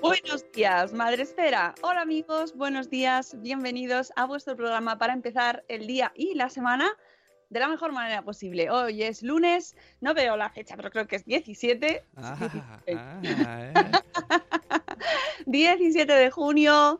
Buenos 0.00 0.50
días, 0.52 0.94
Madre 0.94 1.24
Esfera. 1.24 1.74
Hola 1.82 2.00
amigos, 2.00 2.56
buenos 2.56 2.88
días, 2.88 3.36
bienvenidos 3.40 4.12
a 4.16 4.24
vuestro 4.24 4.56
programa 4.56 4.96
para 4.96 5.12
empezar 5.12 5.62
el 5.68 5.86
día 5.86 6.10
y 6.14 6.34
la 6.34 6.48
semana 6.48 6.90
de 7.50 7.60
la 7.60 7.68
mejor 7.68 7.92
manera 7.92 8.22
posible. 8.22 8.70
Hoy 8.70 9.02
es 9.02 9.22
lunes, 9.22 9.76
no 10.00 10.14
veo 10.14 10.38
la 10.38 10.48
fecha, 10.48 10.74
pero 10.76 10.90
creo 10.90 11.06
que 11.06 11.16
es 11.16 11.26
17. 11.26 12.02
Ah, 12.16 12.80
17 15.46 16.12
de 16.14 16.30
junio. 16.30 16.98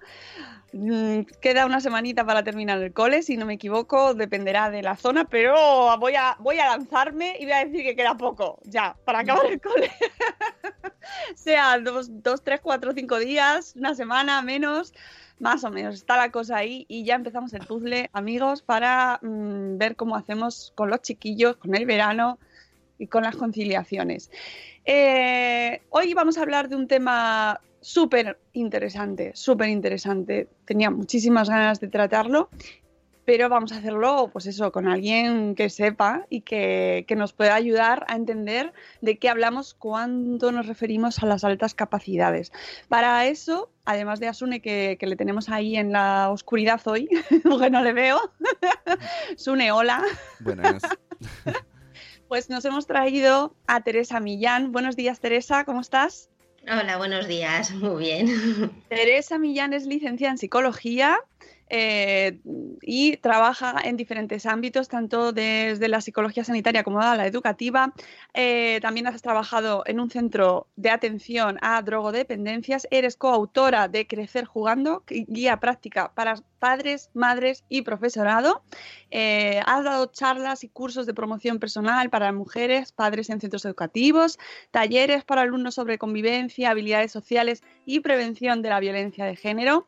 Mm, 0.73 1.23
Queda 1.41 1.67
una 1.67 1.81
semanita 1.81 2.25
para 2.25 2.45
terminar 2.45 2.81
el 2.81 2.93
cole, 2.93 3.23
si 3.23 3.37
no 3.37 3.45
me 3.45 3.55
equivoco, 3.55 4.15
dependerá 4.15 4.71
de 4.71 4.83
la 4.83 4.97
zona, 4.97 5.25
pero 5.25 5.55
voy 5.99 6.15
a, 6.15 6.37
voy 6.39 6.59
a 6.59 6.67
lanzarme 6.67 7.37
y 7.41 7.45
voy 7.45 7.53
a 7.53 7.65
decir 7.65 7.83
que 7.83 7.97
queda 7.97 8.17
poco 8.17 8.61
ya 8.65 8.97
para 9.05 9.21
acabar 9.21 9.47
el 9.47 9.61
cole. 9.61 9.91
sea 11.35 11.79
dos, 11.79 12.23
dos, 12.23 12.43
tres, 12.43 12.61
cuatro, 12.63 12.93
cinco 12.93 13.19
días, 13.19 13.75
una 13.77 13.95
semana, 13.95 14.43
menos, 14.43 14.95
más 15.41 15.65
o 15.65 15.71
menos. 15.71 15.97
Está 15.97 16.17
la 16.17 16.31
cosa 16.31 16.59
ahí 16.59 16.85
y 16.89 17.05
ya 17.05 17.17
empezamos 17.17 17.53
el 17.53 17.67
puzzle, 17.67 18.09
amigos, 18.13 18.63
para 18.63 19.19
mm, 19.23 19.77
ver 19.79 19.97
cómo 19.97 20.15
hacemos 20.15 20.73
con 20.77 20.91
los 20.91 21.03
chiquillos, 21.03 21.57
con 21.57 21.75
el 21.75 21.87
verano 21.87 22.39
y 22.99 23.09
con 23.09 23.25
las 23.25 23.35
conciliaciones. 23.35 24.31
Eh, 24.85 25.83
hoy 25.91 26.15
vamos 26.15 26.39
a 26.39 26.43
hablar 26.43 26.69
de 26.69 26.77
un 26.77 26.87
tema 26.87 27.61
súper 27.81 28.39
interesante, 28.53 29.33
súper 29.35 29.69
interesante. 29.69 30.49
Tenía 30.65 30.91
muchísimas 30.91 31.49
ganas 31.49 31.81
de 31.81 31.89
tratarlo, 31.89 32.49
pero 33.25 33.49
vamos 33.49 33.73
a 33.73 33.77
hacerlo, 33.77 34.31
pues 34.33 34.47
eso, 34.47 34.73
con 34.73 34.89
alguien 34.89 35.55
que 35.55 35.71
sepa 35.71 36.27
y 36.31 36.41
que, 36.41 37.05
que 37.07 37.17
nos 37.17 37.33
pueda 37.33 37.55
ayudar 37.55 38.05
a 38.09 38.17
entender 38.17 38.73
de 39.03 39.19
qué 39.19 39.29
hablamos 39.29 39.75
cuando 39.75 40.51
nos 40.53 40.67
referimos 40.67 41.23
a 41.23 41.27
las 41.27 41.45
altas 41.45 41.75
capacidades. 41.75 42.51
Para 42.89 43.27
eso, 43.27 43.71
además 43.85 44.21
de 44.21 44.29
Asune, 44.29 44.61
que, 44.61 44.97
que 44.99 45.07
le 45.07 45.17
tenemos 45.17 45.49
ahí 45.49 45.77
en 45.77 45.93
la 45.93 46.31
oscuridad 46.31 46.81
hoy, 46.87 47.09
porque 47.49 47.71
no 47.71 47.83
le 47.83 47.93
veo, 47.93 48.19
Sune, 49.37 49.73
hola. 49.73 50.03
Buenas. 50.41 50.83
Pues 52.29 52.49
nos 52.49 52.65
hemos 52.65 52.87
traído 52.87 53.57
a 53.67 53.83
Teresa 53.83 54.21
Millán. 54.21 54.71
Buenos 54.71 54.95
días, 54.95 55.19
Teresa, 55.19 55.65
¿cómo 55.65 55.81
estás? 55.81 56.30
Hola, 56.63 56.99
buenos 56.99 57.27
días, 57.27 57.71
muy 57.75 58.05
bien. 58.05 58.71
Teresa 58.89 59.39
Millán 59.39 59.73
es 59.73 59.87
licenciada 59.87 60.33
en 60.33 60.39
psicología 60.39 61.19
eh, 61.73 62.41
y 62.83 63.17
trabaja 63.19 63.77
en 63.85 63.97
diferentes 63.97 64.45
ámbitos, 64.45 64.89
tanto 64.89 65.33
desde 65.33 65.87
la 65.89 66.01
psicología 66.01 66.43
sanitaria 66.43 66.83
como 66.83 66.99
la 66.99 67.27
educativa. 67.27 67.95
Eh, 68.35 68.81
también 68.83 69.07
has 69.07 69.23
trabajado 69.23 69.85
en 69.87 70.01
un 70.01 70.11
centro 70.11 70.67
de 70.75 70.91
atención 70.91 71.59
a 71.63 71.81
drogodependencias. 71.83 72.89
Eres 72.91 73.17
coautora 73.17 73.87
de 73.87 74.07
Crecer 74.09 74.47
Jugando, 74.47 75.05
guía 75.07 75.59
práctica 75.59 76.13
para 76.13 76.35
padres, 76.59 77.11
madres 77.15 77.65
y 77.69 77.83
profesorado. 77.83 78.63
Eh, 79.11 79.61
has 79.65 79.85
dado 79.85 80.07
charlas 80.07 80.65
y 80.65 80.69
cursos 80.69 81.07
de 81.07 81.15
promoción 81.15 81.59
personal 81.61 82.11
para 82.11 82.33
mujeres, 82.33 82.93
padres 82.93 83.31
en 83.31 83.41
centros 83.41 83.65
educativos, 83.65 84.39
talleres 84.73 85.25
para 85.25 85.43
alumnos 85.43 85.77
sobre 85.77 85.99
convivencia, 85.99 86.71
habilidades 86.71 87.13
sociales 87.13 87.63
y 87.87 88.01
prevención 88.01 88.61
de 88.61 88.69
la 88.71 88.81
violencia 88.81 89.25
de 89.25 89.37
género 89.37 89.87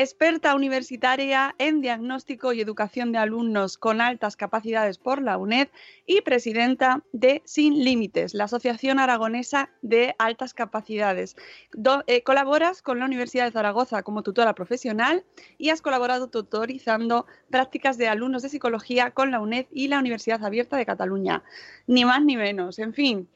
experta 0.00 0.54
universitaria 0.54 1.54
en 1.58 1.82
diagnóstico 1.82 2.54
y 2.54 2.62
educación 2.62 3.12
de 3.12 3.18
alumnos 3.18 3.76
con 3.76 4.00
altas 4.00 4.36
capacidades 4.36 4.96
por 4.96 5.20
la 5.20 5.36
UNED 5.36 5.68
y 6.06 6.22
presidenta 6.22 7.04
de 7.12 7.42
Sin 7.44 7.84
Límites, 7.84 8.32
la 8.32 8.44
Asociación 8.44 8.98
Aragonesa 8.98 9.68
de 9.82 10.14
Altas 10.18 10.54
Capacidades. 10.54 11.36
Do, 11.74 12.04
eh, 12.06 12.22
colaboras 12.22 12.80
con 12.80 13.00
la 13.00 13.04
Universidad 13.04 13.44
de 13.44 13.52
Zaragoza 13.52 14.02
como 14.02 14.22
tutora 14.22 14.54
profesional 14.54 15.24
y 15.58 15.68
has 15.68 15.82
colaborado 15.82 16.28
tutorizando 16.28 17.26
prácticas 17.50 17.98
de 17.98 18.08
alumnos 18.08 18.42
de 18.42 18.48
psicología 18.48 19.10
con 19.10 19.30
la 19.30 19.40
UNED 19.40 19.66
y 19.70 19.88
la 19.88 19.98
Universidad 19.98 20.42
Abierta 20.42 20.78
de 20.78 20.86
Cataluña. 20.86 21.42
Ni 21.86 22.06
más 22.06 22.24
ni 22.24 22.38
menos, 22.38 22.78
en 22.78 22.94
fin. 22.94 23.28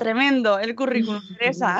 Tremendo 0.00 0.58
el 0.58 0.74
currículum, 0.74 1.20
Teresa. 1.38 1.78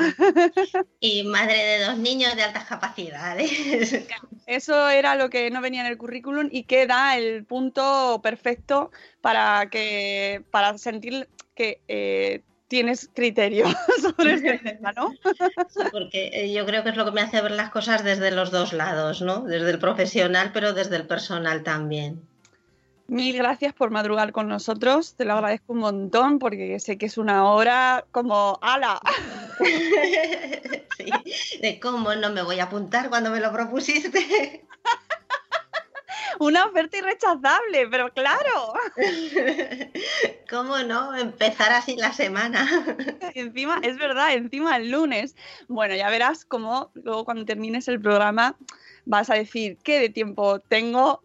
Y 1.00 1.22
madre 1.22 1.56
de 1.56 1.84
dos 1.86 1.97
niños 1.97 2.36
de 2.36 2.42
altas 2.42 2.66
capacidades. 2.66 3.50
Eso 4.47 4.91
era 4.91 5.14
lo 5.14 5.31
que 5.31 5.50
no 5.50 5.62
venía 5.62 5.81
en 5.81 5.86
el 5.86 5.97
currículum 5.97 6.50
y 6.53 6.64
que 6.64 6.86
da 6.86 7.16
el 7.16 7.47
punto 7.47 8.20
perfecto 8.22 8.91
para 9.22 9.70
que 9.70 10.44
para 10.50 10.76
sentir 10.76 11.30
que 11.54 11.80
eh, 11.88 12.42
tienes 12.69 13.09
criterio 13.14 13.64
sobre 14.03 14.34
este 14.34 14.59
tema, 14.59 14.92
¿no? 14.92 15.12
Sí, 15.70 15.80
porque 15.91 16.30
eh, 16.34 16.53
yo 16.53 16.66
creo 16.66 16.82
que 16.84 16.91
es 16.91 16.97
lo 16.97 17.06
que 17.06 17.12
me 17.12 17.22
hace 17.22 17.41
ver 17.41 17.53
las 17.53 17.70
cosas 17.70 18.04
desde 18.04 18.32
los 18.32 18.50
dos 18.50 18.75
lados, 18.75 19.22
¿no? 19.22 19.41
Desde 19.44 19.70
el 19.70 19.78
profesional, 19.78 20.50
pero 20.53 20.75
desde 20.75 20.97
el 20.97 21.06
personal 21.06 21.62
también. 21.62 22.20
Mil 23.10 23.37
gracias 23.37 23.75
por 23.75 23.91
madrugar 23.91 24.31
con 24.31 24.47
nosotros, 24.47 25.16
te 25.16 25.25
lo 25.25 25.32
agradezco 25.32 25.72
un 25.72 25.81
montón 25.81 26.38
porque 26.38 26.78
sé 26.78 26.97
que 26.97 27.06
es 27.06 27.19
una 27.19 27.44
hora 27.44 28.04
como 28.12 28.56
ala. 28.62 29.00
Sí, 30.97 31.59
de 31.62 31.81
cómo 31.81 32.15
no 32.15 32.31
me 32.31 32.43
voy 32.43 32.60
a 32.60 32.65
apuntar 32.65 33.09
cuando 33.09 33.31
me 33.31 33.41
lo 33.41 33.50
propusiste. 33.50 34.66
Una 36.38 36.66
oferta 36.66 36.98
irrechazable, 36.98 37.89
pero 37.91 38.12
claro. 38.12 38.74
¿Cómo 40.51 40.78
no? 40.78 41.16
Empezar 41.16 41.72
así 41.72 41.97
la 41.97 42.12
semana. 42.12 42.68
Encima, 43.34 43.80
es 43.83 43.98
verdad, 43.98 44.34
encima 44.34 44.77
el 44.77 44.91
lunes. 44.91 45.36
Bueno, 45.68 45.95
ya 45.95 46.10
verás 46.10 46.45
cómo 46.45 46.91
luego 46.95 47.24
cuando 47.24 47.45
termines 47.45 47.89
el 47.89 48.01
programa 48.01 48.57
vas 49.07 49.30
a 49.30 49.34
decir 49.34 49.78
qué 49.83 49.98
de 49.98 50.09
tiempo 50.09 50.60
tengo, 50.60 51.22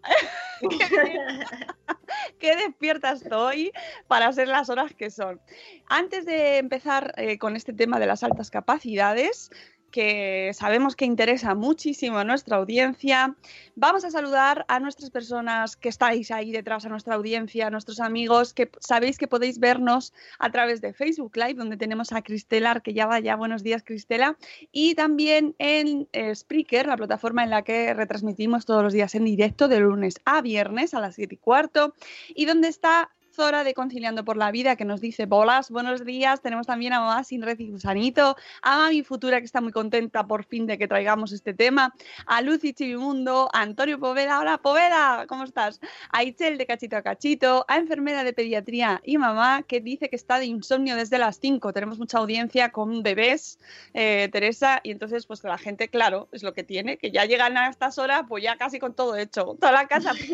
qué 2.40 2.56
despierta 2.56 3.12
estoy 3.12 3.72
para 4.08 4.32
ser 4.34 4.48
las 4.48 4.70
horas 4.70 4.94
que 4.94 5.10
son. 5.10 5.42
Antes 5.88 6.26
de 6.26 6.58
empezar 6.58 7.14
eh, 7.18 7.38
con 7.38 7.56
este 7.56 7.74
tema 7.74 8.00
de 8.00 8.08
las 8.08 8.24
altas 8.24 8.50
capacidades, 8.50 9.52
que 9.96 10.52
sabemos 10.54 10.94
que 10.98 11.06
interesa 11.06 11.56
muchísimo 11.56 12.18
a 12.18 12.26
nuestra 12.26 12.58
audiencia. 12.58 13.34
Vamos 13.78 14.04
a 14.04 14.12
saludar 14.12 14.66
a 14.68 14.82
nuestras 14.82 15.10
personas 15.10 15.78
que 15.78 15.88
estáis 15.88 16.32
ahí 16.32 16.52
detrás, 16.52 16.86
a 16.86 16.90
nuestra 16.90 17.16
audiencia, 17.16 17.68
a 17.68 17.70
nuestros 17.70 18.02
amigos, 18.02 18.54
que 18.54 18.70
sabéis 18.82 19.18
que 19.18 19.30
podéis 19.30 19.58
vernos 19.58 20.12
a 20.38 20.52
través 20.52 20.82
de 20.82 20.92
Facebook 20.92 21.38
Live, 21.38 21.54
donde 21.54 21.78
tenemos 21.78 22.12
a 22.12 22.22
Cristela, 22.24 22.82
que 22.82 22.94
ya 22.94 23.06
vaya. 23.06 23.38
Buenos 23.38 23.64
días, 23.64 23.84
Cristela. 23.86 24.38
Y 24.74 24.96
también 24.96 25.56
en 25.60 26.10
eh, 26.12 26.36
Spreaker, 26.36 26.88
la 26.88 26.98
plataforma 26.98 27.46
en 27.46 27.52
la 27.52 27.62
que 27.62 27.94
retransmitimos 27.94 28.66
todos 28.66 28.84
los 28.84 28.92
días 28.92 29.16
en 29.16 29.24
directo, 29.24 29.70
de 29.70 29.80
lunes 29.80 30.20
a 30.26 30.42
viernes 30.42 30.94
a 30.94 31.00
las 31.00 31.16
7 31.16 31.36
y 31.36 31.38
cuarto, 31.38 31.96
y 32.36 32.44
donde 32.44 32.68
está 32.68 33.12
Zora 33.36 33.66
de 33.66 33.74
Conciliando 33.74 34.24
por 34.24 34.38
la 34.38 34.50
Vida, 34.50 34.78
que 34.78 34.86
nos 34.86 35.02
dice, 35.02 35.26
bolas, 35.26 35.70
buenos 35.70 36.06
días. 36.06 36.42
Tenemos 36.42 36.68
también 36.68 36.94
a 36.94 37.02
mamá 37.02 37.22
sin 37.26 37.42
red 37.42 37.60
y 37.60 37.70
gusanito, 37.70 38.38
a 38.62 38.78
mami 38.78 39.04
futura, 39.04 39.40
que 39.40 39.46
está 39.46 39.60
muy 39.60 39.74
contenta 39.74 40.26
por 40.26 40.46
fin 40.46 40.66
de 40.66 40.78
que 40.78 40.88
traigamos 40.88 41.34
este 41.34 41.54
tema, 41.54 41.94
a 42.28 42.42
Lucy 42.42 42.74
Chivimundo, 42.74 43.50
a 43.52 43.62
Antonio 43.62 44.00
Poveda, 44.00 44.40
hola 44.40 44.60
Poveda, 44.60 45.26
¿cómo 45.28 45.44
estás? 45.44 45.82
A 46.12 46.24
Itzel 46.24 46.58
de 46.58 46.66
Cachito 46.66 46.96
a 46.96 47.02
Cachito, 47.02 47.66
a 47.68 47.76
enfermera 47.76 48.24
de 48.24 48.32
pediatría 48.32 49.02
y 49.04 49.18
mamá, 49.18 49.64
que 49.64 49.82
dice 49.82 50.10
que 50.10 50.16
está 50.16 50.40
de 50.40 50.46
insomnio 50.46 50.96
desde 50.96 51.18
las 51.18 51.38
5. 51.42 51.74
Tenemos 51.74 52.00
mucha 52.00 52.20
audiencia 52.20 52.72
con 52.72 53.04
bebés, 53.04 53.60
eh, 53.94 54.30
Teresa, 54.32 54.80
y 54.82 54.92
entonces, 54.92 55.26
pues 55.26 55.44
la 55.44 55.58
gente, 55.58 55.90
claro, 55.90 56.30
es 56.32 56.42
lo 56.42 56.54
que 56.54 56.64
tiene, 56.64 56.98
que 56.98 57.12
ya 57.12 57.26
llegan 57.26 57.58
a 57.58 57.68
estas 57.68 57.98
horas, 57.98 58.24
pues 58.30 58.46
ya 58.46 58.56
casi 58.56 58.80
con 58.80 58.94
todo 58.94 59.18
hecho, 59.18 59.58
toda 59.60 59.74
la 59.74 59.88
casa. 59.88 60.14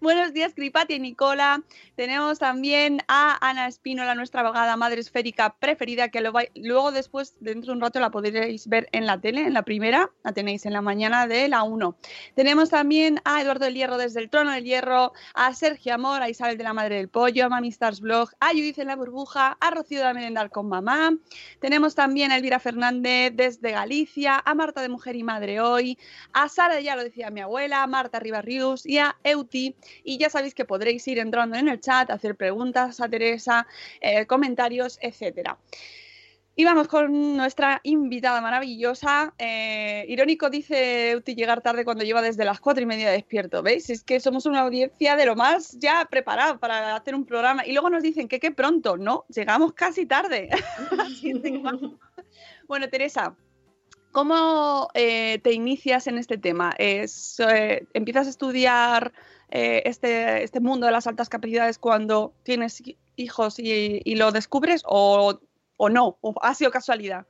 Buenos 0.01 0.33
días, 0.33 0.55
Cripati 0.55 0.95
y 0.95 0.99
Nicola. 0.99 1.63
Tenemos 1.95 2.39
también 2.39 3.03
a 3.07 3.37
Ana 3.47 3.67
Espínola, 3.69 4.15
nuestra 4.15 4.41
abogada 4.41 4.75
madre 4.77 5.01
esférica 5.01 5.57
preferida, 5.59 6.09
que 6.09 6.23
luego 6.55 6.91
después, 6.91 7.37
dentro 7.41 7.73
de 7.73 7.77
un 7.77 7.83
rato, 7.83 8.01
la 8.01 8.11
podréis 8.11 8.67
ver 8.67 8.89
en 8.93 9.05
la 9.05 9.21
tele, 9.21 9.43
en 9.43 9.53
la 9.53 9.63
primera, 9.63 10.11
la 10.25 10.33
tenéis 10.33 10.65
en 10.65 10.73
la 10.73 10.81
mañana 10.81 11.27
de 11.27 11.49
la 11.49 11.65
1. 11.65 11.97
Tenemos 12.35 12.71
también 12.71 13.21
a 13.25 13.43
Eduardo 13.43 13.67
del 13.67 13.75
Hierro 13.75 13.99
desde 13.99 14.21
el 14.21 14.31
Trono 14.31 14.53
del 14.53 14.65
Hierro, 14.65 15.13
a 15.35 15.53
Sergio 15.53 15.93
Amor, 15.93 16.23
a 16.23 16.31
Isabel 16.31 16.57
de 16.57 16.65
la 16.65 16.73
Madre 16.73 16.97
del 16.97 17.09
Pollo, 17.09 17.45
a 17.45 17.49
Mami 17.51 17.69
Stars 17.69 18.01
Blog, 18.01 18.31
a 18.41 18.49
Judith 18.49 18.79
en 18.79 18.87
la 18.87 18.97
Burbuja, 18.97 19.59
a 19.61 19.71
Rocío 19.71 20.03
de 20.03 20.15
Merendar 20.15 20.49
con 20.49 20.69
Mamá. 20.69 21.13
Tenemos 21.61 21.95
también 21.95 22.33
a 22.33 22.37
Elvira 22.37 22.59
Fernández 22.59 23.33
desde 23.35 23.73
Galicia, 23.73 24.43
a 24.43 24.55
Marta 24.55 24.81
de 24.81 24.89
Mujer 24.89 25.17
y 25.17 25.23
Madre 25.25 25.61
Hoy, 25.61 25.99
a 26.33 26.49
Sara, 26.49 26.81
ya 26.81 26.97
lo 26.97 27.05
decía 27.05 27.31
mi 27.31 27.43
abuela, 27.43 27.83
a 27.83 27.87
Marta 27.87 28.19
Ribarrius 28.19 28.87
y 28.87 28.97
a 28.97 29.17
Euti 29.51 29.77
y 30.05 30.19
ya 30.19 30.31
sabéis 30.31 30.55
que 30.55 30.65
podréis 30.65 31.07
ir 31.09 31.19
entrando 31.19 31.57
en 31.57 31.69
el 31.69 31.81
chat, 31.81 32.11
hacer 32.11 32.37
preguntas 32.37 33.01
a 33.01 33.09
Teresa, 33.09 33.67
eh, 34.01 34.27
comentarios, 34.27 34.99
etcétera. 35.03 35.59
Y 36.57 36.65
vamos 36.65 36.89
con 36.89 37.37
nuestra 37.37 37.81
invitada 37.85 38.41
maravillosa. 38.43 39.33
Eh, 39.39 40.05
irónico 40.09 40.51
dice 40.51 41.17
Uti 41.17 41.35
llegar 41.35 41.63
tarde 41.63 41.85
cuando 41.85 42.05
lleva 42.05 42.21
desde 42.21 42.45
las 42.45 42.61
cuatro 42.61 42.83
y 42.83 42.87
media 42.87 43.11
despierto. 43.11 43.63
¿Veis? 43.63 43.89
Es 43.89 44.03
que 44.03 44.21
somos 44.21 44.45
una 44.45 44.61
audiencia 44.61 45.17
de 45.17 45.27
lo 45.27 45.37
más 45.37 45.79
ya 45.79 46.07
preparada 46.11 46.59
para 46.59 46.97
hacer 46.97 47.15
un 47.15 47.25
programa. 47.25 47.65
Y 47.67 47.73
luego 47.73 47.89
nos 47.89 48.03
dicen 48.03 48.29
que 48.29 48.41
qué 48.41 48.51
pronto, 48.51 48.99
¿no? 48.99 49.25
Llegamos 49.29 49.73
casi 49.73 50.05
tarde. 50.05 50.51
bueno, 52.69 52.89
Teresa, 52.91 53.35
¿cómo 54.13 54.89
eh, 54.93 55.39
te 55.43 55.53
inicias 55.53 56.09
en 56.09 56.19
este 56.19 56.37
tema? 56.37 56.75
¿Empiezas 56.77 58.27
a 58.27 58.31
estudiar 58.31 59.13
eh, 59.51 59.83
este, 59.85 60.45
este 60.45 60.61
mundo 60.61 60.87
de 60.87 60.93
las 60.93 61.09
altas 61.09 61.29
capacidades 61.29 61.79
cuando 61.79 62.33
tienes 62.45 62.83
hijos 63.17 63.59
y, 63.59 64.15
lo 64.15 64.31
descubres 64.31 64.83
o, 64.87 65.41
o, 65.77 65.89
no? 65.89 66.19
¿O 66.21 66.35
ha 66.43 66.55
sido 66.55 66.71
casualidad? 66.71 67.27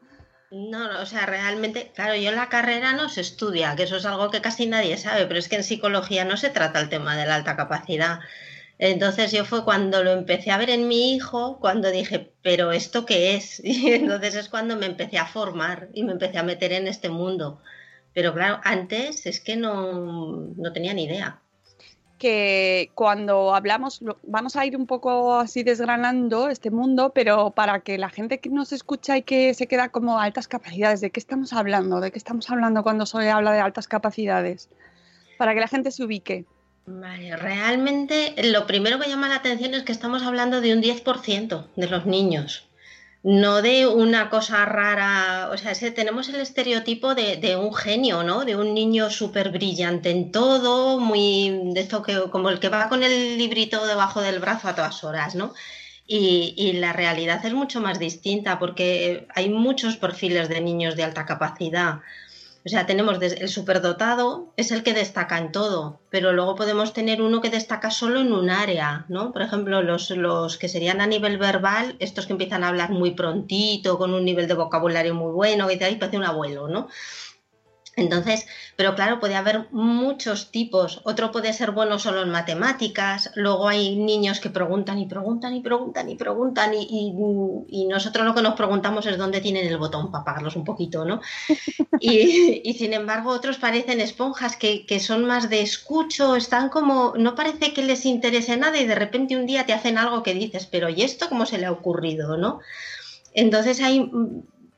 No, 0.50 0.92
no, 0.92 1.00
o 1.00 1.06
sea, 1.06 1.26
realmente, 1.26 1.92
claro, 1.94 2.16
yo 2.16 2.28
en 2.28 2.36
la 2.36 2.48
carrera 2.48 2.92
no 2.92 3.08
se 3.08 3.20
estudia, 3.22 3.74
que 3.76 3.84
eso 3.84 3.96
es 3.96 4.04
algo 4.04 4.30
que 4.30 4.40
casi 4.42 4.66
nadie 4.66 4.96
sabe, 4.98 5.26
pero 5.26 5.38
es 5.38 5.48
que 5.48 5.56
en 5.56 5.64
psicología 5.64 6.24
no 6.24 6.36
se 6.36 6.50
trata 6.50 6.80
el 6.80 6.88
tema 6.88 7.16
de 7.16 7.26
la 7.26 7.36
alta 7.36 7.56
capacidad. 7.56 8.20
Entonces 8.78 9.32
yo 9.32 9.44
fue 9.44 9.64
cuando 9.64 10.02
lo 10.04 10.10
empecé 10.10 10.50
a 10.50 10.58
ver 10.58 10.70
en 10.70 10.88
mi 10.88 11.14
hijo, 11.14 11.58
cuando 11.60 11.90
dije, 11.90 12.32
pero 12.42 12.72
¿esto 12.72 13.06
qué 13.06 13.36
es? 13.36 13.60
Y 13.64 13.92
entonces 13.92 14.34
es 14.34 14.48
cuando 14.48 14.76
me 14.76 14.86
empecé 14.86 15.18
a 15.18 15.26
formar 15.26 15.88
y 15.94 16.02
me 16.04 16.12
empecé 16.12 16.38
a 16.38 16.42
meter 16.42 16.72
en 16.72 16.86
este 16.88 17.08
mundo. 17.08 17.62
Pero 18.12 18.34
claro, 18.34 18.60
antes 18.64 19.26
es 19.26 19.40
que 19.40 19.56
no, 19.56 20.48
no 20.56 20.72
tenía 20.72 20.94
ni 20.94 21.04
idea 21.04 21.40
que 22.20 22.90
cuando 22.94 23.54
hablamos, 23.54 24.02
vamos 24.24 24.54
a 24.54 24.66
ir 24.66 24.76
un 24.76 24.86
poco 24.86 25.36
así 25.36 25.62
desgranando 25.62 26.50
este 26.50 26.70
mundo, 26.70 27.12
pero 27.14 27.50
para 27.52 27.80
que 27.80 27.96
la 27.96 28.10
gente 28.10 28.40
que 28.40 28.50
nos 28.50 28.72
escucha 28.72 29.16
y 29.16 29.22
que 29.22 29.54
se 29.54 29.66
queda 29.66 29.88
como 29.88 30.20
altas 30.20 30.46
capacidades, 30.46 31.00
¿de 31.00 31.10
qué 31.10 31.18
estamos 31.18 31.54
hablando? 31.54 31.98
¿De 31.98 32.12
qué 32.12 32.18
estamos 32.18 32.50
hablando 32.50 32.82
cuando 32.82 33.06
se 33.06 33.30
habla 33.30 33.52
de 33.52 33.60
altas 33.60 33.88
capacidades? 33.88 34.68
Para 35.38 35.54
que 35.54 35.60
la 35.60 35.68
gente 35.68 35.90
se 35.90 36.04
ubique. 36.04 36.44
Vale, 36.84 37.34
realmente 37.36 38.34
lo 38.52 38.66
primero 38.66 39.00
que 39.00 39.08
llama 39.08 39.28
la 39.28 39.36
atención 39.36 39.72
es 39.72 39.84
que 39.84 39.92
estamos 39.92 40.22
hablando 40.22 40.60
de 40.60 40.74
un 40.74 40.82
10% 40.82 41.68
de 41.74 41.86
los 41.86 42.04
niños 42.04 42.69
no 43.22 43.60
de 43.60 43.86
una 43.86 44.30
cosa 44.30 44.64
rara, 44.64 45.50
o 45.52 45.58
sea, 45.58 45.74
tenemos 45.92 46.28
el 46.30 46.36
estereotipo 46.36 47.14
de, 47.14 47.56
un 47.56 47.74
genio, 47.74 48.22
¿no? 48.22 48.44
De 48.44 48.56
un 48.56 48.72
niño 48.74 49.10
súper 49.10 49.50
brillante 49.50 50.10
en 50.10 50.32
todo, 50.32 50.98
muy 50.98 51.72
de 51.74 51.80
esto 51.80 52.02
que 52.02 52.30
como 52.30 52.48
el 52.48 52.60
que 52.60 52.70
va 52.70 52.88
con 52.88 53.02
el 53.02 53.36
librito 53.36 53.86
debajo 53.86 54.22
del 54.22 54.38
brazo 54.40 54.68
a 54.68 54.74
todas 54.74 55.04
horas, 55.04 55.34
¿no? 55.34 55.52
Y, 56.06 56.54
y 56.56 56.72
la 56.74 56.92
realidad 56.92 57.44
es 57.44 57.52
mucho 57.52 57.80
más 57.80 57.98
distinta 57.98 58.58
porque 58.58 59.28
hay 59.34 59.48
muchos 59.50 59.96
perfiles 59.96 60.48
de 60.48 60.60
niños 60.60 60.96
de 60.96 61.04
alta 61.04 61.26
capacidad. 61.26 62.00
O 62.64 62.68
sea, 62.68 62.84
tenemos 62.84 63.20
el 63.22 63.48
superdotado, 63.48 64.52
es 64.56 64.70
el 64.70 64.82
que 64.82 64.92
destaca 64.92 65.38
en 65.38 65.50
todo, 65.50 66.00
pero 66.10 66.32
luego 66.34 66.56
podemos 66.56 66.92
tener 66.92 67.22
uno 67.22 67.40
que 67.40 67.48
destaca 67.48 67.90
solo 67.90 68.20
en 68.20 68.34
un 68.34 68.50
área, 68.50 69.06
¿no? 69.08 69.32
Por 69.32 69.40
ejemplo, 69.40 69.80
los, 69.82 70.10
los 70.10 70.58
que 70.58 70.68
serían 70.68 71.00
a 71.00 71.06
nivel 71.06 71.38
verbal, 71.38 71.96
estos 72.00 72.26
que 72.26 72.32
empiezan 72.32 72.62
a 72.62 72.68
hablar 72.68 72.90
muy 72.90 73.12
prontito, 73.12 73.96
con 73.96 74.12
un 74.12 74.26
nivel 74.26 74.46
de 74.46 74.54
vocabulario 74.54 75.14
muy 75.14 75.32
bueno, 75.32 75.68
que 75.68 75.78
te 75.78 75.96
parece 75.96 76.18
un 76.18 76.24
abuelo, 76.24 76.68
¿no? 76.68 76.88
Entonces, 78.00 78.46
pero 78.76 78.94
claro, 78.94 79.20
puede 79.20 79.36
haber 79.36 79.66
muchos 79.72 80.50
tipos. 80.50 81.02
Otro 81.04 81.30
puede 81.30 81.52
ser 81.52 81.70
bueno 81.72 81.98
solo 81.98 82.22
en 82.22 82.30
matemáticas. 82.30 83.30
Luego 83.34 83.68
hay 83.68 83.96
niños 83.96 84.40
que 84.40 84.48
preguntan 84.48 84.98
y 84.98 85.06
preguntan 85.06 85.54
y 85.54 85.60
preguntan 85.60 86.08
y 86.08 86.16
preguntan 86.16 86.72
y, 86.74 87.86
nosotros 87.90 88.24
lo 88.24 88.34
que 88.34 88.42
nos 88.42 88.54
preguntamos 88.54 89.04
es 89.06 89.18
dónde 89.18 89.40
tienen 89.40 89.66
el 89.66 89.76
botón 89.76 90.10
para 90.10 90.22
apagarlos 90.22 90.56
un 90.56 90.64
poquito, 90.64 91.04
¿no? 91.04 91.20
Y, 92.00 92.72
sin 92.74 92.94
embargo 92.94 93.30
otros 93.30 93.58
parecen 93.58 94.00
esponjas 94.00 94.56
que, 94.56 94.86
que, 94.86 95.00
son 95.00 95.26
más 95.26 95.50
de 95.50 95.60
escucho, 95.60 96.36
están 96.36 96.70
como, 96.70 97.12
no 97.18 97.34
parece 97.34 97.74
que 97.74 97.82
les 97.82 98.06
interese 98.06 98.56
nada 98.56 98.78
y 98.78 98.86
de 98.86 98.94
repente 98.94 99.36
un 99.36 99.44
día 99.44 99.66
te 99.66 99.74
hacen 99.74 99.98
algo 99.98 100.22
que 100.22 100.32
dices, 100.32 100.66
pero 100.66 100.88
¿y 100.88 101.02
esto 101.02 101.28
cómo 101.28 101.44
se 101.44 101.58
le 101.58 101.66
ha 101.66 101.72
ocurrido, 101.72 102.38
no? 102.38 102.60
Entonces 103.34 103.80
hay 103.80 104.10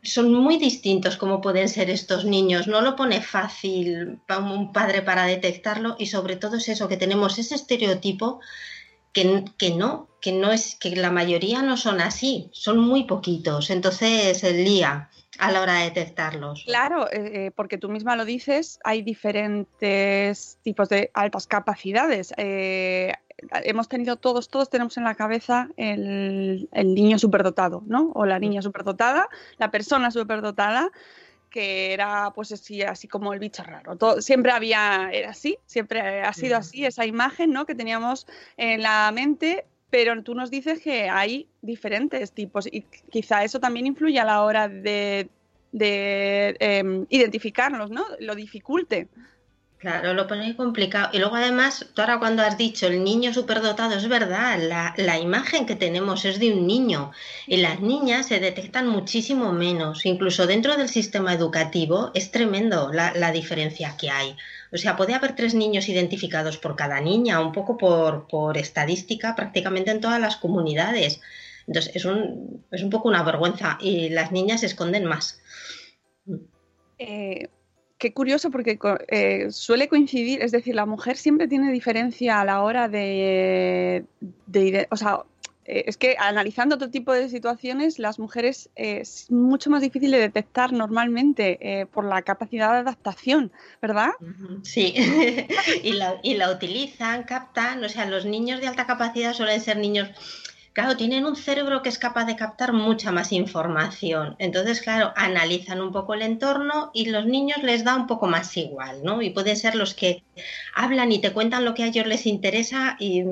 son 0.02 0.32
muy 0.32 0.56
distintos 0.56 1.16
como 1.16 1.40
pueden 1.40 1.68
ser 1.68 1.88
estos 1.88 2.24
niños. 2.24 2.66
No 2.66 2.80
lo 2.80 2.96
pone 2.96 3.22
fácil 3.22 4.20
un 4.28 4.72
padre 4.72 5.02
para 5.02 5.24
detectarlo 5.26 5.96
y 5.98 6.06
sobre 6.06 6.36
todo 6.36 6.56
es 6.56 6.68
eso, 6.68 6.88
que 6.88 6.96
tenemos 6.96 7.38
ese 7.38 7.54
estereotipo 7.54 8.40
que, 9.12 9.44
que, 9.58 9.70
no, 9.70 10.08
que 10.20 10.32
no 10.32 10.50
es, 10.50 10.74
que 10.74 10.96
la 10.96 11.10
mayoría 11.10 11.62
no 11.62 11.76
son 11.76 12.00
así, 12.00 12.50
son 12.52 12.78
muy 12.78 13.04
poquitos. 13.04 13.70
Entonces 13.70 14.42
el 14.42 14.64
día 14.64 15.08
a 15.38 15.50
la 15.50 15.62
hora 15.62 15.74
de 15.74 15.84
detectarlos. 15.84 16.64
Claro, 16.64 17.10
eh, 17.10 17.46
eh, 17.46 17.50
porque 17.54 17.78
tú 17.78 17.88
misma 17.88 18.16
lo 18.16 18.24
dices, 18.24 18.78
hay 18.84 19.02
diferentes 19.02 20.58
tipos 20.62 20.88
de 20.88 21.10
altas 21.14 21.46
capacidades. 21.46 22.34
Eh, 22.36 23.12
hemos 23.64 23.88
tenido 23.88 24.16
todos, 24.16 24.48
todos 24.48 24.70
tenemos 24.70 24.96
en 24.96 25.04
la 25.04 25.14
cabeza 25.14 25.68
el, 25.76 26.68
niño 26.72 27.18
superdotado, 27.18 27.82
¿no? 27.86 28.10
O 28.14 28.26
la 28.26 28.38
niña 28.38 28.62
superdotada, 28.62 29.28
la 29.58 29.70
persona 29.70 30.10
superdotada, 30.10 30.90
que 31.50 31.92
era 31.92 32.32
pues 32.34 32.50
así, 32.52 32.82
así 32.82 33.08
como 33.08 33.32
el 33.32 33.38
bicho 33.38 33.62
raro. 33.62 33.96
Todo, 33.96 34.22
siempre 34.22 34.52
había, 34.52 35.10
era 35.12 35.30
así, 35.30 35.58
siempre 35.66 36.22
ha 36.22 36.32
sido 36.32 36.56
así 36.56 36.84
esa 36.84 37.04
imagen, 37.04 37.52
¿no? 37.52 37.66
Que 37.66 37.74
teníamos 37.74 38.26
en 38.56 38.82
la 38.82 39.10
mente, 39.12 39.66
pero 39.90 40.22
tú 40.22 40.34
nos 40.34 40.50
dices 40.50 40.80
que 40.80 41.10
hay 41.10 41.48
diferentes 41.60 42.32
tipos 42.32 42.66
y 42.66 42.82
quizá 43.10 43.44
eso 43.44 43.60
también 43.60 43.86
influye 43.86 44.18
a 44.18 44.24
la 44.24 44.42
hora 44.42 44.68
de, 44.68 45.28
em, 45.72 47.06
identificarlos, 47.10 47.90
¿no? 47.90 48.04
Lo 48.18 48.34
dificulte. 48.34 49.08
Claro, 49.82 50.14
lo 50.14 50.28
pone 50.28 50.54
complicado. 50.54 51.08
Y 51.12 51.18
luego 51.18 51.34
además, 51.34 51.86
tú 51.92 52.02
ahora 52.02 52.20
cuando 52.20 52.44
has 52.44 52.56
dicho 52.56 52.86
el 52.86 53.02
niño 53.02 53.34
superdotado, 53.34 53.96
es 53.96 54.06
verdad, 54.08 54.94
la, 54.96 55.18
imagen 55.18 55.66
que 55.66 55.74
tenemos 55.74 56.24
es 56.24 56.38
de 56.38 56.52
un 56.52 56.68
niño 56.68 57.10
y 57.48 57.56
las 57.56 57.80
niñas 57.80 58.26
se 58.26 58.38
detectan 58.38 58.86
muchísimo 58.86 59.52
menos. 59.52 60.06
Incluso 60.06 60.46
dentro 60.46 60.76
del 60.76 60.88
sistema 60.88 61.34
educativo 61.34 62.12
es 62.14 62.30
tremendo 62.30 62.92
la, 62.92 63.32
diferencia 63.32 63.96
que 63.98 64.08
hay. 64.08 64.36
O 64.72 64.76
sea, 64.76 64.96
puede 64.96 65.14
haber 65.14 65.34
tres 65.34 65.52
niños 65.52 65.88
identificados 65.88 66.58
por 66.58 66.76
cada 66.76 67.00
niña, 67.00 67.40
un 67.40 67.50
poco 67.50 67.76
por, 67.76 68.28
por 68.28 68.58
estadística 68.58 69.34
prácticamente 69.34 69.90
en 69.90 70.00
todas 70.00 70.20
las 70.20 70.36
comunidades 70.36 71.20
Entonces 71.66 71.96
es 71.96 72.04
un, 72.04 72.64
es 72.70 72.84
un 72.84 72.90
poco 72.90 73.08
una 73.08 73.24
vergüenza 73.24 73.78
y 73.80 74.10
las 74.10 74.30
niñas 74.30 74.60
se 74.60 74.66
esconden 74.66 75.06
más. 75.06 75.40
Eh, 77.00 77.48
qué 78.02 78.12
curioso 78.12 78.50
porque 78.50 78.80
eh, 79.10 79.46
suele 79.52 79.86
coincidir, 79.86 80.42
es 80.42 80.50
decir, 80.50 80.74
la 80.74 80.86
mujer 80.86 81.16
siempre 81.16 81.46
tiene 81.46 81.70
diferencia 81.70 82.40
a 82.40 82.44
la 82.44 82.60
hora 82.62 82.88
de, 82.88 84.04
o 84.90 84.96
sea, 84.96 85.20
eh, 85.66 85.84
es 85.86 85.96
que 85.98 86.16
analizando 86.18 86.74
otro 86.74 86.90
tipo 86.90 87.12
de 87.12 87.28
situaciones, 87.28 88.00
las 88.00 88.18
mujeres 88.18 88.70
eh, 88.74 88.98
es 89.02 89.30
mucho 89.30 89.70
más 89.70 89.82
difícil 89.82 90.10
de 90.10 90.18
detectar 90.18 90.72
normalmente 90.72 91.86
por 91.92 92.04
la 92.04 92.22
capacidad 92.22 92.72
de 92.72 92.78
adaptación, 92.78 93.52
¿verdad? 93.80 94.10
Sí, 94.64 94.94
y, 95.84 95.92
la, 95.92 96.18
y 96.24 96.34
la 96.34 96.50
utilizan, 96.50 97.22
captan, 97.22 97.84
o 97.84 97.88
sea, 97.88 98.06
los 98.06 98.24
niños 98.24 98.60
de 98.60 98.66
alta 98.66 98.84
capacidad 98.84 99.32
suelen 99.32 99.60
ser 99.60 99.76
niños 99.76 100.08
claro, 100.72 100.96
tienen 100.96 101.26
un 101.26 101.36
cerebro 101.36 101.82
que 101.82 101.88
es 101.88 101.98
capaz 101.98 102.24
de 102.24 102.36
captar 102.36 102.72
mucha 102.72 103.12
más 103.12 103.32
información. 103.32 104.36
Entonces, 104.38 104.80
claro, 104.80 105.12
analizan 105.16 105.80
un 105.80 105.92
poco 105.92 106.14
el 106.14 106.22
entorno 106.22 106.90
y 106.94 107.06
los 107.06 107.26
niños 107.26 107.62
les 107.62 107.84
da 107.84 107.94
un 107.94 108.06
poco 108.06 108.26
más 108.26 108.56
igual, 108.56 109.02
¿no? 109.02 109.20
Y 109.22 109.30
pueden 109.30 109.56
ser 109.56 109.74
los 109.74 109.94
que 109.94 110.22
hablan 110.74 111.12
y 111.12 111.20
te 111.20 111.32
cuentan 111.32 111.64
lo 111.64 111.74
que 111.74 111.82
a 111.84 111.86
ellos 111.86 112.06
les 112.06 112.26
interesa 112.26 112.96
y, 112.98 113.24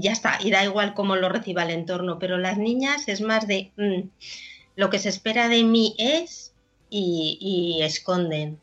ya 0.00 0.12
está, 0.12 0.38
y 0.42 0.50
da 0.50 0.64
igual 0.64 0.94
cómo 0.94 1.16
lo 1.16 1.28
reciba 1.28 1.62
el 1.62 1.70
entorno. 1.70 2.18
Pero 2.18 2.38
las 2.38 2.58
niñas 2.58 3.08
es 3.08 3.20
más 3.20 3.46
de 3.46 3.72
mm, 3.76 4.08
lo 4.76 4.90
que 4.90 4.98
se 4.98 5.08
espera 5.08 5.48
de 5.48 5.62
mí 5.64 5.94
es 5.98 6.52
y, 6.90 7.78
esconden. 7.82 8.58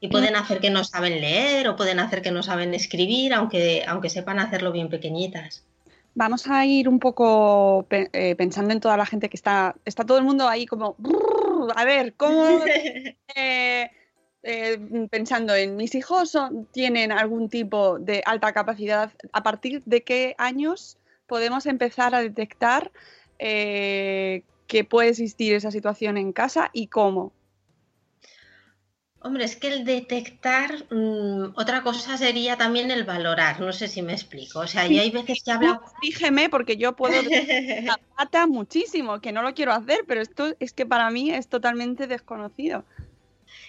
Y 0.00 0.08
pueden 0.08 0.34
mm. 0.34 0.36
hacer 0.36 0.60
que 0.60 0.70
no 0.70 0.82
saben 0.84 1.20
leer 1.20 1.68
o 1.68 1.76
pueden 1.76 2.00
hacer 2.00 2.20
que 2.22 2.32
no 2.32 2.42
saben 2.42 2.74
escribir, 2.74 3.32
aunque, 3.32 3.84
aunque 3.86 4.10
sepan 4.10 4.40
hacerlo 4.40 4.72
bien 4.72 4.88
pequeñitas. 4.88 5.65
Vamos 6.18 6.48
a 6.48 6.64
ir 6.64 6.88
un 6.88 6.98
poco 6.98 7.86
eh, 7.90 8.34
pensando 8.36 8.72
en 8.72 8.80
toda 8.80 8.96
la 8.96 9.04
gente 9.04 9.28
que 9.28 9.36
está, 9.36 9.76
está 9.84 10.02
todo 10.02 10.16
el 10.16 10.24
mundo 10.24 10.48
ahí 10.48 10.64
como, 10.64 10.96
a 11.74 11.84
ver, 11.84 12.14
¿cómo? 12.14 12.42
Eh, 13.38 13.90
eh, 14.42 15.08
pensando 15.10 15.54
en 15.54 15.76
mis 15.76 15.94
hijos 15.94 16.38
tienen 16.72 17.12
algún 17.12 17.50
tipo 17.50 17.98
de 17.98 18.22
alta 18.24 18.54
capacidad, 18.54 19.12
¿a 19.34 19.42
partir 19.42 19.82
de 19.84 20.04
qué 20.04 20.34
años 20.38 20.96
podemos 21.26 21.66
empezar 21.66 22.14
a 22.14 22.22
detectar 22.22 22.90
que 23.38 24.84
puede 24.88 25.10
existir 25.10 25.52
esa 25.52 25.70
situación 25.70 26.16
en 26.16 26.32
casa 26.32 26.70
y 26.72 26.86
cómo? 26.86 27.32
Hombre, 29.26 29.44
es 29.44 29.56
que 29.56 29.66
el 29.66 29.84
detectar, 29.84 30.86
mm, 30.88 31.54
otra 31.56 31.82
cosa 31.82 32.16
sería 32.16 32.56
también 32.56 32.92
el 32.92 33.02
valorar, 33.02 33.58
no 33.58 33.72
sé 33.72 33.88
si 33.88 34.00
me 34.00 34.12
explico. 34.12 34.60
O 34.60 34.68
sea, 34.68 34.86
yo 34.86 35.02
hay 35.02 35.10
veces 35.10 35.42
que 35.42 35.50
hablo... 35.50 35.82
Dígeme, 36.00 36.48
porque 36.48 36.76
yo 36.76 36.94
puedo 36.94 37.12
la 37.82 37.98
pata 38.16 38.46
muchísimo, 38.46 39.20
que 39.20 39.32
no 39.32 39.42
lo 39.42 39.52
quiero 39.52 39.72
hacer, 39.72 40.04
pero 40.06 40.20
esto 40.20 40.54
es 40.60 40.72
que 40.72 40.86
para 40.86 41.10
mí 41.10 41.32
es 41.32 41.48
totalmente 41.48 42.06
desconocido. 42.06 42.84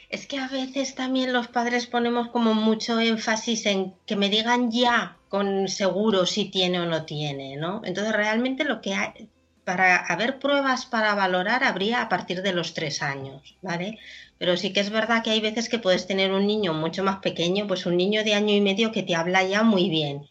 Es 0.10 0.28
que 0.28 0.38
a 0.38 0.48
veces 0.48 0.94
también 0.94 1.34
los 1.34 1.48
padres 1.48 1.88
ponemos 1.88 2.30
como 2.30 2.54
mucho 2.54 3.00
énfasis 3.00 3.66
en 3.66 3.96
que 4.06 4.16
me 4.16 4.30
digan 4.30 4.70
ya 4.72 5.18
con 5.28 5.68
seguro 5.70 6.28
si 6.28 6.46
tiene 6.46 6.80
o 6.82 6.86
no 6.86 7.04
tiene, 7.06 7.58
¿no? 7.58 7.82
Entonces 7.84 8.14
realmente 8.14 8.64
lo 8.64 8.80
que 8.80 8.94
hay, 8.94 9.28
para 9.68 9.98
haber 9.98 10.40
pruebas 10.40 10.86
para 10.86 11.14
valorar 11.14 11.66
habría 11.66 12.02
a 12.02 12.10
partir 12.10 12.42
de 12.42 12.54
los 12.54 12.74
tres 12.74 13.02
años, 13.02 13.58
¿vale? 13.62 14.00
Pero 14.40 14.58
sí 14.58 14.74
que 14.74 14.80
es 14.80 14.90
verdad 14.90 15.24
que 15.24 15.32
hay 15.32 15.40
veces 15.42 15.70
que 15.70 15.80
puedes 15.80 16.08
tener 16.08 16.32
un 16.32 16.46
niño 16.48 16.74
mucho 16.74 17.04
más 17.04 17.20
pequeño, 17.20 17.68
pues 17.68 17.86
un 17.86 17.98
niño 17.98 18.24
de 18.24 18.34
año 18.34 18.54
y 18.54 18.62
medio 18.62 18.92
que 18.92 19.04
te 19.04 19.16
habla 19.16 19.44
ya 19.44 19.64
muy 19.64 19.90
bien. 19.90 20.28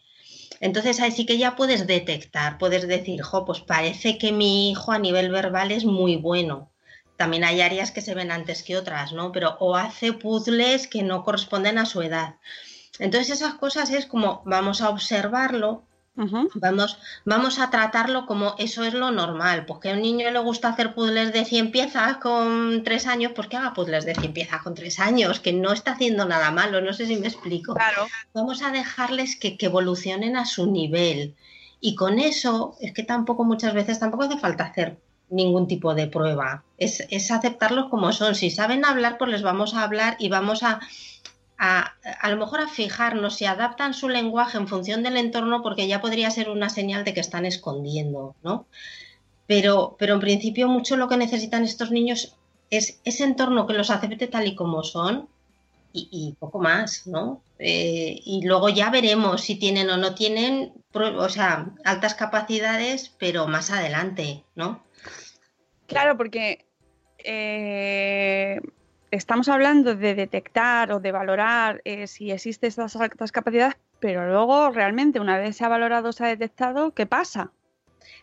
Entonces 0.59 0.99
ahí 0.99 1.11
sí 1.11 1.25
que 1.25 1.37
ya 1.37 1.55
puedes 1.55 1.85
detectar, 1.87 2.57
puedes 2.57 2.87
decir, 2.87 3.21
jo, 3.21 3.45
pues 3.45 3.59
parece 3.59 4.17
que 4.17 4.31
mi 4.31 4.71
hijo 4.71 4.91
a 4.91 4.99
nivel 4.99 5.29
verbal 5.29 5.71
es 5.71 5.85
muy 5.85 6.15
bueno. 6.15 6.71
También 7.15 7.43
hay 7.43 7.61
áreas 7.61 7.91
que 7.91 8.01
se 8.01 8.13
ven 8.13 8.31
antes 8.31 8.63
que 8.63 8.77
otras, 8.77 9.11
¿no? 9.11 9.31
Pero 9.31 9.57
o 9.59 9.75
hace 9.75 10.13
puzzles 10.13 10.87
que 10.87 11.03
no 11.03 11.23
corresponden 11.23 11.77
a 11.77 11.85
su 11.85 12.01
edad. 12.01 12.35
Entonces 12.99 13.37
esas 13.37 13.55
cosas 13.55 13.91
es 13.91 14.05
como 14.05 14.41
vamos 14.45 14.81
a 14.81 14.89
observarlo 14.89 15.86
Vamos, 16.55 16.97
vamos 17.25 17.59
a 17.59 17.69
tratarlo 17.69 18.25
como 18.25 18.55
eso 18.57 18.83
es 18.83 18.93
lo 18.93 19.11
normal. 19.11 19.65
Pues 19.65 19.79
que 19.79 19.91
a 19.91 19.93
un 19.93 20.01
niño 20.01 20.31
le 20.31 20.39
gusta 20.39 20.69
hacer 20.69 20.95
puzzles 20.95 21.31
de 21.31 21.45
100 21.45 21.71
piezas 21.71 22.17
con 22.17 22.83
3 22.83 23.07
años, 23.07 23.31
pues 23.35 23.47
que 23.47 23.57
haga 23.57 23.73
puzzles 23.73 24.05
de 24.05 24.15
100 24.15 24.33
piezas 24.33 24.61
con 24.63 24.73
3 24.73 24.99
años, 24.99 25.39
que 25.39 25.53
no 25.53 25.71
está 25.71 25.91
haciendo 25.91 26.25
nada 26.25 26.49
malo, 26.51 26.81
no 26.81 26.93
sé 26.93 27.05
si 27.05 27.17
me 27.17 27.27
explico. 27.27 27.75
Claro. 27.75 28.07
Vamos 28.33 28.63
a 28.63 28.71
dejarles 28.71 29.35
que, 29.35 29.57
que 29.57 29.67
evolucionen 29.67 30.37
a 30.37 30.45
su 30.45 30.71
nivel. 30.71 31.35
Y 31.79 31.93
con 31.93 32.17
eso 32.19 32.75
es 32.81 32.93
que 32.93 33.03
tampoco 33.03 33.43
muchas 33.43 33.73
veces 33.73 33.99
tampoco 33.99 34.23
hace 34.23 34.39
falta 34.39 34.65
hacer 34.65 34.97
ningún 35.29 35.67
tipo 35.67 35.93
de 35.93 36.07
prueba. 36.07 36.63
Es, 36.77 37.05
es 37.09 37.31
aceptarlos 37.31 37.89
como 37.89 38.11
son. 38.13 38.35
Si 38.35 38.49
saben 38.49 38.85
hablar, 38.85 39.17
pues 39.17 39.31
les 39.31 39.43
vamos 39.43 39.73
a 39.73 39.83
hablar 39.83 40.15
y 40.19 40.29
vamos 40.29 40.63
a 40.63 40.79
a, 41.57 41.93
a, 42.21 42.29
lo 42.29 42.37
mejor 42.37 42.61
a 42.61 42.67
fijarnos 42.67 43.35
si 43.35 43.45
adaptan 43.45 43.93
su 43.93 44.09
lenguaje 44.09 44.57
en 44.57 44.67
función 44.67 45.03
del 45.03 45.17
entorno, 45.17 45.61
porque 45.63 45.87
ya 45.87 46.01
podría 46.01 46.29
ser 46.31 46.49
una 46.49 46.69
señal 46.69 47.03
de 47.03 47.13
que 47.13 47.19
están 47.19 47.45
escondiendo, 47.45 48.35
¿no? 48.43 48.67
Pero, 49.47 49.95
pero 49.97 50.13
en 50.15 50.19
principio 50.19 50.67
mucho 50.67 50.97
lo 50.97 51.07
que 51.07 51.17
necesitan 51.17 51.63
estos 51.63 51.91
niños 51.91 52.35
es 52.69 52.99
ese 53.05 53.23
entorno 53.23 53.65
que 53.65 53.73
los 53.73 53.89
acepte 53.89 54.27
tal 54.27 54.47
y 54.47 54.55
como 54.55 54.83
son 54.83 55.29
y, 55.93 56.35
poco 56.39 56.59
más, 56.59 57.07
¿no? 57.07 57.41
Eh, 57.57 58.21
y 58.23 58.45
luego 58.45 58.69
ya 58.69 58.91
veremos 58.91 59.41
si 59.41 59.55
tienen 59.55 59.89
o 59.89 59.97
no 59.97 60.13
tienen, 60.13 60.73
o 60.93 61.29
sea, 61.29 61.71
altas 61.83 62.13
capacidades, 62.13 63.15
pero 63.17 63.47
más 63.47 63.71
adelante, 63.71 64.43
¿no? 64.53 64.83
Claro, 65.87 66.15
porque 66.15 66.67
eh, 67.17 68.59
estamos 69.11 69.49
hablando 69.49 69.95
de 69.95 70.15
detectar 70.15 70.91
o 70.91 70.99
de 70.99 71.11
valorar 71.11 71.81
eh, 71.85 72.07
si 72.07 72.31
existen 72.31 72.69
estas 72.69 72.95
altas 72.95 73.31
capacidades, 73.31 73.75
pero 73.99 74.27
luego 74.27 74.71
realmente 74.71 75.19
una 75.19 75.37
vez 75.37 75.57
se 75.57 75.65
ha 75.65 75.69
valorado, 75.69 76.11
se 76.11 76.25
ha 76.25 76.27
detectado, 76.27 76.91
¿qué 76.91 77.05
pasa? 77.05 77.51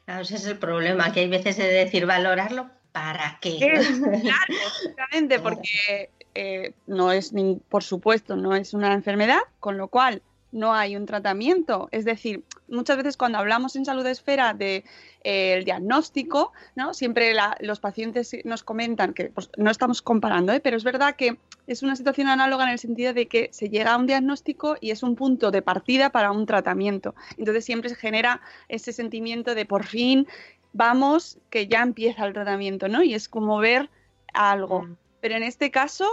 Claro, 0.04 0.22
ese 0.22 0.36
es 0.36 0.46
el 0.46 0.58
problema, 0.58 1.12
que 1.12 1.20
hay 1.20 1.28
veces 1.28 1.56
de 1.56 1.66
decir 1.66 2.06
valorarlo 2.06 2.70
para 2.92 3.38
qué. 3.40 3.58
Claro, 3.58 4.54
exactamente, 4.66 5.40
porque 5.40 6.10
eh, 6.34 6.72
no 6.86 7.12
es, 7.12 7.32
por 7.68 7.82
supuesto, 7.82 8.36
no 8.36 8.54
es 8.54 8.74
una 8.74 8.92
enfermedad, 8.92 9.40
con 9.60 9.78
lo 9.78 9.88
cual 9.88 10.22
no 10.54 10.72
hay 10.72 10.96
un 10.96 11.04
tratamiento. 11.04 11.88
Es 11.90 12.04
decir, 12.04 12.44
muchas 12.68 12.96
veces 12.96 13.16
cuando 13.16 13.38
hablamos 13.38 13.76
en 13.76 13.84
salud 13.84 14.06
esfera 14.06 14.54
del 14.54 14.82
de, 14.82 14.84
eh, 15.24 15.62
diagnóstico, 15.64 16.52
¿no? 16.76 16.94
siempre 16.94 17.34
los 17.60 17.80
pacientes 17.80 18.34
nos 18.44 18.62
comentan 18.62 19.12
que 19.12 19.26
pues, 19.26 19.50
no 19.58 19.70
estamos 19.70 20.00
comparando, 20.00 20.52
¿eh? 20.52 20.60
pero 20.60 20.76
es 20.76 20.84
verdad 20.84 21.16
que 21.16 21.36
es 21.66 21.82
una 21.82 21.96
situación 21.96 22.28
análoga 22.28 22.64
en 22.64 22.70
el 22.70 22.78
sentido 22.78 23.12
de 23.12 23.26
que 23.26 23.48
se 23.52 23.68
llega 23.68 23.94
a 23.94 23.96
un 23.98 24.06
diagnóstico 24.06 24.76
y 24.80 24.90
es 24.90 25.02
un 25.02 25.16
punto 25.16 25.50
de 25.50 25.60
partida 25.60 26.10
para 26.10 26.30
un 26.30 26.46
tratamiento. 26.46 27.14
Entonces 27.36 27.64
siempre 27.64 27.90
se 27.90 27.96
genera 27.96 28.40
ese 28.68 28.92
sentimiento 28.92 29.54
de 29.54 29.66
por 29.66 29.84
fin 29.84 30.26
vamos, 30.74 31.38
que 31.50 31.66
ya 31.68 31.82
empieza 31.82 32.26
el 32.26 32.34
tratamiento, 32.34 32.88
¿no? 32.88 33.02
Y 33.02 33.14
es 33.14 33.28
como 33.28 33.58
ver 33.58 33.88
algo. 34.34 34.82
Mm. 34.82 34.96
Pero 35.20 35.36
en 35.36 35.42
este 35.42 35.70
caso 35.70 36.06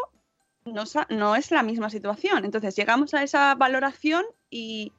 no, 0.65 1.35
es 1.35 1.51
la 1.51 1.63
misma 1.63 1.89
situación. 1.89 2.45
Entonces 2.45 2.75
llegamos 2.75 3.13
a 3.13 3.23
esa 3.23 3.55
valoración 3.55 4.25
y... 4.49 4.93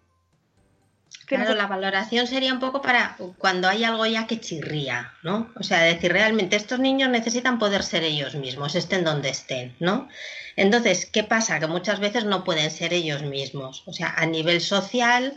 Claro, 1.27 1.55
la 1.55 1.67
valoración 1.67 2.27
sería 2.27 2.53
un 2.53 2.61
poco 2.61 2.83
para 2.83 3.17
cuando 3.39 3.69
hay 3.69 3.85
algo 3.85 4.05
ya 4.07 4.27
que 4.27 4.41
chirría, 4.41 5.15
¿no? 5.23 5.51
O 5.57 5.63
sea, 5.63 5.83
decir, 5.83 6.13
realmente 6.13 6.57
estos 6.57 6.79
niños 6.79 7.09
necesitan 7.11 7.59
poder 7.59 7.85
ser 7.85 8.03
ellos 8.03 8.35
mismos, 8.35 8.75
estén 8.75 9.05
donde 9.05 9.31
estén, 9.31 9.75
¿no? 9.79 10.09
Entonces, 10.57 11.07
¿qué 11.07 11.23
pasa? 11.23 11.59
Que 11.61 11.67
muchas 11.67 12.01
veces 12.01 12.25
no 12.25 12.45
pueden 12.45 12.71
ser 12.71 12.93
ellos 12.93 13.23
mismos. 13.23 13.83
O 13.87 13.93
sea, 13.93 14.15
a 14.17 14.27
nivel 14.27 14.61
social, 14.61 15.35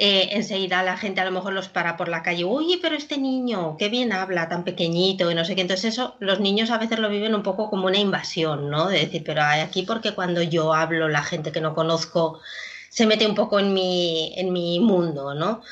eh, 0.00 0.28
enseguida 0.36 0.84
la 0.84 0.96
gente 0.96 1.20
a 1.20 1.24
lo 1.24 1.32
mejor 1.32 1.52
los 1.52 1.68
para 1.68 1.96
por 1.96 2.08
la 2.08 2.22
calle, 2.22 2.44
oye, 2.44 2.78
pero 2.80 2.94
este 2.94 3.18
niño, 3.18 3.76
qué 3.76 3.88
bien 3.88 4.12
habla, 4.12 4.48
tan 4.48 4.62
pequeñito, 4.62 5.28
y 5.28 5.34
no 5.34 5.44
sé 5.44 5.56
qué. 5.56 5.62
Entonces 5.62 5.92
eso, 5.92 6.14
los 6.20 6.38
niños 6.38 6.70
a 6.70 6.78
veces 6.78 7.00
lo 7.00 7.08
viven 7.08 7.34
un 7.34 7.42
poco 7.42 7.68
como 7.68 7.88
una 7.88 7.98
invasión, 7.98 8.70
¿no? 8.70 8.86
De 8.86 9.00
decir, 9.00 9.24
pero 9.26 9.42
aquí 9.42 9.82
porque 9.82 10.14
cuando 10.14 10.40
yo 10.40 10.72
hablo, 10.72 11.08
la 11.08 11.24
gente 11.24 11.50
que 11.50 11.60
no 11.60 11.74
conozco 11.74 12.40
se 12.88 13.06
mete 13.06 13.26
un 13.26 13.34
poco 13.34 13.58
en 13.58 13.74
mi, 13.74 14.32
en 14.36 14.52
mi 14.52 14.78
mundo, 14.78 15.34
¿no? 15.34 15.62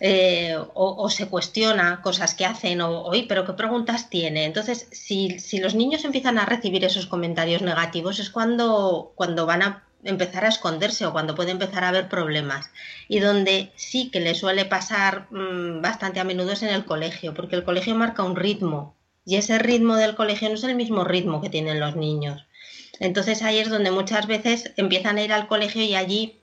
Eh, 0.00 0.56
o, 0.74 1.08
se 1.10 1.28
cuestiona 1.28 2.00
cosas 2.02 2.34
que 2.34 2.46
hacen, 2.46 2.80
o, 2.80 3.02
oye, 3.02 3.26
pero 3.28 3.44
qué 3.44 3.52
preguntas 3.52 4.08
tiene. 4.08 4.46
Entonces, 4.46 4.88
si, 4.92 5.38
si 5.38 5.58
los 5.58 5.74
niños 5.74 6.04
empiezan 6.06 6.38
a 6.38 6.46
recibir 6.46 6.84
esos 6.84 7.06
comentarios 7.06 7.60
negativos, 7.60 8.18
es 8.18 8.30
cuando, 8.30 9.12
cuando 9.14 9.44
van 9.44 9.62
a 9.62 9.84
empezar 10.04 10.44
a 10.44 10.48
esconderse 10.48 11.06
o 11.06 11.12
cuando 11.12 11.34
puede 11.34 11.50
empezar 11.50 11.84
a 11.84 11.88
haber 11.88 12.08
problemas. 12.08 12.70
Y 13.08 13.20
donde 13.20 13.72
sí 13.76 14.10
que 14.10 14.20
le 14.20 14.34
suele 14.34 14.64
pasar 14.64 15.26
mm, 15.30 15.80
bastante 15.80 16.20
a 16.20 16.24
menudo 16.24 16.52
es 16.52 16.62
en 16.62 16.70
el 16.70 16.84
colegio, 16.84 17.34
porque 17.34 17.56
el 17.56 17.64
colegio 17.64 17.94
marca 17.94 18.22
un 18.22 18.36
ritmo 18.36 18.94
y 19.24 19.36
ese 19.36 19.58
ritmo 19.58 19.96
del 19.96 20.14
colegio 20.14 20.48
no 20.48 20.54
es 20.54 20.64
el 20.64 20.74
mismo 20.74 21.04
ritmo 21.04 21.40
que 21.40 21.50
tienen 21.50 21.80
los 21.80 21.96
niños. 21.96 22.46
Entonces 23.00 23.42
ahí 23.42 23.58
es 23.58 23.70
donde 23.70 23.90
muchas 23.90 24.26
veces 24.26 24.72
empiezan 24.76 25.18
a 25.18 25.22
ir 25.22 25.32
al 25.32 25.48
colegio 25.48 25.82
y 25.82 25.94
allí 25.94 26.40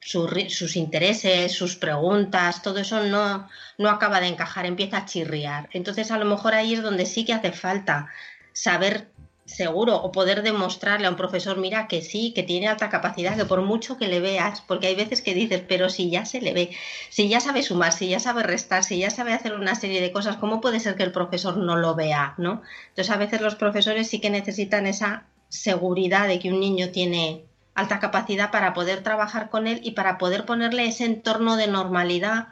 sus 0.00 0.76
intereses, 0.76 1.52
sus 1.52 1.76
preguntas, 1.76 2.62
todo 2.62 2.78
eso 2.78 3.02
no, 3.02 3.48
no 3.78 3.90
acaba 3.90 4.20
de 4.20 4.28
encajar, 4.28 4.64
empieza 4.64 4.98
a 4.98 5.04
chirriar. 5.06 5.68
Entonces 5.72 6.10
a 6.10 6.18
lo 6.18 6.24
mejor 6.24 6.54
ahí 6.54 6.74
es 6.74 6.82
donde 6.82 7.04
sí 7.04 7.24
que 7.24 7.32
hace 7.32 7.52
falta 7.52 8.08
saber 8.52 9.10
seguro 9.48 9.96
o 9.96 10.12
poder 10.12 10.42
demostrarle 10.42 11.06
a 11.06 11.10
un 11.10 11.16
profesor, 11.16 11.56
mira 11.56 11.88
que 11.88 12.02
sí, 12.02 12.32
que 12.34 12.42
tiene 12.42 12.68
alta 12.68 12.90
capacidad, 12.90 13.34
que 13.34 13.46
por 13.46 13.62
mucho 13.62 13.96
que 13.96 14.06
le 14.06 14.20
veas, 14.20 14.60
porque 14.60 14.88
hay 14.88 14.94
veces 14.94 15.22
que 15.22 15.34
dices, 15.34 15.62
pero 15.66 15.88
si 15.88 16.10
ya 16.10 16.26
se 16.26 16.40
le 16.40 16.52
ve, 16.52 16.70
si 17.08 17.28
ya 17.28 17.40
sabe 17.40 17.62
sumar, 17.62 17.92
si 17.92 18.08
ya 18.08 18.20
sabe 18.20 18.42
restar, 18.42 18.84
si 18.84 18.98
ya 18.98 19.10
sabe 19.10 19.32
hacer 19.32 19.54
una 19.54 19.74
serie 19.74 20.02
de 20.02 20.12
cosas, 20.12 20.36
¿cómo 20.36 20.60
puede 20.60 20.80
ser 20.80 20.96
que 20.96 21.02
el 21.02 21.12
profesor 21.12 21.56
no 21.56 21.76
lo 21.76 21.94
vea? 21.94 22.34
¿no? 22.36 22.62
Entonces 22.90 23.10
a 23.10 23.16
veces 23.16 23.40
los 23.40 23.54
profesores 23.54 24.08
sí 24.08 24.20
que 24.20 24.30
necesitan 24.30 24.86
esa 24.86 25.24
seguridad 25.48 26.28
de 26.28 26.38
que 26.38 26.52
un 26.52 26.60
niño 26.60 26.90
tiene 26.90 27.44
alta 27.74 28.00
capacidad 28.00 28.50
para 28.50 28.74
poder 28.74 29.02
trabajar 29.02 29.48
con 29.48 29.66
él 29.66 29.80
y 29.82 29.92
para 29.92 30.18
poder 30.18 30.44
ponerle 30.44 30.86
ese 30.86 31.06
entorno 31.06 31.56
de 31.56 31.68
normalidad 31.68 32.48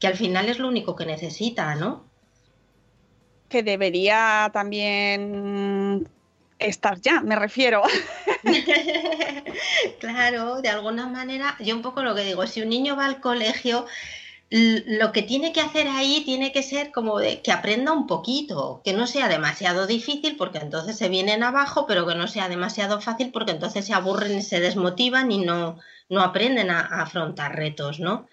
que 0.00 0.08
al 0.08 0.14
final 0.14 0.48
es 0.48 0.58
lo 0.58 0.66
único 0.66 0.96
que 0.96 1.06
necesita, 1.06 1.76
¿no? 1.76 2.04
Que 3.48 3.62
debería 3.62 4.50
también 4.52 6.08
estar 6.60 7.00
ya, 7.00 7.20
me 7.20 7.36
refiero. 7.36 7.82
claro, 10.00 10.60
de 10.62 10.68
alguna 10.68 11.06
manera, 11.06 11.56
yo 11.60 11.74
un 11.74 11.82
poco 11.82 12.02
lo 12.02 12.14
que 12.14 12.24
digo, 12.24 12.46
si 12.46 12.62
un 12.62 12.68
niño 12.68 12.96
va 12.96 13.06
al 13.06 13.20
colegio, 13.20 13.86
lo 14.50 15.12
que 15.12 15.22
tiene 15.22 15.52
que 15.52 15.60
hacer 15.60 15.86
ahí 15.86 16.22
tiene 16.24 16.50
que 16.50 16.64
ser 16.64 16.90
como 16.90 17.20
de 17.20 17.40
que 17.40 17.52
aprenda 17.52 17.92
un 17.92 18.08
poquito, 18.08 18.82
que 18.84 18.92
no 18.92 19.06
sea 19.06 19.28
demasiado 19.28 19.86
difícil 19.86 20.36
porque 20.36 20.58
entonces 20.58 20.98
se 20.98 21.08
vienen 21.08 21.44
abajo, 21.44 21.86
pero 21.86 22.06
que 22.06 22.16
no 22.16 22.26
sea 22.26 22.48
demasiado 22.48 23.00
fácil 23.00 23.30
porque 23.30 23.52
entonces 23.52 23.84
se 23.86 23.94
aburren 23.94 24.38
y 24.38 24.42
se 24.42 24.58
desmotivan 24.58 25.30
y 25.30 25.38
no, 25.38 25.78
no 26.08 26.20
aprenden 26.20 26.70
a, 26.70 26.80
a 26.80 27.02
afrontar 27.02 27.54
retos, 27.54 28.00
¿no? 28.00 28.28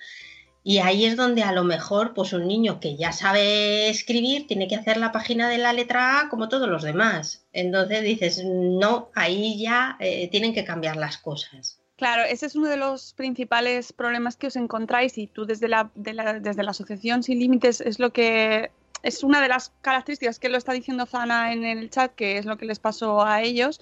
Y 0.67 0.79
ahí 0.79 1.05
es 1.05 1.15
donde 1.15 1.43
a 1.43 1.53
lo 1.53 1.63
mejor, 1.63 2.13
pues 2.13 2.33
un 2.33 2.45
niño 2.45 2.81
que 2.81 2.97
ya 2.97 3.13
sabe 3.13 3.87
escribir 3.87 4.47
tiene 4.47 4.67
que 4.67 4.75
hacer 4.75 4.97
la 4.97 5.13
página 5.13 5.47
de 5.47 5.57
la 5.57 5.71
letra 5.71 6.19
A 6.19 6.27
como 6.27 6.49
todos 6.49 6.67
los 6.67 6.83
demás. 6.83 7.45
Entonces 7.53 8.03
dices, 8.03 8.43
no, 8.43 9.09
ahí 9.15 9.57
ya 9.57 9.95
eh, 10.01 10.27
tienen 10.29 10.53
que 10.53 10.65
cambiar 10.65 10.97
las 10.97 11.19
cosas. 11.19 11.79
Claro, 11.95 12.23
ese 12.23 12.47
es 12.47 12.55
uno 12.57 12.67
de 12.67 12.75
los 12.75 13.13
principales 13.13 13.93
problemas 13.93 14.35
que 14.35 14.47
os 14.47 14.57
encontráis 14.57 15.17
y 15.17 15.27
tú 15.27 15.45
desde 15.45 15.69
la, 15.69 15.89
desde 15.95 16.63
la 16.63 16.71
Asociación 16.71 17.23
Sin 17.23 17.39
Límites 17.39 17.79
es 17.79 17.97
lo 17.97 18.11
que 18.11 18.69
es 19.03 19.23
una 19.23 19.39
de 19.39 19.47
las 19.47 19.71
características 19.79 20.37
que 20.37 20.49
lo 20.49 20.57
está 20.57 20.73
diciendo 20.73 21.05
Zana 21.05 21.53
en 21.53 21.63
el 21.63 21.89
chat, 21.89 22.13
que 22.13 22.39
es 22.39 22.45
lo 22.45 22.57
que 22.57 22.65
les 22.65 22.79
pasó 22.79 23.25
a 23.25 23.41
ellos. 23.41 23.79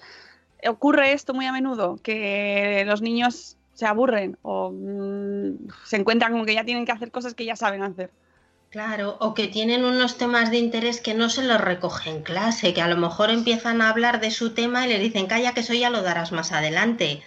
Ocurre 0.64 1.10
esto 1.10 1.34
muy 1.34 1.46
a 1.46 1.52
menudo, 1.52 1.98
que 2.00 2.84
los 2.86 3.02
niños 3.02 3.56
se 3.76 3.86
aburren 3.86 4.38
o 4.42 4.72
mm, 4.72 5.68
se 5.84 5.96
encuentran 5.96 6.32
como 6.32 6.46
que 6.46 6.54
ya 6.54 6.64
tienen 6.64 6.86
que 6.86 6.92
hacer 6.92 7.10
cosas 7.10 7.34
que 7.34 7.44
ya 7.44 7.56
saben 7.56 7.82
hacer. 7.82 8.10
Claro, 8.70 9.16
o 9.20 9.34
que 9.34 9.48
tienen 9.48 9.84
unos 9.84 10.18
temas 10.18 10.50
de 10.50 10.58
interés 10.58 11.00
que 11.00 11.14
no 11.14 11.28
se 11.28 11.44
los 11.44 11.60
recoge 11.60 12.10
en 12.10 12.22
clase, 12.22 12.74
que 12.74 12.82
a 12.82 12.88
lo 12.88 12.96
mejor 12.96 13.30
empiezan 13.30 13.80
a 13.80 13.90
hablar 13.90 14.20
de 14.20 14.30
su 14.30 14.54
tema 14.54 14.84
y 14.84 14.88
le 14.88 14.98
dicen, 14.98 15.26
calla, 15.26 15.52
que 15.52 15.60
eso 15.60 15.74
ya 15.74 15.90
lo 15.90 16.02
darás 16.02 16.32
más 16.32 16.52
adelante. 16.52 17.22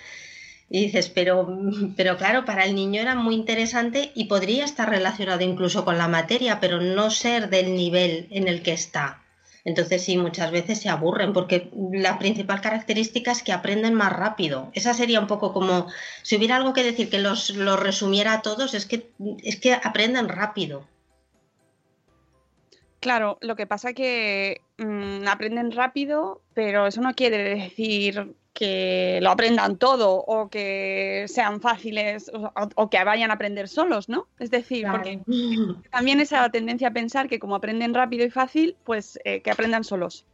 Y 0.69 0.85
dices, 0.85 1.09
pero, 1.09 1.47
pero 1.95 2.17
claro, 2.17 2.45
para 2.45 2.65
el 2.65 2.75
niño 2.75 2.99
era 3.01 3.15
muy 3.15 3.35
interesante 3.35 4.11
y 4.15 4.25
podría 4.25 4.65
estar 4.65 4.89
relacionado 4.89 5.41
incluso 5.41 5.85
con 5.85 5.97
la 5.97 6.07
materia, 6.07 6.59
pero 6.59 6.81
no 6.81 7.09
ser 7.11 7.49
del 7.49 7.75
nivel 7.75 8.27
en 8.31 8.47
el 8.47 8.61
que 8.61 8.73
está. 8.73 9.21
Entonces 9.65 10.03
sí, 10.03 10.17
muchas 10.17 10.51
veces 10.51 10.79
se 10.79 10.89
aburren 10.89 11.33
porque 11.33 11.69
la 11.91 12.17
principal 12.17 12.61
característica 12.61 13.31
es 13.31 13.43
que 13.43 13.51
aprenden 13.51 13.93
más 13.93 14.13
rápido. 14.13 14.71
Esa 14.73 14.93
sería 14.93 15.19
un 15.19 15.27
poco 15.27 15.53
como 15.53 15.87
si 16.23 16.37
hubiera 16.37 16.55
algo 16.55 16.73
que 16.73 16.83
decir 16.83 17.09
que 17.09 17.19
los, 17.19 17.55
resumiera 17.79 18.33
a 18.33 18.41
todos, 18.41 18.73
es 18.73 18.85
que, 18.85 19.11
es 19.43 19.59
que 19.59 19.73
aprenden 19.73 20.29
rápido. 20.29 20.87
Claro, 22.99 23.37
lo 23.41 23.55
que 23.55 23.67
pasa 23.67 23.93
que 23.93 24.61
mm, 24.77 25.27
aprenden 25.27 25.71
rápido, 25.71 26.41
pero 26.53 26.87
eso 26.87 27.01
no 27.01 27.13
quiere 27.13 27.37
decir 27.55 28.35
que 28.59 29.19
lo 29.21 29.31
aprendan 29.31 29.77
todo 29.77 30.15
o 30.15 30.49
que 30.49 31.23
sean 31.29 31.61
fáciles 31.61 32.29
o, 32.75 32.89
que 32.89 33.01
vayan 33.05 33.31
a 33.31 33.35
aprender 33.35 33.69
solos, 33.69 34.09
¿no? 34.09 34.27
Es 34.37 34.51
decir, 34.51 34.85
porque 34.91 35.21
también 35.89 36.19
esa 36.19 36.49
tendencia 36.49 36.89
a 36.89 36.91
pensar 36.91 37.29
que 37.29 37.39
como 37.39 37.55
aprenden 37.55 37.93
rápido 37.93 38.25
y 38.25 38.29
fácil, 38.29 38.75
pues 38.83 39.17
eh, 39.23 39.41
que 39.41 39.51
aprendan 39.51 39.85
solos. 39.85 40.25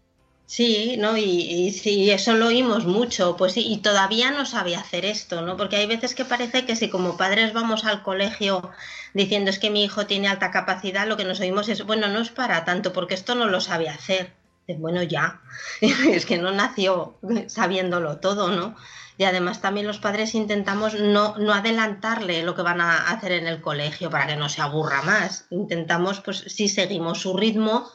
Sí, 0.47 0.95
¿no? 0.97 1.15
Y, 1.17 1.69
si 1.69 2.09
eso 2.09 2.33
lo 2.33 2.47
oímos 2.47 2.85
mucho, 2.85 3.37
pues 3.37 3.53
sí, 3.53 3.63
y 3.67 3.77
todavía 3.77 4.31
no 4.31 4.47
sabe 4.47 4.75
hacer 4.75 5.05
esto, 5.05 5.43
¿no? 5.43 5.55
Porque 5.55 5.75
hay 5.75 5.85
veces 5.85 6.15
que 6.15 6.25
parece 6.25 6.65
que 6.65 6.75
si 6.75 6.89
como 6.89 7.17
padres 7.17 7.53
vamos 7.53 7.85
al 7.85 8.01
colegio 8.01 8.71
diciendo 9.13 9.51
es 9.51 9.59
que 9.59 9.69
mi 9.69 9.83
hijo 9.83 10.07
tiene 10.07 10.29
alta 10.29 10.49
capacidad, 10.49 11.07
lo 11.07 11.15
que 11.15 11.25
nos 11.25 11.41
oímos 11.41 11.69
es, 11.69 11.85
bueno, 11.85 12.07
no 12.07 12.21
es 12.21 12.29
para 12.29 12.65
tanto, 12.65 12.91
porque 12.91 13.13
esto 13.13 13.35
no 13.35 13.45
lo 13.45 13.61
sabe 13.61 13.87
hacer 13.87 14.31
bueno, 14.73 15.03
ya, 15.03 15.41
es 15.81 16.25
que 16.25 16.37
no 16.37 16.51
nació 16.51 17.19
sabiéndolo 17.47 18.17
todo, 18.17 18.49
¿no? 18.49 18.75
Y 19.17 19.23
además 19.23 19.61
también 19.61 19.87
los 19.87 19.99
padres 19.99 20.35
intentamos 20.35 20.95
no, 20.95 21.37
no, 21.37 21.53
adelantarle 21.53 22.43
lo 22.43 22.53
que 22.55 22.63
van 22.63 22.81
a 22.81 23.09
hacer 23.09 23.31
en 23.31 23.47
el 23.47 23.61
colegio 23.61 24.09
para 24.09 24.27
que 24.27 24.35
no 24.35 24.49
se 24.49 24.61
aburra 24.61 25.03
más. 25.03 25.47
Intentamos, 25.51 26.19
pues 26.19 26.43
sí 26.47 26.67
seguimos 26.67 27.21
su 27.21 27.37
ritmo, 27.37 27.89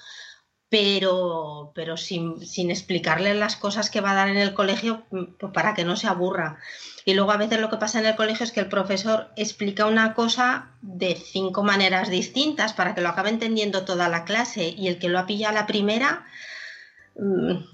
pero, 0.71 1.73
pero 1.75 1.99
sin, 1.99 2.47
sin 2.47 2.71
explicarle 2.71 3.35
las 3.35 3.57
cosas 3.57 3.91
que 3.91 4.01
va 4.01 4.13
a 4.13 4.15
dar 4.15 4.29
en 4.29 4.39
el 4.39 4.55
colegio 4.55 5.05
pues 5.11 5.53
para 5.53 5.75
que 5.75 5.85
no 5.85 5.97
se 5.97 6.07
aburra. 6.07 6.59
Y 7.05 7.15
luego 7.15 7.33
a 7.33 7.37
veces 7.37 7.61
lo 7.61 7.69
que 7.69 7.77
pasa 7.77 7.99
en 7.99 8.07
el 8.07 8.17
colegio 8.17 8.45
es 8.45 8.53
que 8.53 8.61
el 8.61 8.69
profesor 8.69 9.31
explica 9.37 9.87
una 9.87 10.15
cosa 10.15 10.71
de 10.81 11.17
cinco 11.17 11.65
maneras 11.65 12.09
distintas 12.09 12.73
para 12.73 12.95
que 12.95 13.01
lo 13.01 13.09
acabe 13.09 13.31
entendiendo 13.31 13.85
toda 13.85 14.09
la 14.09 14.25
clase 14.25 14.69
y 14.69 14.89
el 14.89 14.99
que 14.99 15.09
lo 15.09 15.19
ha 15.19 15.27
pillado 15.27 15.55
la 15.55 15.67
primera 15.67 16.25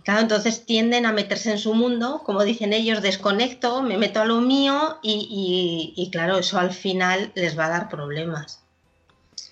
claro, 0.04 0.20
entonces 0.22 0.66
tienden 0.66 1.06
a 1.06 1.12
meterse 1.12 1.52
en 1.52 1.58
su 1.58 1.74
mundo, 1.74 2.22
como 2.24 2.42
dicen 2.42 2.72
ellos, 2.72 3.02
desconecto, 3.02 3.82
me 3.82 3.96
meto 3.96 4.20
a 4.20 4.24
lo 4.24 4.40
mío 4.40 4.98
y, 5.02 6.08
claro, 6.10 6.38
eso 6.38 6.58
al 6.58 6.72
final 6.72 7.32
les 7.34 7.58
va 7.58 7.66
a 7.66 7.70
dar 7.70 7.88
problemas. 7.88 8.62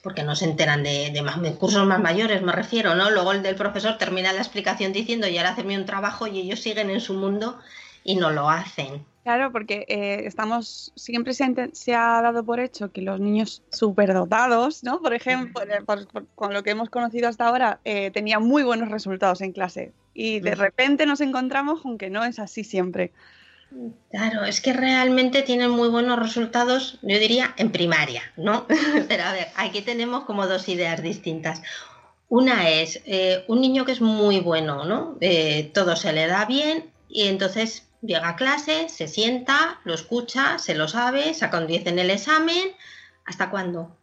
Porque 0.03 0.23
no 0.23 0.37
se 0.37 0.47
enteran 0.47 0.83
de, 0.83 1.23
más, 1.23 1.37
cursos 1.57 1.87
más 1.87 2.01
mayores, 2.01 2.43
me 2.43 2.53
refiero, 2.53 2.95
¿no? 2.95 3.11
Luego 3.11 3.33
el 3.33 3.43
del 3.43 3.55
profesor 3.55 3.97
termina 3.97 4.33
la 4.33 4.41
explicación 4.41 4.93
diciendo, 4.93 5.29
y 5.29 5.39
ahora 5.39 5.51
hacerme 5.51 5.79
un 5.79 5.87
trabajo 5.87 6.27
y 6.27 6.41
ellos 6.41 6.61
siguen 6.61 6.91
en 6.91 7.01
su 7.01 7.15
mundo 7.15 7.59
y 8.03 8.17
no 8.17 8.31
lo 8.31 8.51
hacen. 8.51 9.05
Claro, 9.25 9.53
porque 9.53 9.87
eh, 9.89 10.27
estamos 10.27 10.93
siempre 10.97 11.33
se, 11.33 11.95
ha 11.95 12.21
dado 12.21 12.45
por 12.45 12.61
hecho 12.61 12.93
que 12.93 13.01
los 13.01 13.19
niños 13.19 13.63
superdotados, 13.73 14.85
¿no? 14.85 15.01
Por 15.01 15.15
ejemplo, 15.15 15.63
con 16.35 16.53
lo 16.53 16.63
que 16.63 16.73
hemos 16.73 16.91
conocido 16.91 17.29
hasta 17.29 17.47
ahora, 17.49 17.81
eh, 17.87 18.11
tenían 18.11 18.43
muy 18.43 18.65
buenos 18.65 18.91
resultados 18.91 19.41
en 19.41 19.53
clase. 19.53 19.93
Y 20.13 20.41
de 20.41 20.55
repente 20.55 21.07
nos 21.07 21.23
encontramos 21.23 21.81
con 21.81 21.97
que 21.97 22.11
no 22.11 22.23
es 22.23 22.39
así 22.39 22.65
siempre. 22.65 23.13
Claro, 24.11 24.45
es 24.45 24.61
que 24.61 24.75
realmente 24.75 25.41
tienen 25.41 25.71
muy 25.71 25.89
buenos 25.89 26.19
resultados, 26.19 26.99
yo 27.01 27.19
diría, 27.19 27.55
en 27.57 27.73
primaria, 27.73 28.23
¿no? 28.37 28.67
Pero 29.09 29.25
a 29.25 29.33
ver, 29.33 29.49
aquí 29.57 29.81
tenemos 29.81 30.25
como 30.25 30.47
dos 30.47 30.69
ideas 30.69 31.03
distintas. 31.03 31.63
Una 32.29 32.69
es 32.69 33.01
eh, 33.07 33.43
un 33.49 33.63
niño 33.63 33.87
que 33.87 33.93
es 33.93 34.03
muy 34.03 34.41
bueno, 34.41 34.85
¿no? 34.85 35.17
todo 35.73 35.97
se 35.97 36.13
le 36.13 36.27
da 36.27 36.45
bien 36.45 36.91
y 37.09 37.29
entonces 37.29 37.89
llega 38.07 38.29
a 38.29 38.37
clase, 38.37 38.89
se 38.89 39.09
sienta, 39.09 39.81
lo 39.85 39.95
escucha, 39.95 40.59
se 40.59 40.75
lo 40.75 40.89
sabe, 40.89 41.35
saca 41.35 41.59
un 41.59 41.67
10 41.67 41.87
en 41.87 41.99
el 41.99 42.11
examen. 42.11 42.73
¿Hasta 43.25 43.51
cuándo? 43.51 43.97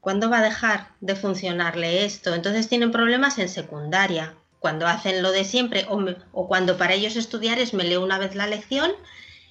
¿Cuándo 0.00 0.28
va 0.28 0.38
a 0.38 0.42
dejar 0.42 0.88
de 1.00 1.16
funcionarle 1.16 2.04
esto? 2.04 2.34
Entonces 2.34 2.68
tienen 2.68 2.90
problemas 2.90 3.38
en 3.38 3.48
secundaria, 3.48 4.34
cuando 4.58 4.86
hacen 4.86 5.22
lo 5.22 5.32
de 5.32 5.44
siempre 5.44 5.86
o, 5.88 6.48
cuando 6.48 6.78
para 6.78 6.94
ellos 6.94 7.16
estudiar 7.16 7.58
es 7.58 7.74
me 7.74 7.84
leo 7.84 8.02
una 8.02 8.18
vez 8.18 8.34
la 8.34 8.46
lección 8.46 8.92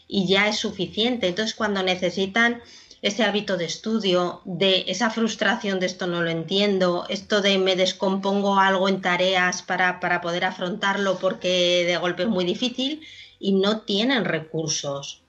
y 0.07 0.27
ya 0.27 0.47
es 0.47 0.57
suficiente. 0.57 1.27
Entonces 1.27 1.55
cuando 1.55 1.83
necesitan 1.83 2.61
ese 3.01 3.23
hábito 3.23 3.57
de 3.57 3.65
estudio, 3.65 4.41
de 4.45 4.85
esa 4.87 5.09
frustración 5.09 5.79
de 5.79 5.87
esto 5.87 6.05
no 6.07 6.21
lo 6.21 6.29
entiendo, 6.29 7.05
esto 7.09 7.41
de 7.41 7.57
me 7.57 7.75
descompongo 7.75 8.59
algo 8.59 8.87
en 8.87 9.01
tareas 9.01 9.63
para, 9.63 9.99
para 9.99 10.21
poder 10.21 10.45
afrontarlo 10.45 11.17
porque 11.17 11.83
de 11.85 11.97
golpe 11.97 12.23
es 12.23 12.29
muy 12.29 12.45
difícil, 12.45 13.01
y 13.41 13.53
no 13.53 13.81
tienen 13.81 14.25
recursos. 14.25 15.21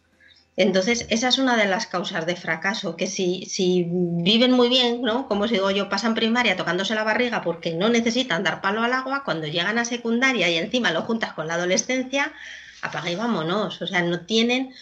Entonces, 0.56 1.06
esa 1.08 1.28
es 1.28 1.38
una 1.38 1.56
de 1.56 1.64
las 1.64 1.86
causas 1.86 2.26
de 2.26 2.36
fracaso, 2.36 2.94
que 2.94 3.06
si, 3.06 3.46
si 3.46 3.86
viven 3.88 4.52
muy 4.52 4.68
bien, 4.68 5.00
¿no? 5.00 5.26
Como 5.26 5.44
os 5.44 5.50
digo 5.50 5.70
yo, 5.70 5.88
pasan 5.88 6.14
primaria 6.14 6.56
tocándose 6.56 6.94
la 6.94 7.04
barriga 7.04 7.40
porque 7.40 7.72
no 7.72 7.88
necesitan 7.88 8.44
dar 8.44 8.60
palo 8.60 8.82
al 8.82 8.92
agua, 8.92 9.24
cuando 9.24 9.46
llegan 9.46 9.78
a 9.78 9.86
secundaria 9.86 10.50
y 10.50 10.58
encima 10.58 10.92
lo 10.92 11.02
juntas 11.02 11.32
con 11.32 11.48
la 11.48 11.54
adolescencia, 11.54 12.32
apaga 12.82 13.10
y 13.10 13.14
vámonos. 13.14 13.80
O 13.80 13.86
sea, 13.86 14.02
no 14.02 14.26
tienen 14.26 14.74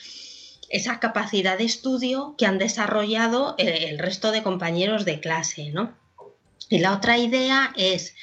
esa 0.71 0.99
capacidad 0.99 1.57
de 1.57 1.65
estudio 1.65 2.35
que 2.37 2.47
han 2.47 2.59
desarrollado 2.59 3.55
el, 3.57 3.69
el 3.69 3.99
resto 4.01 4.33
de 4.33 4.43
compañeros 4.43 5.05
de 5.05 5.21
clase, 5.21 5.71
¿no? 5.71 5.95
Y 6.69 6.79
la 6.79 6.95
otra 6.95 7.17
idea 7.17 7.73
es 7.77 8.17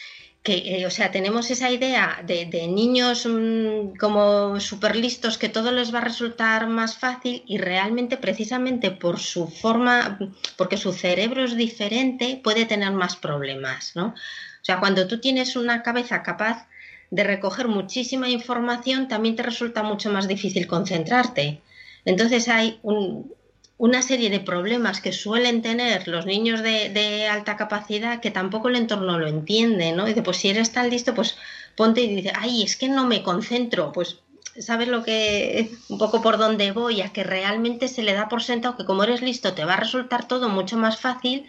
que, 0.48 0.86
o 0.86 0.90
sea, 0.90 1.12
tenemos 1.12 1.52
esa 1.52 1.70
idea 1.70 2.24
de, 2.26 2.68
niños 2.70 3.26
mm, 3.26 3.98
como 4.00 4.62
súper 4.62 4.96
listos 4.96 5.38
que 5.38 5.50
todo 5.50 5.74
les 5.74 5.94
va 5.94 6.00
a 6.00 6.10
resultar 6.12 6.68
más 6.68 6.98
fácil 6.98 7.44
y 7.46 7.58
realmente 7.58 8.16
precisamente 8.16 8.92
por 8.92 9.20
su 9.20 9.50
forma, 9.50 10.18
porque 10.56 10.78
su 10.78 10.94
cerebro 10.94 11.44
es 11.44 11.58
diferente, 11.58 12.40
puede 12.42 12.64
tener 12.66 12.94
más 12.94 13.18
problemas, 13.18 13.94
¿no? 13.98 14.08
O 14.62 14.66
sea, 14.68 14.80
cuando 14.80 15.06
tú 15.06 15.20
tienes 15.20 15.58
una 15.58 15.84
cabeza 15.84 16.24
capaz 16.24 16.66
de 17.12 17.26
recoger 17.26 17.68
muchísima 17.68 18.30
información, 18.30 19.10
también 19.10 19.36
te 19.36 19.44
resulta 19.44 19.84
mucho 19.84 20.10
más 20.12 20.30
difícil 20.30 20.66
concentrarte. 20.66 21.62
Entonces 22.06 22.48
hay 22.48 22.80
una 23.78 24.02
serie 24.02 24.30
de 24.30 24.40
problemas 24.40 25.02
que 25.02 25.12
suelen 25.14 25.62
tener 25.62 26.08
los 26.08 26.26
niños 26.26 26.62
de, 26.64 27.28
alta 27.30 27.58
capacidad 27.58 28.20
que 28.20 28.32
tampoco 28.32 28.70
el 28.70 28.76
entorno 28.76 29.20
lo 29.20 29.28
entiende, 29.28 29.92
¿no? 29.92 30.06
Y 30.06 30.10
dice, 30.10 30.24
pues 30.24 30.38
si 30.38 30.50
eres 30.50 30.72
tan 30.72 30.90
listo, 30.90 31.14
pues 31.14 31.38
ponte 31.76 32.02
y 32.02 32.16
dice, 32.16 32.34
ay, 32.36 32.64
es 32.64 32.76
que 32.76 32.90
no 32.90 33.06
me 33.06 33.22
concentro, 33.22 33.92
pues 33.92 34.18
sabes 34.60 34.88
lo 34.88 35.04
que, 35.04 35.72
un 35.90 36.00
poco 36.00 36.22
por 36.22 36.38
dónde 36.38 36.72
voy, 36.72 37.02
a 37.02 37.14
que 37.14 37.24
realmente 37.24 37.88
se 37.88 38.02
le 38.02 38.14
da 38.14 38.30
por 38.30 38.42
sentado 38.42 38.78
que 38.78 38.86
como 38.86 39.04
eres 39.04 39.22
listo 39.22 39.54
te 39.54 39.66
va 39.66 39.74
a 39.74 39.80
resultar 39.80 40.28
todo 40.28 40.50
mucho 40.50 40.78
más 40.78 41.00
fácil 41.00 41.46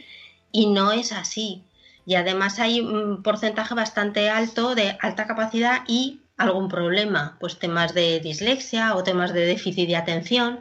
y 0.53 0.67
no 0.67 0.93
es 0.93 1.13
así. 1.13 1.63
Y 2.05 2.15
además 2.15 2.59
hay 2.59 2.81
un 2.81 3.23
porcentaje 3.23 3.75
bastante 3.75 4.31
alto 4.31 4.75
de 4.75 4.97
alta 5.01 5.27
capacidad 5.27 5.83
y 5.87 6.21
algún 6.37 6.69
problema, 6.69 7.37
pues 7.41 7.59
temas 7.59 7.95
de 7.95 8.21
dislexia 8.21 8.95
o 8.95 9.03
temas 9.03 9.33
de 9.33 9.45
déficit 9.45 9.89
de 9.89 9.97
atención 9.97 10.61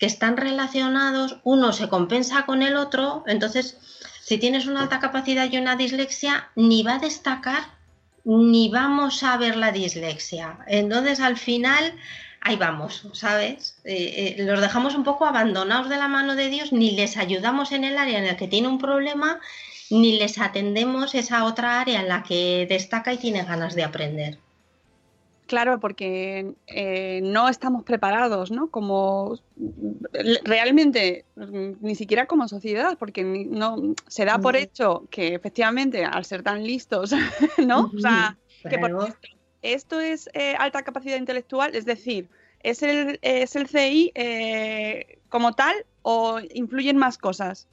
que 0.00 0.06
están 0.06 0.36
relacionados, 0.36 1.36
uno 1.44 1.72
se 1.72 1.88
compensa 1.88 2.46
con 2.46 2.62
el 2.62 2.76
otro, 2.76 3.22
entonces 3.26 3.78
si 4.22 4.38
tienes 4.38 4.66
una 4.66 4.82
alta 4.82 4.98
capacidad 4.98 5.48
y 5.50 5.58
una 5.58 5.76
dislexia, 5.76 6.48
ni 6.56 6.82
va 6.82 6.94
a 6.94 6.98
destacar 6.98 7.62
ni 8.24 8.68
vamos 8.68 9.22
a 9.22 9.36
ver 9.36 9.56
la 9.56 9.72
dislexia. 9.72 10.58
Entonces 10.66 11.20
al 11.20 11.36
final 11.36 11.94
ahí 12.40 12.56
vamos, 12.56 13.06
¿sabes? 13.12 13.76
Eh, 13.84 14.36
eh, 14.38 14.42
los 14.42 14.60
dejamos 14.60 14.94
un 14.94 15.04
poco 15.04 15.26
abandonados 15.26 15.88
de 15.88 15.96
la 15.96 16.08
mano 16.08 16.34
de 16.34 16.48
Dios, 16.48 16.72
ni 16.72 16.92
les 16.92 17.16
ayudamos 17.16 17.72
en 17.72 17.84
el 17.84 17.98
área 17.98 18.18
en 18.18 18.24
el 18.24 18.36
que 18.36 18.48
tiene 18.48 18.68
un 18.68 18.78
problema 18.78 19.38
ni 19.90 20.18
les 20.18 20.38
atendemos 20.38 21.14
esa 21.14 21.44
otra 21.44 21.80
área 21.80 22.00
en 22.00 22.08
la 22.08 22.22
que 22.22 22.66
destaca 22.68 23.12
y 23.12 23.18
tiene 23.18 23.42
ganas 23.42 23.74
de 23.74 23.84
aprender. 23.84 24.38
Claro, 25.50 25.80
porque 25.80 26.54
eh, 26.68 27.20
no 27.24 27.48
estamos 27.48 27.82
preparados, 27.82 28.52
¿no? 28.52 28.70
Como 28.70 29.36
realmente, 30.44 31.24
ni 31.34 31.96
siquiera 31.96 32.26
como 32.26 32.46
sociedad, 32.46 32.96
porque 32.96 33.24
no 33.24 33.96
se 34.06 34.24
da 34.24 34.38
por 34.38 34.54
hecho 34.54 35.08
que 35.10 35.34
efectivamente, 35.34 36.04
al 36.04 36.24
ser 36.24 36.44
tan 36.44 36.62
listos, 36.62 37.10
¿no? 37.66 37.90
O 37.92 37.98
sea, 37.98 38.38
que 38.62 38.78
por 38.78 39.12
esto 39.62 39.98
es 39.98 40.30
eh, 40.34 40.54
alta 40.56 40.84
capacidad 40.84 41.16
intelectual, 41.16 41.74
es 41.74 41.84
decir, 41.84 42.28
¿es 42.60 42.84
el, 42.84 43.18
es 43.20 43.56
el 43.56 43.66
CI 43.66 44.12
eh, 44.14 45.18
como 45.28 45.54
tal 45.54 45.74
o 46.02 46.38
influyen 46.54 46.96
más 46.96 47.18
cosas? 47.18 47.66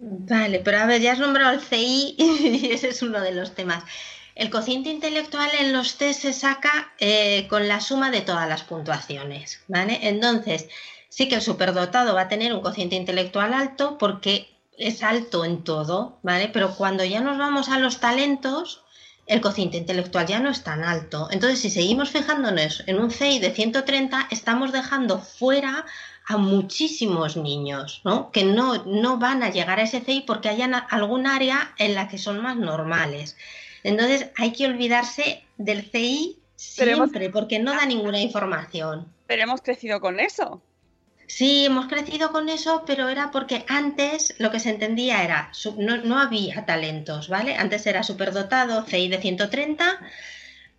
Vale, 0.00 0.58
pero 0.58 0.78
a 0.78 0.86
ver, 0.86 1.00
ya 1.00 1.12
has 1.12 1.20
nombrado 1.20 1.52
el 1.52 1.60
CI 1.60 2.16
y 2.18 2.72
ese 2.72 2.88
es 2.88 3.00
uno 3.00 3.20
de 3.20 3.30
los 3.30 3.54
temas. 3.54 3.84
El 4.36 4.50
cociente 4.50 4.90
intelectual 4.90 5.48
en 5.58 5.72
los 5.72 5.96
test 5.96 6.20
se 6.20 6.34
saca 6.34 6.92
eh, 6.98 7.46
con 7.48 7.68
la 7.68 7.80
suma 7.80 8.10
de 8.10 8.20
todas 8.20 8.46
las 8.46 8.64
puntuaciones, 8.64 9.62
¿vale? 9.66 9.98
Entonces, 10.02 10.68
sí 11.08 11.26
que 11.26 11.36
el 11.36 11.40
superdotado 11.40 12.14
va 12.14 12.20
a 12.22 12.28
tener 12.28 12.52
un 12.52 12.60
cociente 12.60 12.96
intelectual 12.96 13.54
alto 13.54 13.96
porque 13.96 14.54
es 14.76 15.02
alto 15.02 15.46
en 15.46 15.64
todo, 15.64 16.18
¿vale? 16.22 16.50
Pero 16.52 16.74
cuando 16.74 17.02
ya 17.02 17.22
nos 17.22 17.38
vamos 17.38 17.70
a 17.70 17.78
los 17.78 17.98
talentos, 17.98 18.82
el 19.26 19.40
cociente 19.40 19.78
intelectual 19.78 20.26
ya 20.26 20.38
no 20.38 20.50
es 20.50 20.62
tan 20.62 20.84
alto. 20.84 21.28
Entonces, 21.30 21.60
si 21.60 21.70
seguimos 21.70 22.10
fijándonos 22.10 22.84
en 22.86 22.98
un 22.98 23.10
CI 23.10 23.38
de 23.38 23.54
130, 23.54 24.28
estamos 24.30 24.70
dejando 24.70 25.18
fuera 25.18 25.86
a 26.26 26.36
muchísimos 26.36 27.38
niños, 27.38 28.02
¿no? 28.04 28.30
Que 28.32 28.44
no, 28.44 28.84
no 28.84 29.16
van 29.16 29.42
a 29.42 29.48
llegar 29.48 29.80
a 29.80 29.84
ese 29.84 30.02
CI 30.02 30.24
porque 30.26 30.50
hayan 30.50 30.74
algún 30.74 31.26
área 31.26 31.72
en 31.78 31.94
la 31.94 32.08
que 32.08 32.18
son 32.18 32.42
más 32.42 32.56
normales. 32.56 33.34
Entonces 33.86 34.30
hay 34.36 34.52
que 34.52 34.66
olvidarse 34.66 35.44
del 35.58 35.88
CI 35.88 36.38
siempre 36.56 37.30
porque 37.30 37.60
no 37.60 37.72
da 37.72 37.86
ninguna 37.86 38.20
información. 38.20 39.06
Pero 39.28 39.44
hemos 39.44 39.62
crecido 39.62 40.00
con 40.00 40.18
eso. 40.18 40.60
Sí, 41.28 41.66
hemos 41.66 41.86
crecido 41.86 42.32
con 42.32 42.48
eso, 42.48 42.82
pero 42.84 43.08
era 43.08 43.30
porque 43.30 43.64
antes 43.68 44.34
lo 44.38 44.50
que 44.50 44.58
se 44.58 44.70
entendía 44.70 45.22
era, 45.22 45.52
no, 45.78 45.98
no 45.98 46.18
había 46.18 46.66
talentos, 46.66 47.28
¿vale? 47.28 47.54
Antes 47.56 47.86
era 47.86 48.02
superdotado, 48.02 48.84
CI 48.84 49.08
de 49.08 49.18
130, 49.18 50.00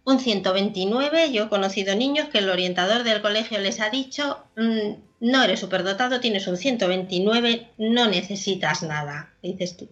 un 0.03 0.19
129. 0.19 1.31
Yo 1.31 1.45
he 1.45 1.49
conocido 1.49 1.95
niños 1.95 2.27
que 2.27 2.39
el 2.39 2.49
orientador 2.49 3.03
del 3.03 3.21
colegio 3.21 3.59
les 3.59 3.79
ha 3.79 3.89
dicho, 3.89 4.43
mm, 4.57 4.95
no 5.21 5.43
eres 5.43 5.61
superdotado, 5.61 6.19
tienes 6.19 6.47
un 6.47 6.57
129, 6.57 7.69
no 7.77 8.07
necesitas 8.07 8.83
nada. 8.83 9.33
dices 9.41 9.77
tú, 9.77 9.89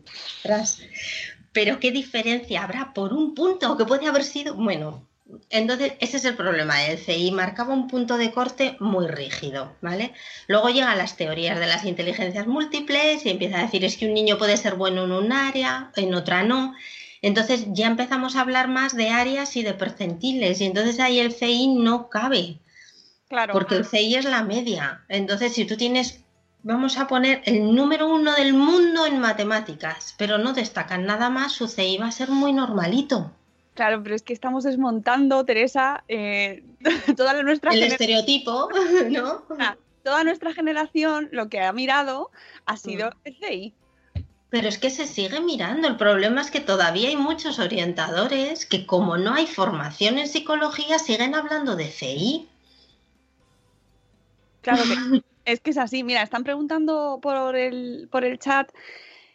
pero 1.55 1.79
¿qué 1.79 1.91
diferencia 1.91 2.63
habrá 2.63 2.93
por 2.93 3.13
un 3.13 3.33
punto 3.33 3.77
que 3.77 3.85
puede 3.85 4.07
haber 4.07 4.25
sido? 4.25 4.55
Bueno, 4.55 5.07
entonces 5.49 5.93
ese 6.01 6.17
es 6.17 6.25
el 6.25 6.35
problema 6.35 6.77
del 6.79 6.97
CI, 6.97 7.31
marcaba 7.31 7.73
un 7.73 7.87
punto 7.87 8.17
de 8.17 8.31
corte 8.31 8.75
muy 8.81 9.07
rígido, 9.07 9.73
¿vale? 9.79 10.11
Luego 10.47 10.67
llegan 10.67 10.97
las 10.97 11.15
teorías 11.15 11.57
de 11.57 11.67
las 11.67 11.85
inteligencias 11.85 12.45
múltiples 12.45 13.25
y 13.25 13.29
empieza 13.29 13.59
a 13.59 13.61
decir 13.61 13.85
es 13.85 13.95
que 13.95 14.05
un 14.05 14.13
niño 14.13 14.37
puede 14.37 14.57
ser 14.57 14.75
bueno 14.75 15.05
en 15.05 15.13
un 15.13 15.31
área, 15.31 15.91
en 15.95 16.13
otra 16.13 16.43
no. 16.43 16.75
Entonces 17.21 17.67
ya 17.69 17.87
empezamos 17.87 18.35
a 18.35 18.41
hablar 18.41 18.67
más 18.67 18.93
de 18.93 19.09
áreas 19.09 19.55
y 19.55 19.63
de 19.63 19.73
percentiles 19.73 20.59
y 20.59 20.65
entonces 20.65 20.99
ahí 20.99 21.19
el 21.19 21.31
CI 21.31 21.69
no 21.69 22.09
cabe. 22.09 22.59
Porque 23.53 23.75
el 23.75 23.85
CI 23.85 24.15
es 24.15 24.25
la 24.25 24.43
media. 24.43 25.03
Entonces, 25.07 25.53
si 25.53 25.65
tú 25.65 25.77
tienes, 25.77 26.24
vamos 26.65 26.97
a 26.97 27.05
poner 27.05 27.43
el 27.45 27.75
número 27.75 28.07
uno 28.07 28.33
del 28.33 28.53
mundo 28.53 29.05
en 29.05 29.19
matemáticas, 29.19 30.15
pero 30.17 30.39
no 30.39 30.51
destacan 30.51 31.05
nada 31.05 31.29
más, 31.29 31.51
su 31.51 31.67
CI 31.67 31.99
va 31.99 32.07
a 32.07 32.11
ser 32.11 32.29
muy 32.29 32.53
normalito. 32.53 33.31
Claro, 33.75 34.01
pero 34.01 34.15
es 34.15 34.23
que 34.23 34.33
estamos 34.33 34.63
desmontando, 34.63 35.45
Teresa, 35.45 36.03
eh, 36.07 36.63
toda 37.15 37.41
nuestra 37.43 37.71
El 37.71 37.83
estereotipo, 37.83 38.69
¿no? 39.11 39.43
Toda 40.03 40.23
nuestra 40.23 40.53
generación 40.53 41.29
lo 41.31 41.49
que 41.49 41.61
ha 41.61 41.71
mirado 41.71 42.31
ha 42.65 42.77
sido 42.77 43.09
mm. 43.09 43.13
el 43.25 43.37
CI. 43.37 43.73
Pero 44.49 44.67
es 44.67 44.79
que 44.79 44.89
se 44.89 45.05
sigue 45.05 45.41
mirando. 45.41 45.87
El 45.87 45.97
problema 45.97 46.41
es 46.41 46.49
que 46.49 46.61
todavía 46.61 47.09
hay 47.09 47.17
muchos 47.17 47.59
orientadores 47.59 48.65
que 48.65 48.87
como 48.87 49.17
no 49.17 49.35
hay 49.35 49.45
formación 49.45 50.17
en 50.17 50.27
psicología 50.27 50.97
siguen 50.97 51.35
hablando 51.35 51.75
de 51.75 51.89
CI. 51.89 52.49
Claro 54.61 54.81
que 54.83 55.21
es 55.45 55.61
que 55.61 55.71
es 55.71 55.77
así. 55.77 56.03
Mira, 56.03 56.21
están 56.21 56.43
preguntando 56.43 57.19
por 57.21 57.55
el, 57.55 58.09
por 58.11 58.25
el 58.25 58.39
chat 58.39 58.71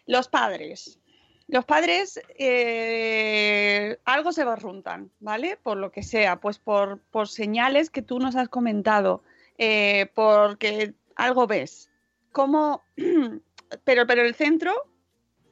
los 0.06 0.28
padres. 0.28 0.98
Los 1.46 1.64
padres 1.64 2.20
eh, 2.38 3.98
algo 4.04 4.32
se 4.32 4.44
barruntan, 4.44 5.10
¿vale? 5.18 5.56
Por 5.56 5.78
lo 5.78 5.90
que 5.90 6.02
sea, 6.02 6.40
pues 6.40 6.58
por, 6.58 7.00
por 7.10 7.26
señales 7.26 7.90
que 7.90 8.02
tú 8.02 8.20
nos 8.20 8.36
has 8.36 8.48
comentado, 8.48 9.24
eh, 9.58 10.10
porque 10.14 10.94
algo 11.16 11.46
ves. 11.48 11.90
¿Cómo? 12.30 12.82
pero, 13.84 14.06
pero 14.06 14.22
el 14.22 14.34
centro 14.34 14.72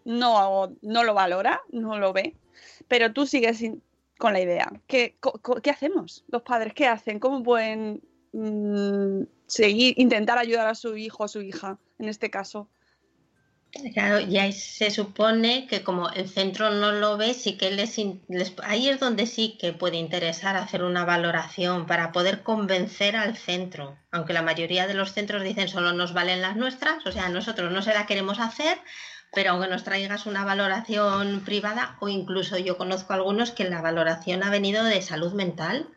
no, 0.05 0.77
no 0.83 1.05
lo 1.05 1.15
valora, 1.15 1.63
no 1.71 1.99
lo 1.99 2.13
ve, 2.13 2.37
pero 2.87 3.13
tú 3.13 3.27
sigues 3.27 3.63
con 4.19 4.33
la 4.33 4.41
idea. 4.41 4.71
¿Qué, 4.87 5.17
¿Qué, 5.63 5.71
hacemos? 5.71 6.25
Los 6.29 6.43
padres, 6.43 6.75
¿qué 6.75 6.87
hacen? 6.87 7.19
¿Cómo 7.19 7.43
pueden 7.43 8.03
mm, 8.33 9.23
seguir, 9.49 9.95
intentar 9.99 10.39
ayudar 10.39 10.69
a 10.69 10.75
su 10.77 10.97
hijo 10.97 11.25
o 11.25 11.29
su 11.29 11.43
hija, 11.43 11.79
en 11.99 12.09
este 12.09 12.31
caso. 12.31 12.69
Claro, 13.93 14.21
ya 14.21 14.51
se 14.51 14.91
supone 14.91 15.67
que 15.67 15.83
como 15.83 16.09
el 16.09 16.29
centro 16.29 16.71
no 16.71 16.91
lo 16.91 17.19
ve, 17.19 17.35
sí 17.35 17.59
que 17.59 17.71
les, 17.71 17.99
ahí 18.63 18.89
es 18.89 18.99
donde 18.99 19.27
sí 19.27 19.59
que 19.61 19.75
puede 19.75 19.99
interesar 19.99 20.57
hacer 20.57 20.83
una 20.83 21.05
valoración 21.05 21.87
para 21.87 22.11
poder 22.11 22.43
convencer 22.43 23.15
al 23.15 23.37
centro. 23.37 23.99
Aunque 24.11 24.33
la 24.33 24.41
mayoría 24.41 24.87
de 24.87 24.95
los 24.95 25.13
centros 25.13 25.43
dicen 25.43 25.69
solo 25.69 25.93
nos 25.93 26.15
valen 26.15 26.41
las 26.41 26.57
nuestras, 26.57 27.07
o 27.07 27.13
sea, 27.13 27.29
nosotros 27.29 27.71
no 27.71 27.83
se 27.83 27.93
la 27.93 28.07
queremos 28.07 28.41
hacer, 28.41 28.79
pero 29.33 29.51
aunque 29.51 29.69
nos 29.69 29.85
traigas 29.85 30.25
una 30.25 30.45
valoración 30.45 31.43
privada 31.45 31.99
o 32.01 32.09
incluso 32.09 32.57
yo 32.57 32.79
conozco 32.79 33.13
algunos 33.13 33.51
que 33.51 33.69
la 33.69 33.83
valoración 33.83 34.43
ha 34.43 34.51
venido 34.51 34.83
de 34.83 35.03
salud 35.03 35.35
mental 35.35 35.89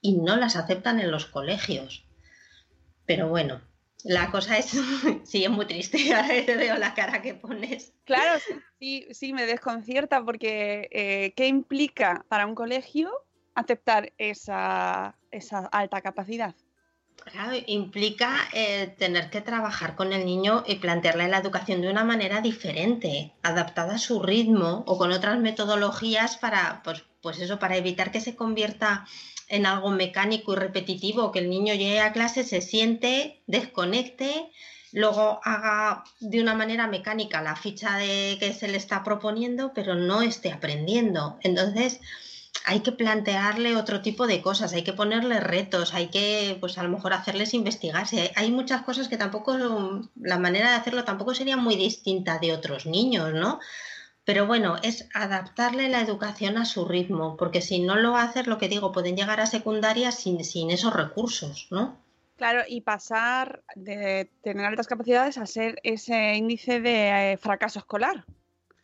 y 0.00 0.16
no 0.16 0.36
las 0.36 0.54
aceptan 0.54 1.00
en 1.00 1.10
los 1.10 1.26
colegios. 1.26 2.04
Pero 3.10 3.26
bueno, 3.26 3.60
la 4.04 4.30
cosa 4.30 4.56
es, 4.56 4.66
sí, 5.24 5.42
es 5.42 5.50
muy 5.50 5.66
triste. 5.66 5.98
Ahora 6.14 6.28
te 6.46 6.56
veo 6.56 6.76
la 6.76 6.94
cara 6.94 7.20
que 7.20 7.34
pones. 7.34 7.92
Claro, 8.04 8.40
sí, 8.78 9.04
sí, 9.10 9.32
me 9.32 9.46
desconcierta 9.46 10.24
porque 10.24 10.88
eh, 10.92 11.32
¿qué 11.34 11.48
implica 11.48 12.24
para 12.28 12.46
un 12.46 12.54
colegio 12.54 13.10
aceptar 13.56 14.12
esa, 14.16 15.18
esa 15.32 15.66
alta 15.72 16.02
capacidad? 16.02 16.54
Claro, 17.16 17.56
implica 17.66 18.48
eh, 18.52 18.94
tener 18.96 19.28
que 19.28 19.40
trabajar 19.40 19.96
con 19.96 20.12
el 20.12 20.24
niño 20.24 20.62
y 20.68 20.76
plantearle 20.76 21.26
la 21.26 21.38
educación 21.38 21.80
de 21.80 21.90
una 21.90 22.04
manera 22.04 22.40
diferente, 22.40 23.34
adaptada 23.42 23.96
a 23.96 23.98
su 23.98 24.22
ritmo 24.22 24.84
o 24.86 24.96
con 24.98 25.10
otras 25.10 25.36
metodologías 25.40 26.36
para, 26.36 26.80
pues, 26.84 27.04
pues 27.20 27.40
eso, 27.40 27.58
para 27.58 27.76
evitar 27.76 28.12
que 28.12 28.20
se 28.20 28.36
convierta 28.36 29.04
en 29.50 29.66
algo 29.66 29.90
mecánico 29.90 30.52
y 30.52 30.56
repetitivo, 30.56 31.32
que 31.32 31.40
el 31.40 31.50
niño 31.50 31.74
llegue 31.74 32.00
a 32.00 32.12
clase, 32.12 32.44
se 32.44 32.60
siente, 32.62 33.42
desconecte, 33.46 34.48
luego 34.92 35.40
haga 35.44 36.04
de 36.20 36.40
una 36.40 36.54
manera 36.54 36.86
mecánica 36.86 37.42
la 37.42 37.56
ficha 37.56 37.96
de 37.96 38.36
que 38.40 38.52
se 38.54 38.68
le 38.68 38.76
está 38.76 39.02
proponiendo, 39.04 39.72
pero 39.74 39.94
no 39.94 40.22
esté 40.22 40.52
aprendiendo. 40.52 41.38
Entonces, 41.42 42.00
hay 42.64 42.80
que 42.80 42.92
plantearle 42.92 43.76
otro 43.76 44.02
tipo 44.02 44.26
de 44.26 44.42
cosas, 44.42 44.72
hay 44.72 44.82
que 44.82 44.92
ponerle 44.92 45.40
retos, 45.40 45.94
hay 45.94 46.08
que, 46.08 46.56
pues 46.60 46.78
a 46.78 46.82
lo 46.82 46.88
mejor 46.88 47.12
hacerles 47.12 47.54
investigarse. 47.54 48.32
Hay 48.36 48.50
muchas 48.52 48.82
cosas 48.82 49.08
que 49.08 49.16
tampoco, 49.16 49.56
la 50.20 50.38
manera 50.38 50.70
de 50.70 50.76
hacerlo 50.76 51.04
tampoco 51.04 51.34
sería 51.34 51.56
muy 51.56 51.76
distinta 51.76 52.38
de 52.38 52.52
otros 52.52 52.86
niños, 52.86 53.32
¿no? 53.34 53.58
Pero 54.30 54.46
bueno, 54.46 54.76
es 54.84 55.08
adaptarle 55.12 55.88
la 55.88 56.00
educación 56.02 56.56
a 56.56 56.64
su 56.64 56.84
ritmo, 56.84 57.36
porque 57.36 57.60
si 57.60 57.80
no 57.80 57.96
lo 57.96 58.16
haces, 58.16 58.46
lo 58.46 58.58
que 58.58 58.68
digo, 58.68 58.92
pueden 58.92 59.16
llegar 59.16 59.40
a 59.40 59.46
secundaria 59.46 60.12
sin, 60.12 60.44
sin 60.44 60.70
esos 60.70 60.94
recursos, 60.94 61.66
¿no? 61.72 61.98
Claro, 62.36 62.62
y 62.68 62.82
pasar 62.82 63.64
de 63.74 64.30
tener 64.44 64.66
altas 64.66 64.86
capacidades 64.86 65.36
a 65.36 65.46
ser 65.46 65.80
ese 65.82 66.36
índice 66.36 66.80
de 66.80 67.32
eh, 67.32 67.36
fracaso 67.38 67.80
escolar. 67.80 68.24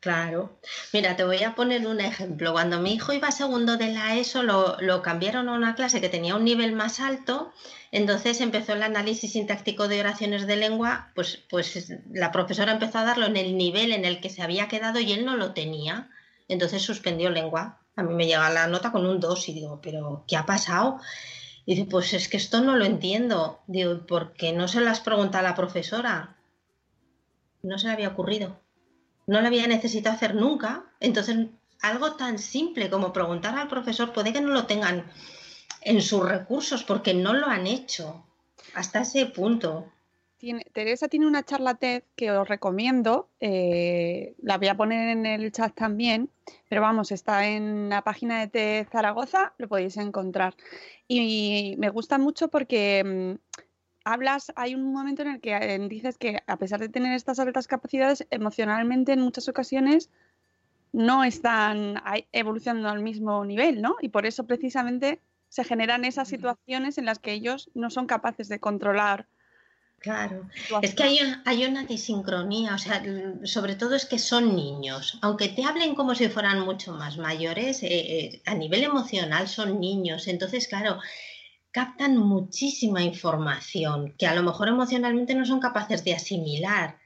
Claro. 0.07 0.61
Mira, 0.93 1.17
te 1.17 1.25
voy 1.25 1.43
a 1.43 1.57
poner 1.57 1.85
un 1.85 1.99
ejemplo. 1.99 2.53
Cuando 2.53 2.79
mi 2.79 2.95
hijo 2.95 3.13
iba 3.13 3.33
segundo 3.33 3.77
de 3.77 3.93
la 3.93 4.15
ESO, 4.15 4.45
lo, 4.45 4.77
lo, 4.81 5.03
cambiaron 5.03 5.49
a 5.49 5.55
una 5.55 5.75
clase 5.75 6.01
que 6.01 6.09
tenía 6.09 6.37
un 6.37 6.45
nivel 6.45 6.75
más 6.75 7.01
alto, 7.01 7.53
entonces 7.91 8.41
empezó 8.41 8.75
el 8.75 8.85
análisis 8.85 9.33
sintáctico 9.33 9.89
de 9.89 9.99
oraciones 9.99 10.47
de 10.47 10.55
lengua, 10.55 11.11
pues, 11.17 11.43
pues 11.51 11.93
la 12.13 12.31
profesora 12.31 12.71
empezó 12.71 12.99
a 12.99 13.05
darlo 13.05 13.27
en 13.27 13.37
el 13.37 13.57
nivel 13.57 13.91
en 13.91 14.05
el 14.05 14.21
que 14.21 14.31
se 14.31 14.43
había 14.43 14.69
quedado 14.69 15.01
y 15.01 15.11
él 15.11 15.25
no 15.25 15.37
lo 15.37 15.55
tenía. 15.55 16.09
Entonces 16.47 16.83
suspendió 16.83 17.31
lengua. 17.31 17.81
A 17.97 18.05
mí 18.05 18.15
me 18.15 18.27
llega 18.27 18.49
la 18.51 18.69
nota 18.69 18.93
con 18.93 19.07
un 19.07 19.19
2 19.19 19.49
y 19.49 19.55
digo, 19.55 19.81
pero 19.83 20.25
¿qué 20.29 20.37
ha 20.37 20.47
pasado? 20.47 21.01
Y 21.65 21.75
dice, 21.75 21.89
pues 21.91 22.13
es 22.13 22.29
que 22.29 22.37
esto 22.37 22.61
no 22.61 22.77
lo 22.77 22.85
entiendo. 22.85 23.59
Digo, 23.67 24.07
¿por 24.07 24.35
qué 24.35 24.53
no 24.53 24.69
se 24.69 24.81
las 24.83 25.01
pregunta 25.01 25.41
a 25.41 25.43
la 25.43 25.57
profesora? 25.57 26.37
No 27.65 27.77
se 27.77 27.89
le 27.89 27.95
había 27.95 28.11
ocurrido 28.11 28.65
no 29.27 29.41
lo 29.41 29.47
había 29.47 29.67
necesitado 29.67 30.17
hacer 30.17 30.35
nunca. 30.35 30.85
Entonces, 31.01 31.49
algo 31.83 32.17
tan 32.17 32.39
simple 32.39 32.91
como 32.91 33.13
preguntar 33.13 33.57
al 33.59 33.69
profesor 33.69 34.13
puede 34.13 34.33
que 34.33 34.41
no 34.41 34.49
lo 34.49 34.67
tengan 34.67 35.05
en 35.83 36.03
sus 36.03 36.27
recursos 36.27 36.85
porque 36.85 37.15
no 37.15 37.33
lo 37.33 37.47
han 37.47 37.67
hecho 37.67 38.25
hasta 38.75 39.03
ese 39.03 39.27
punto. 39.27 39.87
Teresa 40.73 41.09
tiene 41.09 41.27
una 41.27 41.45
charla 41.45 41.75
TED 41.75 42.03
que 42.15 42.31
os 42.31 42.47
recomiendo, 42.47 43.29
eh, 43.41 44.35
la 44.43 44.59
voy 44.59 44.69
a 44.69 44.77
poner 44.77 45.09
en 45.09 45.25
el 45.25 45.51
chat 45.51 45.75
también, 45.75 46.29
pero 46.69 46.83
vamos, 46.83 47.11
está 47.11 47.49
en 47.49 47.89
la 47.89 48.03
página 48.03 48.41
de 48.41 48.49
TED 48.49 48.89
Zaragoza, 48.91 49.55
lo 49.57 49.67
podéis 49.67 49.97
encontrar. 49.97 50.55
Y 51.09 51.75
me 51.79 51.89
gusta 51.89 52.19
mucho 52.19 52.49
porque 52.49 53.03
mm, 53.03 53.57
hablas, 54.07 54.53
hay 54.55 54.75
un 54.75 54.93
momento 54.93 55.23
en 55.23 55.29
el 55.29 55.41
que 55.41 55.55
eh, 55.55 55.79
dices 55.89 56.17
que 56.17 56.39
a 56.47 56.57
pesar 56.57 56.81
de 56.81 56.89
tener 56.89 57.13
estas 57.13 57.41
altas 57.41 57.67
capacidades, 57.67 58.27
emocionalmente 58.31 59.13
en 59.13 59.21
muchas 59.21 59.49
ocasiones 59.49 60.11
no 60.93 61.25
están 61.25 62.01
evolucionando 62.33 62.89
al 62.89 63.03
mismo 63.03 63.45
nivel, 63.45 63.83
¿no? 63.83 63.97
Y 64.01 64.09
por 64.09 64.25
eso 64.25 64.47
precisamente 64.47 65.21
se 65.49 65.65
generan 65.65 66.05
esas 66.05 66.29
situaciones 66.29 66.99
en 66.99 67.05
las 67.05 67.19
que 67.19 67.33
ellos 67.33 67.69
no 67.75 67.91
son 67.91 68.07
capaces 68.07 68.49
de 68.49 68.61
controlar. 68.61 69.27
Claro, 69.99 70.49
es 70.83 70.95
que 70.95 71.03
hay, 71.03 71.19
hay, 71.45 71.65
una 71.65 71.85
disincronía, 71.85 72.75
o 72.75 72.79
sea, 72.79 73.03
sobre 73.45 73.75
todo 73.75 73.97
es 73.97 74.07
que 74.07 74.19
son 74.19 74.55
niños, 74.55 75.19
aunque 75.23 75.49
te 75.49 75.65
hablen 75.65 75.95
como 75.95 76.15
si 76.15 76.29
fueran 76.29 76.61
mucho 76.61 76.93
más 76.93 77.17
mayores, 77.19 77.83
eh, 77.83 77.89
eh, 77.91 78.43
a 78.45 78.55
nivel 78.55 78.85
emocional 78.85 79.49
son 79.49 79.81
niños, 79.81 80.29
entonces, 80.29 80.69
claro, 80.69 81.01
captan 81.77 82.17
muchísima 82.17 83.03
información 83.03 84.15
que 84.17 84.27
a 84.27 84.35
lo 84.35 84.43
mejor 84.43 84.69
emocionalmente 84.69 85.35
no 85.35 85.45
son 85.45 85.61
capaces 85.61 86.03
de 86.05 86.15
asimilar. 86.15 86.99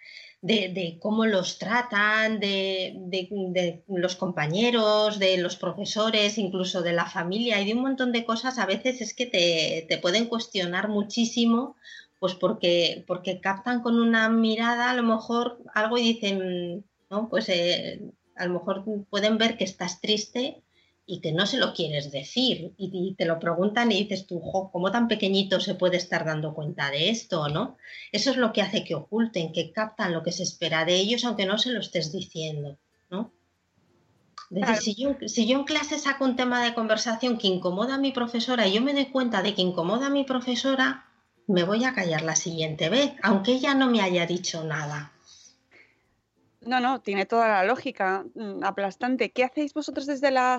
De, 0.42 0.96
cómo 1.02 1.26
los 1.26 1.58
tratan, 1.58 2.38
de, 2.38 3.82
los 3.88 4.14
compañeros, 4.14 5.18
de 5.18 5.36
los 5.38 5.56
profesores, 5.56 6.38
incluso 6.38 6.82
de 6.82 6.92
la 6.92 7.04
familia 7.04 7.60
y 7.60 7.66
de 7.66 7.74
un 7.74 7.82
montón 7.82 8.10
de 8.12 8.24
cosas, 8.24 8.58
a 8.58 8.64
veces 8.64 9.00
es 9.00 9.12
que 9.12 9.26
te, 9.26 9.98
pueden 9.98 10.26
cuestionar 10.26 10.88
muchísimo, 10.88 11.76
pues 12.20 12.34
porque, 12.34 13.04
porque 13.08 13.40
captan 13.40 13.82
con 13.82 13.98
una 13.98 14.28
mirada 14.28 14.90
a 14.90 14.94
lo 14.94 15.02
mejor 15.02 15.58
algo 15.74 15.98
y 15.98 16.02
dicen, 16.02 16.84
¿no? 17.10 17.28
Pues 17.28 17.48
eh, 17.48 18.00
a 18.36 18.46
lo 18.46 18.54
mejor 18.54 18.84
pueden 19.10 19.36
ver 19.36 19.56
que 19.58 19.64
estás 19.64 20.00
triste 20.00 20.62
y 21.06 21.20
que 21.20 21.32
no 21.32 21.46
se 21.46 21.58
lo 21.58 21.74
quieres 21.74 22.12
decir 22.12 22.72
y, 22.76 23.14
te 23.14 23.24
lo 23.24 23.38
preguntan 23.38 23.90
y 23.90 24.04
dices 24.04 24.26
tú, 24.26 24.40
¿cómo 24.40 24.92
tan 24.92 25.08
pequeñito 25.08 25.58
se 25.60 25.74
puede 25.74 25.96
estar 25.96 26.24
dando 26.24 26.54
cuenta 26.54 26.90
de 26.90 27.10
esto? 27.10 27.48
¿no? 27.48 27.76
Eso 28.12 28.30
es 28.30 28.36
lo 28.36 28.52
que 28.52 28.62
hace 28.62 28.84
que 28.84 28.94
oculten, 28.94 29.52
que 29.52 29.72
captan 29.72 30.12
lo 30.12 30.22
que 30.22 30.32
se 30.32 30.44
espera 30.44 30.84
de 30.84 30.94
ellos 30.96 31.24
aunque 31.24 31.46
no 31.46 31.58
se 31.58 31.70
lo 31.70 31.80
estés 31.80 32.12
diciendo. 32.12 32.78
¿no? 33.10 33.32
si, 34.80 34.94
yo, 34.94 35.16
si 35.26 35.46
yo 35.46 35.58
en 35.58 35.64
clase 35.64 35.98
saco 35.98 36.24
un 36.24 36.36
tema 36.36 36.62
de 36.62 36.74
conversación 36.74 37.38
que 37.38 37.48
incomoda 37.48 37.94
a 37.94 37.98
mi 37.98 38.12
profesora 38.12 38.66
y 38.66 38.74
yo 38.74 38.82
me 38.82 38.94
doy 38.94 39.06
cuenta 39.06 39.42
de 39.42 39.54
que 39.54 39.62
incomoda 39.62 40.06
a 40.06 40.10
mi 40.10 40.24
profesora, 40.24 41.06
me 41.46 41.64
voy 41.64 41.84
a 41.84 41.94
callar 41.94 42.22
la 42.22 42.36
siguiente 42.36 42.88
vez, 42.88 43.12
aunque 43.22 43.52
ella 43.52 43.74
no 43.74 43.90
me 43.90 44.00
haya 44.00 44.26
dicho 44.26 44.62
nada. 44.62 45.12
No, 46.62 46.78
no, 46.78 47.00
tiene 47.00 47.24
toda 47.24 47.48
la 47.48 47.64
lógica, 47.64 48.24
mm, 48.34 48.62
aplastante. 48.64 49.30
¿Qué 49.30 49.44
hacéis 49.44 49.72
vosotros 49.72 50.06
desde 50.06 50.30
la, 50.30 50.58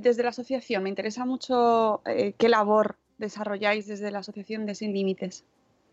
desde 0.00 0.22
la 0.22 0.28
asociación? 0.28 0.82
Me 0.82 0.90
interesa 0.90 1.24
mucho 1.24 2.02
eh, 2.04 2.34
qué 2.36 2.48
labor 2.48 2.96
desarrolláis 3.16 3.86
desde 3.86 4.10
la 4.10 4.18
asociación 4.18 4.66
de 4.66 4.74
Sin 4.74 4.92
Límites. 4.92 5.44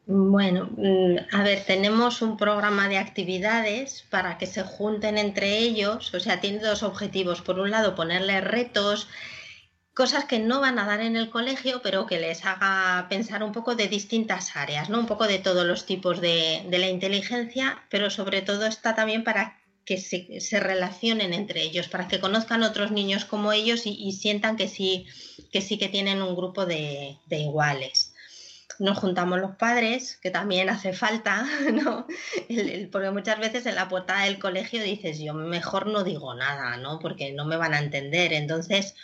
Bueno, 0.07 0.69
mm, 0.77 1.15
a 1.31 1.43
ver, 1.43 1.63
tenemos 1.65 2.21
un 2.21 2.37
programa 2.37 2.87
de 2.89 2.97
actividades 2.97 4.05
para 4.09 4.37
que 4.37 4.45
se 4.45 4.61
junten 4.61 5.17
entre 5.17 5.57
ellos, 5.57 6.13
o 6.13 6.19
sea, 6.19 6.39
tiene 6.41 6.59
dos 6.59 6.83
objetivos. 6.83 7.41
Por 7.41 7.59
un 7.59 7.71
lado, 7.71 7.95
ponerles 7.95 8.43
retos, 8.43 9.07
cosas 9.95 10.25
que 10.25 10.39
no 10.39 10.59
van 10.59 10.77
a 10.77 10.85
dar 10.85 10.99
en 10.99 11.15
el 11.15 11.29
colegio, 11.29 11.81
pero 11.81 12.05
que 12.05 12.19
les 12.19 12.45
haga 12.45 13.07
pensar 13.09 13.41
un 13.43 13.53
poco 13.53 13.75
de 13.75 13.87
distintas 13.87 14.55
áreas, 14.57 14.89
¿no? 14.89 14.99
Un 14.99 15.07
poco 15.07 15.25
de 15.25 15.39
todos 15.39 15.65
los 15.65 15.85
tipos 15.85 16.19
de, 16.19 16.67
la 16.69 16.89
inteligencia, 16.89 17.81
pero 17.89 18.09
sobre 18.09 18.41
todo 18.41 18.65
está 18.65 18.93
también 18.93 19.23
para 19.23 19.57
que 19.85 19.97
se, 19.97 20.59
relacionen 20.59 21.33
entre 21.33 21.61
ellos, 21.61 21.87
para 21.87 22.09
que 22.09 22.19
conozcan 22.19 22.63
otros 22.63 22.91
niños 22.91 23.23
como 23.23 23.53
ellos 23.53 23.83
y, 23.85 24.11
sientan 24.11 24.57
que 24.57 24.67
sí, 24.67 25.05
que 25.53 25.61
sí 25.61 25.77
que 25.77 25.87
tienen 25.87 26.21
un 26.21 26.35
grupo 26.35 26.65
de, 26.65 27.17
iguales. 27.29 28.13
Nos 28.79 28.97
juntamos 28.97 29.39
los 29.39 29.55
padres, 29.55 30.17
que 30.21 30.29
también 30.29 30.69
hace 30.69 30.91
falta, 30.91 31.47
¿no? 31.71 32.05
porque 32.91 33.11
muchas 33.11 33.39
veces 33.39 33.65
en 33.65 33.75
la 33.75 33.87
puerta 33.87 34.23
del 34.23 34.39
colegio 34.39 34.83
dices, 34.83 35.19
yo 35.19 35.33
mejor 35.33 35.87
no 35.87 36.03
digo 36.03 36.35
nada, 36.35 36.75
¿no? 36.75 36.99
Porque 36.99 37.31
no 37.31 37.45
me 37.45 37.55
van 37.55 37.73
a 37.73 37.79
entender. 37.79 38.33
Entonces, 38.33 38.95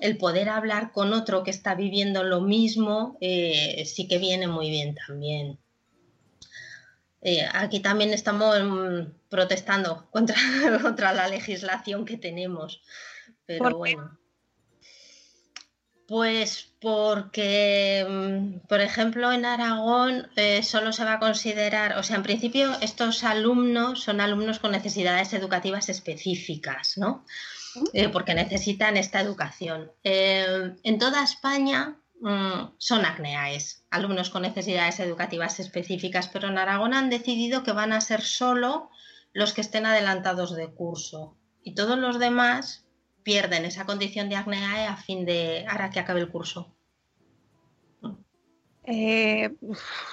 el 0.00 0.16
poder 0.16 0.48
hablar 0.48 0.92
con 0.92 1.12
otro 1.12 1.42
que 1.42 1.50
está 1.50 1.74
viviendo 1.74 2.24
lo 2.24 2.40
mismo 2.40 3.16
eh, 3.20 3.84
sí 3.86 4.08
que 4.08 4.18
viene 4.18 4.46
muy 4.48 4.70
bien 4.70 4.94
también. 4.94 5.58
Eh, 7.22 7.48
aquí 7.54 7.80
también 7.80 8.12
estamos 8.12 8.62
mm, 8.62 9.28
protestando 9.30 10.08
contra, 10.12 10.36
contra, 10.82 11.12
la 11.12 11.28
legislación 11.28 12.04
que 12.04 12.18
tenemos. 12.18 12.82
Pero 13.46 13.78
bueno. 13.78 14.18
Pues 16.06 16.74
porque, 16.80 18.06
mm, 18.06 18.66
por 18.68 18.82
ejemplo, 18.82 19.32
en 19.32 19.46
Aragón 19.46 20.28
eh, 20.36 20.62
solo 20.62 20.92
se 20.92 21.04
va 21.04 21.14
a 21.14 21.18
considerar, 21.18 21.96
o 21.96 22.02
sea, 22.02 22.16
en 22.16 22.22
principio 22.22 22.72
estos 22.82 23.24
alumnos 23.24 24.02
son 24.02 24.20
alumnos 24.20 24.58
con 24.58 24.72
necesidades 24.72 25.32
educativas 25.32 25.88
específicas, 25.88 26.98
¿no? 26.98 27.24
Eh, 27.92 28.08
porque 28.08 28.34
necesitan 28.34 28.96
esta 28.96 29.20
educación. 29.20 29.92
Eh, 30.02 30.74
en 30.82 30.98
toda 30.98 31.22
España 31.22 31.98
mm, 32.20 32.74
son 32.78 33.04
ACNEAES, 33.04 33.84
alumnos 33.90 34.30
con 34.30 34.42
necesidades 34.42 35.00
educativas 35.00 35.60
específicas, 35.60 36.28
pero 36.28 36.48
en 36.48 36.58
Aragón 36.58 36.94
han 36.94 37.10
decidido 37.10 37.62
que 37.62 37.72
van 37.72 37.92
a 37.92 38.00
ser 38.00 38.22
solo 38.22 38.90
los 39.32 39.52
que 39.52 39.60
estén 39.60 39.86
adelantados 39.86 40.54
de 40.54 40.72
curso 40.72 41.36
y 41.62 41.74
todos 41.74 41.98
los 41.98 42.18
demás 42.18 42.86
pierden 43.22 43.64
esa 43.64 43.86
condición 43.86 44.28
de 44.28 44.36
ACNEAE 44.36 44.86
a 44.86 44.96
fin 44.96 45.24
de 45.24 45.66
ahora 45.68 45.90
que 45.90 46.00
acabe 46.00 46.20
el 46.20 46.30
curso. 46.30 46.73
Eh, 48.86 49.50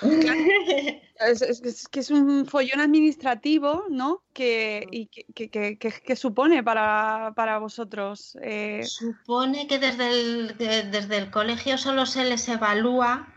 es, 1.20 1.88
que 1.90 2.00
es 2.00 2.10
un 2.10 2.46
follón 2.46 2.80
administrativo, 2.80 3.86
¿no? 3.90 4.24
Que, 4.34 4.88
y 4.92 5.08
que, 5.08 6.16
supone 6.16 6.64
para, 6.64 7.58
vosotros. 7.60 8.38
Eh, 8.42 8.84
supone 8.86 9.68
que 9.68 9.80
desde 9.80 10.10
el, 10.10 10.58
desde 10.58 11.18
el 11.18 11.32
colegio 11.32 11.78
solo 11.78 12.06
se 12.06 12.24
les 12.24 12.48
evalúa 12.48 13.28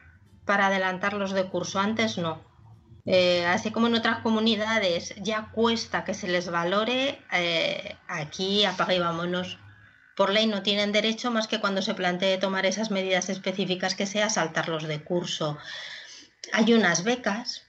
para 0.44 0.68
adelantarlos 0.68 1.32
de 1.32 1.48
curso, 1.48 1.80
antes 1.80 2.18
no. 2.18 2.40
Eh, 3.06 3.44
así 3.44 3.70
como 3.70 3.88
en 3.88 3.96
otras 3.96 4.20
comunidades 4.20 5.14
ya 5.20 5.50
cuesta 5.52 6.04
que 6.04 6.14
se 6.14 6.26
les 6.26 6.50
valore, 6.50 7.18
aquí 8.08 8.64
apaga 8.64 8.94
y 8.94 8.98
vámonos. 8.98 9.58
Por 10.16 10.30
ley 10.30 10.46
no 10.46 10.62
tienen 10.62 10.92
derecho 10.92 11.30
más 11.30 11.48
que 11.48 11.60
cuando 11.60 11.82
se 11.82 11.94
plantee 11.94 12.38
tomar 12.38 12.66
esas 12.66 12.90
medidas 12.90 13.28
específicas 13.28 13.94
que 13.94 14.06
sea 14.06 14.30
saltarlos 14.30 14.84
de 14.84 15.02
curso. 15.02 15.58
Hay 16.52 16.72
unas 16.72 17.02
becas 17.02 17.62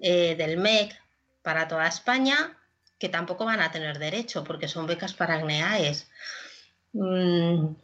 eh, 0.00 0.34
del 0.36 0.56
MEC 0.56 1.00
para 1.42 1.68
toda 1.68 1.86
España 1.86 2.56
que 2.98 3.08
tampoco 3.08 3.44
van 3.44 3.60
a 3.60 3.70
tener 3.70 3.98
derecho 3.98 4.42
porque 4.42 4.68
son 4.68 4.86
becas 4.86 5.14
para 5.14 5.34
AGNEAES. 5.34 6.08
Mm, 6.92 7.74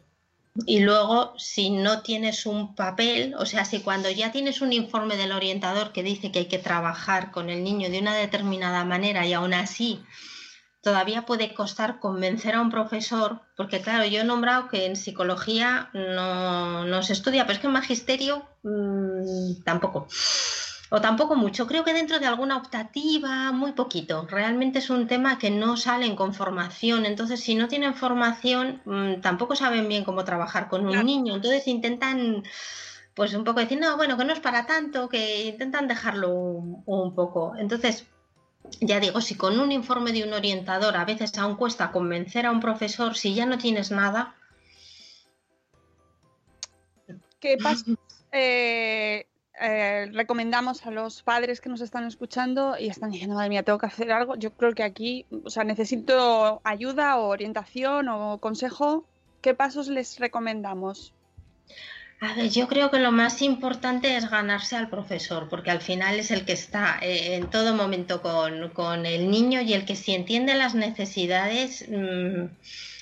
y 0.66 0.81
luego, 0.81 1.35
si 1.38 1.70
no 1.70 2.03
tienes 2.03 2.44
un 2.44 2.75
papel, 2.75 3.35
o 3.38 3.46
sea, 3.46 3.64
si 3.64 3.81
cuando 3.81 4.11
ya 4.11 4.33
tienes 4.33 4.61
un 4.61 4.72
informe 4.72 5.16
del 5.16 5.33
orientador 5.33 5.92
que 5.92 6.03
dice 6.03 6.31
que 6.31 6.40
hay 6.40 6.46
que 6.46 6.59
trabajar 6.59 7.31
con 7.31 7.48
el 7.48 7.64
niño 7.64 7.88
de 7.90 8.01
una 8.01 8.14
determinada 8.14 8.85
manera 8.85 9.27
y 9.27 9.33
aún 9.33 9.55
así 9.55 10.05
todavía 10.83 11.25
puede 11.25 11.55
costar 11.55 12.01
convencer 12.01 12.55
a 12.55 12.61
un 12.61 12.71
profesor, 12.71 13.40
porque 13.57 13.81
claro, 13.81 14.05
yo 14.05 14.21
he 14.21 14.25
nombrado 14.25 14.68
que 14.68 14.87
en 14.87 14.97
psicología 14.97 15.90
no, 15.95 17.03
se 17.03 17.12
estudia, 17.12 17.45
pero 17.45 17.55
es 17.55 17.59
que 17.61 17.68
en 17.68 17.73
magisterio 17.73 18.45
mm, 18.62 19.62
tampoco 19.64 20.09
o 20.95 21.01
tampoco 21.01 21.37
mucho. 21.37 21.66
Creo 21.66 21.85
que 21.85 21.95
dentro 21.95 22.18
de 22.18 22.27
alguna 22.27 22.59
optativa, 22.59 23.51
muy 23.51 23.73
poquito. 23.73 24.27
Realmente 24.29 24.79
es 24.81 24.90
un 24.90 25.07
tema 25.07 25.38
que 25.38 25.51
no 25.51 25.79
salen 25.79 26.14
con 26.16 26.35
formación. 26.35 27.07
Entonces, 27.07 27.40
si 27.40 27.55
no 27.55 27.66
tienen 27.66 27.95
formación, 27.95 28.83
mm, 28.85 29.23
tampoco 29.23 29.57
saben 29.57 29.88
bien 29.88 30.05
cómo 30.05 30.23
trabajar 30.25 30.68
con 30.68 30.87
un 30.87 31.07
niño. 31.07 31.35
Entonces 31.37 31.66
intentan, 31.66 32.45
pues 33.14 33.33
un 33.33 33.45
poco 33.45 33.61
decir, 33.61 33.81
no, 33.81 33.97
bueno, 33.97 34.18
que 34.18 34.27
no 34.27 34.35
es 34.35 34.40
para 34.40 34.66
tanto, 34.66 35.09
que 35.09 35.47
intentan 35.47 35.88
dejarlo 35.88 36.29
un, 36.31 37.14
poco. 37.14 37.55
Entonces, 37.57 38.07
ya 38.81 39.01
digo, 39.01 39.20
si 39.20 39.37
con 39.37 39.61
un 39.61 39.72
informe 39.72 40.12
de 40.12 40.25
un 40.25 40.33
orientador 40.33 40.96
a 40.96 41.05
veces 41.05 41.37
aún 41.38 41.57
cuesta 41.57 41.92
convencer 41.92 42.46
a 42.46 42.51
un 42.51 42.61
profesor, 42.61 43.16
si 43.16 43.35
ya 43.35 43.46
no 43.46 43.59
tienes 43.59 43.90
nada. 43.90 44.35
¿Qué 47.40 47.57
pasa? 47.62 47.85
Eh, 48.33 49.27
eh, 49.61 50.11
recomendamos 50.12 50.87
a 50.87 50.90
los 50.90 51.22
padres 51.22 51.61
que 51.61 51.68
nos 51.68 51.81
están 51.81 52.07
escuchando 52.07 52.77
y 52.79 52.88
están 52.88 53.11
diciendo, 53.11 53.37
madre 53.37 53.51
mía, 53.51 53.62
tengo 53.62 53.79
que 53.79 53.87
hacer 53.87 54.11
algo. 54.11 54.37
Yo 54.37 54.53
creo 54.53 54.75
que 54.75 54.83
aquí, 54.83 55.27
o 55.44 55.51
sea, 55.51 55.64
necesito 55.64 56.61
ayuda 56.64 57.18
o 57.18 57.29
orientación 57.29 58.09
o 58.09 58.38
consejo. 58.38 59.05
¿Qué 59.40 59.55
pasos 59.55 59.88
les 59.88 60.18
recomendamos? 60.18 61.12
A 62.23 62.35
ver, 62.35 62.51
yo 62.51 62.69
creo 62.69 62.89
que 62.93 63.01
lo 63.01 63.11
más 63.11 63.43
importante 63.43 64.17
es 64.17 64.31
ganarse 64.31 64.77
al 64.77 64.89
profesor, 64.89 65.49
porque 65.49 65.73
al 65.73 65.81
final 65.81 66.21
es 66.21 66.31
el 66.31 66.45
que 66.45 66.53
está 66.53 67.01
eh, 67.03 67.35
en 67.35 67.51
todo 67.51 67.75
momento 67.75 68.23
con, 68.23 69.07
el 69.07 69.29
niño 69.29 69.61
y 69.61 69.73
el 69.73 69.85
que 69.85 69.97
si 69.97 70.15
entiende 70.15 70.55
las 70.55 70.77
necesidades... 70.77 71.85
Mm, 71.89 72.45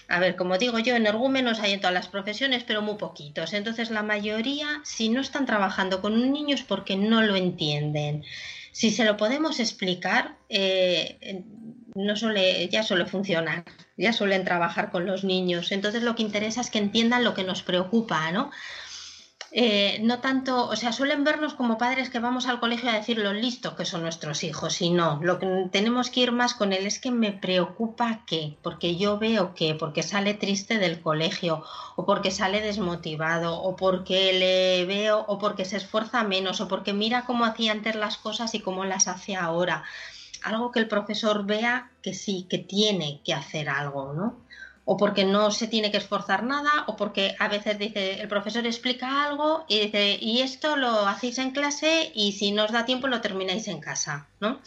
a 0.09 0.19
ver, 0.21 0.37
como 0.37 0.57
digo 0.57 0.79
yo, 0.79 0.97
energúmenos 0.97 1.61
hay 1.61 1.73
en 1.75 1.81
todas 1.81 1.93
las 1.93 2.09
profesiones, 2.09 2.65
pero 2.65 2.81
muy 2.81 2.97
poquitos. 2.97 3.53
Entonces, 3.53 3.91
la 3.91 4.03
mayoría, 4.03 4.81
si 4.85 5.11
no 5.11 5.21
están 5.21 5.45
trabajando 5.45 6.01
con 6.01 6.15
un 6.15 6.33
niño 6.33 6.55
es 6.55 6.63
porque 6.63 6.97
no 6.97 7.21
lo 7.23 7.37
entienden. 7.37 8.25
Si 8.73 8.91
se 8.91 9.05
lo 9.05 9.19
podemos 9.19 9.61
explicar, 9.61 10.37
eh, 10.49 11.45
no 11.95 12.17
suele, 12.17 12.69
ya 12.71 12.83
suele 12.83 13.05
funcionar, 13.05 13.65
ya 13.99 14.15
suelen 14.15 14.45
trabajar 14.45 14.91
con 14.91 15.05
los 15.05 15.25
niños. 15.25 15.73
Entonces, 15.73 16.03
lo 16.03 16.17
que 16.17 16.23
interesa 16.23 16.63
es 16.63 16.71
que 16.71 16.79
entiendan 16.79 17.23
lo 17.23 17.35
que 17.35 17.45
nos 17.45 17.63
preocupa, 17.63 18.33
¿no? 18.33 18.51
Eh, 19.53 19.99
no 20.03 20.21
tanto, 20.21 20.69
o 20.69 20.77
sea, 20.77 20.93
suelen 20.93 21.25
vernos 21.25 21.55
como 21.55 21.77
padres 21.77 22.09
que 22.09 22.21
vamos 22.21 22.47
al 22.47 22.61
colegio 22.61 22.89
a 22.89 22.95
decir 22.95 23.19
lo 23.19 23.33
listos 23.33 23.75
que 23.75 23.85
son 23.85 24.03
nuestros 24.03 24.45
hijos, 24.45 24.81
y 24.81 24.91
no, 24.91 25.19
lo 25.23 25.41
que 25.41 25.69
tenemos 25.73 26.09
que 26.09 26.21
ir 26.21 26.31
más 26.31 26.55
con 26.55 26.73
él 26.73 26.87
es 26.87 27.01
que 27.01 27.11
me 27.11 27.33
preocupa 27.33 28.23
qué, 28.27 28.57
porque 28.63 28.95
yo 28.95 29.19
veo 29.19 29.53
que, 29.55 29.75
porque 29.75 30.05
sale 30.05 30.35
triste 30.35 30.79
del 30.79 31.01
colegio, 31.01 31.65
o 31.97 32.07
porque 32.07 32.31
sale 32.31 32.61
desmotivado, 32.61 33.61
o 33.61 33.75
porque 33.75 34.33
le 34.35 34.85
veo, 34.87 35.25
o 35.27 35.39
porque 35.39 35.65
se 35.65 35.79
esfuerza 35.79 36.23
menos, 36.23 36.61
o 36.61 36.69
porque 36.69 36.93
mira 36.93 37.25
cómo 37.25 37.45
hacía 37.45 37.73
antes 37.73 37.97
las 37.97 38.19
cosas 38.19 38.55
y 38.55 38.61
cómo 38.61 38.85
las 38.85 39.09
hace 39.09 39.35
ahora. 39.35 39.83
Algo 40.45 40.71
que 40.71 40.79
el 40.79 40.89
profesor 40.89 41.45
vea 41.45 41.91
que 42.03 42.15
sí, 42.15 42.47
que 42.49 42.59
tiene 42.59 43.21
que 43.25 43.35
hacer 43.35 43.69
algo, 43.69 44.13
¿no? 44.13 44.37
O 44.93 44.97
porque 44.97 45.25
no 45.25 45.53
se 45.53 45.69
tiene 45.69 45.93
que 45.93 45.99
esforzar 45.99 46.43
nada, 46.43 46.73
o 46.89 46.97
porque 46.97 47.37
a 47.39 47.47
veces 47.47 47.79
dice, 47.79 48.21
el 48.21 48.27
profesor 48.27 48.67
explica 48.67 49.25
algo 49.25 49.65
y 49.69 49.79
dice, 49.79 50.19
y 50.21 50.41
esto 50.41 50.75
lo 50.75 51.07
hacéis 51.07 51.39
en 51.39 51.53
clase 51.53 52.11
y 52.13 52.33
si 52.33 52.51
no 52.51 52.65
os 52.65 52.73
da 52.73 52.87
tiempo 52.87 53.07
lo 53.07 53.21
termináis 53.21 53.69
en 53.69 53.79
casa, 53.79 54.27
¿no? 54.41 54.59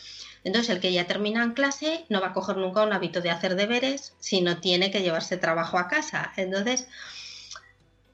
Entonces 0.46 0.70
el 0.70 0.80
que 0.80 0.94
ya 0.94 1.08
termina 1.08 1.44
en 1.44 1.52
clase 1.52 2.06
no 2.08 2.22
va 2.22 2.28
a 2.28 2.34
coger 2.34 2.56
nunca 2.56 2.84
un 2.84 2.94
hábito 2.94 3.20
de 3.20 3.32
hacer 3.32 3.56
deberes 3.56 4.14
si 4.20 4.40
no 4.40 4.62
tiene 4.62 4.92
que 4.92 5.02
llevarse 5.02 5.36
trabajo 5.36 5.78
a 5.78 5.90
casa. 5.90 6.32
Entonces, 6.38 6.88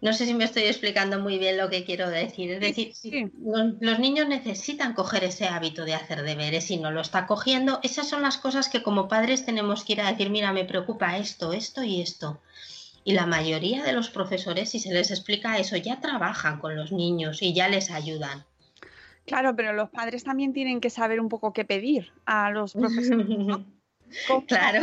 no 0.01 0.13
sé 0.13 0.25
si 0.25 0.33
me 0.33 0.45
estoy 0.45 0.63
explicando 0.63 1.19
muy 1.19 1.37
bien 1.37 1.57
lo 1.57 1.69
que 1.69 1.83
quiero 1.83 2.09
decir. 2.09 2.51
Es 2.51 2.59
decir, 2.61 3.31
los, 3.43 3.99
niños 3.99 4.27
necesitan 4.27 4.93
coger 4.93 5.25
ese 5.25 5.47
hábito 5.47 5.83
de 5.83 5.93
hacer 5.93 6.23
deberes 6.23 6.71
y 6.71 6.77
no 6.77 6.91
lo 6.91 7.01
está 7.01 7.27
cogiendo. 7.27 7.79
Esas 7.83 8.07
son 8.07 8.21
las 8.21 8.37
cosas 8.37 8.69
que 8.69 8.81
como 8.81 9.09
padres 9.09 9.45
tenemos 9.45 9.83
que 9.83 9.93
ir 9.93 10.01
a 10.01 10.09
decir, 10.09 10.29
mira, 10.29 10.53
me 10.53 10.63
preocupa 10.63 11.17
esto, 11.17 11.51
esto 11.51 11.83
y 11.83 12.01
esto. 12.01 12.39
Y 13.03 13.13
la 13.13 13.25
mayoría 13.25 13.83
de 13.83 13.91
los 13.91 14.09
profesores, 14.09 14.69
si 14.69 14.79
se 14.79 14.93
les 14.93 15.11
explica 15.11 15.57
eso, 15.57 15.75
ya 15.75 15.99
trabajan 15.99 16.59
con 16.59 16.75
los 16.75 16.91
niños 16.91 17.41
y 17.41 17.53
ya 17.53 17.67
les 17.67 17.91
ayudan. 17.91 18.45
Claro, 19.25 19.55
pero 19.55 19.73
los 19.73 19.89
padres 19.89 20.23
también 20.23 20.53
tienen 20.53 20.79
que 20.79 20.89
saber 20.89 21.19
un 21.19 21.29
poco 21.29 21.51
qué 21.51 21.65
pedir 21.65 22.11
a 22.25 22.51
los 22.51 22.73
profesores. 22.73 23.27
Claro. 24.47 24.81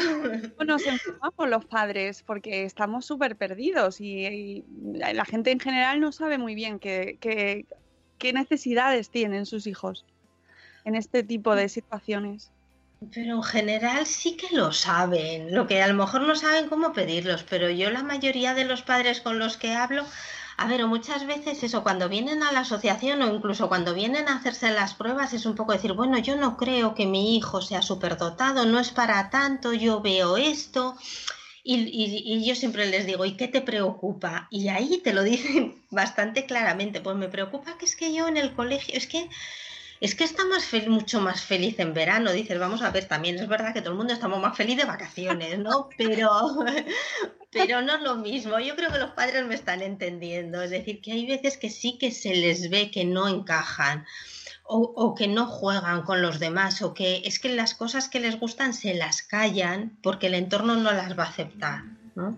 nos 0.65 0.87
enfocamos 0.87 1.49
los 1.49 1.65
padres? 1.65 2.23
Porque 2.23 2.65
estamos 2.65 3.07
súper 3.07 3.37
perdidos 3.37 4.01
y, 4.01 4.65
la 4.95 5.25
gente 5.25 5.51
en 5.51 5.61
general 5.61 6.01
no 6.01 6.13
sabe 6.13 6.39
muy 6.39 6.55
bien 6.55 6.79
qué, 6.79 7.19
qué, 7.21 8.33
necesidades 8.33 9.11
tienen 9.11 9.47
sus 9.47 9.67
hijos 9.67 10.05
en 10.85 10.95
este 10.95 11.23
tipo 11.23 11.55
de 11.55 11.69
situaciones. 11.69 12.53
Pero 13.13 13.37
en 13.37 13.43
general 13.43 14.07
sí 14.07 14.37
que 14.37 14.55
lo 14.55 14.73
saben, 14.73 15.55
lo 15.55 15.67
que 15.67 15.83
a 15.83 15.89
lo 15.89 15.95
mejor 15.95 16.23
no 16.23 16.35
saben 16.35 16.69
cómo 16.69 16.93
pedirlos, 16.93 17.45
pero 17.45 17.71
yo 17.71 17.91
la 17.91 18.03
mayoría 18.03 18.55
de 18.55 18.65
los 18.65 18.83
padres 18.83 19.21
con 19.21 19.39
los 19.39 19.57
que 19.57 19.75
hablo 19.75 20.07
a 20.59 20.67
ver, 20.67 20.83
o 20.83 20.89
muchas 20.89 21.27
veces 21.27 21.63
eso, 21.63 21.83
cuando 21.83 22.09
vienen 22.09 22.43
a 22.43 22.53
la 22.53 22.61
asociación 22.61 23.21
o 23.23 23.35
incluso 23.35 23.69
cuando 23.69 23.95
vienen 23.95 24.29
a 24.29 24.37
hacerse 24.37 24.71
las 24.71 24.95
pruebas 24.95 25.35
es 25.35 25.45
un 25.45 25.55
poco 25.55 25.73
decir, 25.73 25.93
bueno, 25.93 26.19
yo 26.19 26.37
no 26.37 26.57
creo 26.57 26.95
que 26.95 27.07
mi 27.07 27.37
hijo 27.37 27.61
sea 27.61 27.83
superdotado, 27.83 28.65
no 28.65 28.81
es 28.81 28.91
para 28.91 29.29
tanto, 29.29 29.75
yo 29.75 30.01
veo 30.01 30.37
esto. 30.37 30.97
Y, 31.63 31.75
y, 31.77 32.47
yo 32.47 32.55
siempre 32.55 32.87
les 32.87 33.07
digo, 33.07 33.25
¿y 33.25 33.37
qué 33.37 33.49
te 33.49 33.61
preocupa? 33.61 34.47
Y 34.51 34.69
ahí 34.69 35.01
te 35.03 35.13
lo 35.13 35.23
dicen 35.25 35.83
bastante 35.91 36.47
claramente, 36.47 37.01
pues 37.01 37.17
me 37.17 37.29
preocupa 37.29 37.77
que 37.77 37.85
es 37.85 37.97
que 37.97 38.15
yo 38.15 38.29
en 38.29 38.37
el 38.37 38.55
colegio, 38.55 38.97
es 38.97 39.07
que 39.07 39.29
es 40.01 40.15
que 40.15 40.25
está 40.25 40.45
más 40.45 40.71
mucho 40.89 41.21
más 41.21 41.43
feliz 41.43 41.79
en 41.79 41.95
verano. 41.95 42.33
Dices, 42.33 42.59
vamos 42.59 42.83
a 42.83 42.91
ver, 42.91 43.07
también 43.07 43.37
es 43.37 43.49
verdad 43.49 43.73
que 43.73 43.81
todo 43.81 43.93
el 43.93 43.99
mundo 43.99 44.13
estamos 44.13 44.41
más 44.41 44.57
feliz 44.57 44.77
de 44.77 44.85
vacaciones, 44.85 45.59
¿no? 45.59 45.89
Pero, 45.97 46.31
pero 47.51 47.83
no 47.83 47.97
es 47.97 48.03
lo 48.03 48.17
mismo. 48.17 48.59
Yo 48.59 48.77
creo 48.77 48.91
que 48.91 48.99
los 48.99 49.13
padres 49.13 49.47
me 49.47 49.55
están 49.55 49.83
entendiendo. 49.83 50.63
Es 50.63 50.71
decir, 50.71 51.01
que 51.01 51.13
hay 51.13 51.27
veces 51.27 51.57
que 51.57 51.71
sí 51.71 51.99
que 51.99 52.11
se 52.11 52.35
les 52.35 52.69
ve 52.71 52.91
que 52.91 53.05
no 53.05 53.29
encajan. 53.29 54.05
O, 54.69 55.15
que 55.15 55.29
no 55.29 55.47
juegan 55.47 56.03
con 56.03 56.23
los 56.23 56.41
demás, 56.41 56.83
o 56.83 56.93
que 56.93 57.23
es 57.25 57.39
que 57.39 57.51
las 57.51 57.77
cosas 57.77 58.09
que 58.09 58.19
les 58.19 58.41
gustan 58.41 58.75
se 58.75 58.95
las 58.95 59.23
callan 59.23 59.97
porque 60.03 60.27
el 60.27 60.35
entorno 60.35 60.75
no 60.75 60.91
las 60.91 61.17
va 61.17 61.23
a 61.23 61.29
aceptar. 61.29 61.85
¿no? 62.17 62.37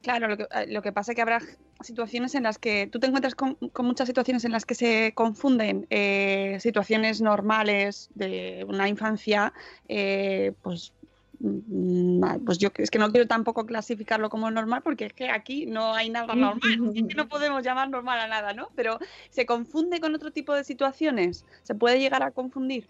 Claro, 0.00 0.34
que, 0.38 0.44
eh, 0.44 0.66
lo 0.68 0.80
que 0.80 0.90
pasa 0.90 1.12
es 1.12 1.16
que 1.16 1.20
habrá 1.20 1.40
situaciones 1.82 2.34
en 2.34 2.44
las 2.44 2.58
que 2.58 2.86
tú 2.86 2.98
te 2.98 3.06
encuentras 3.06 3.34
con, 3.34 3.58
muchas 3.78 4.06
situaciones 4.06 4.44
en 4.44 4.52
las 4.52 4.64
que 4.64 4.74
se 4.74 5.12
confunden 5.14 5.86
eh, 5.90 6.58
situaciones 6.60 7.20
normales 7.20 8.10
de 8.14 8.64
una 8.68 8.88
infancia, 8.88 9.52
eh, 9.88 10.52
pues 10.62 10.92
mm, 11.40 12.44
pues 12.44 12.58
yo 12.58 12.70
es 12.76 12.90
que 12.90 12.98
no 12.98 13.10
quiero 13.10 13.26
tampoco 13.26 13.66
clasificarlo 13.66 14.30
como 14.30 14.50
normal 14.50 14.82
porque 14.82 15.06
es 15.06 15.12
que 15.12 15.30
aquí 15.30 15.66
no 15.66 15.94
hay 15.94 16.10
nada 16.10 16.34
normal, 16.34 16.60
no 17.16 17.28
podemos 17.28 17.62
llamar 17.62 17.88
normal 17.90 18.20
a 18.20 18.28
nada, 18.28 18.52
¿no? 18.52 18.70
Pero 18.74 18.98
se 19.30 19.46
confunde 19.46 20.00
con 20.00 20.14
otro 20.14 20.30
tipo 20.30 20.54
de 20.54 20.64
situaciones, 20.64 21.44
se 21.62 21.74
puede 21.74 21.98
llegar 21.98 22.22
a 22.22 22.30
confundir. 22.30 22.88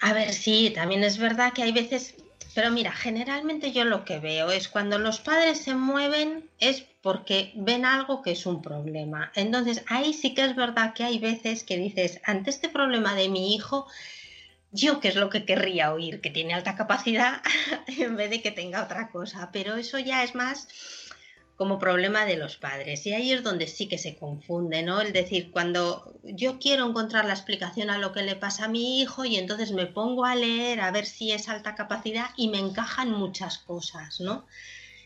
A 0.00 0.12
ver, 0.12 0.32
sí, 0.32 0.70
también 0.74 1.02
es 1.02 1.18
verdad 1.18 1.52
que 1.52 1.62
hay 1.62 1.72
veces 1.72 2.16
pero 2.54 2.70
mira, 2.70 2.92
generalmente 2.92 3.72
yo 3.72 3.84
lo 3.84 4.04
que 4.04 4.18
veo 4.18 4.50
es 4.50 4.68
cuando 4.68 4.98
los 4.98 5.20
padres 5.20 5.58
se 5.58 5.74
mueven 5.74 6.48
es 6.58 6.84
porque 7.02 7.52
ven 7.54 7.84
algo 7.84 8.22
que 8.22 8.32
es 8.32 8.46
un 8.46 8.62
problema. 8.62 9.30
Entonces, 9.34 9.84
ahí 9.88 10.12
sí 10.12 10.34
que 10.34 10.44
es 10.44 10.56
verdad 10.56 10.94
que 10.94 11.04
hay 11.04 11.18
veces 11.18 11.62
que 11.62 11.76
dices, 11.76 12.20
ante 12.24 12.50
este 12.50 12.68
problema 12.68 13.14
de 13.14 13.28
mi 13.28 13.54
hijo, 13.54 13.86
yo 14.72 15.00
qué 15.00 15.08
es 15.08 15.16
lo 15.16 15.30
que 15.30 15.44
querría 15.44 15.92
oír, 15.92 16.20
que 16.20 16.30
tiene 16.30 16.54
alta 16.54 16.76
capacidad 16.76 17.40
en 17.86 18.16
vez 18.16 18.30
de 18.30 18.42
que 18.42 18.50
tenga 18.50 18.82
otra 18.82 19.10
cosa. 19.10 19.50
Pero 19.52 19.76
eso 19.76 19.98
ya 19.98 20.24
es 20.24 20.34
más 20.34 20.68
como 21.58 21.80
problema 21.80 22.24
de 22.24 22.36
los 22.36 22.56
padres. 22.56 23.04
Y 23.04 23.12
ahí 23.12 23.32
es 23.32 23.42
donde 23.42 23.66
sí 23.66 23.88
que 23.88 23.98
se 23.98 24.14
confunde, 24.14 24.84
¿no? 24.84 25.00
Es 25.00 25.12
decir, 25.12 25.50
cuando 25.50 26.14
yo 26.22 26.60
quiero 26.60 26.88
encontrar 26.88 27.24
la 27.24 27.32
explicación 27.32 27.90
a 27.90 27.98
lo 27.98 28.12
que 28.12 28.22
le 28.22 28.36
pasa 28.36 28.66
a 28.66 28.68
mi 28.68 29.00
hijo 29.00 29.24
y 29.24 29.36
entonces 29.36 29.72
me 29.72 29.86
pongo 29.86 30.24
a 30.24 30.36
leer 30.36 30.80
a 30.80 30.92
ver 30.92 31.04
si 31.04 31.32
es 31.32 31.48
alta 31.48 31.74
capacidad 31.74 32.26
y 32.36 32.48
me 32.48 32.60
encajan 32.60 33.10
muchas 33.10 33.58
cosas, 33.58 34.20
¿no? 34.20 34.46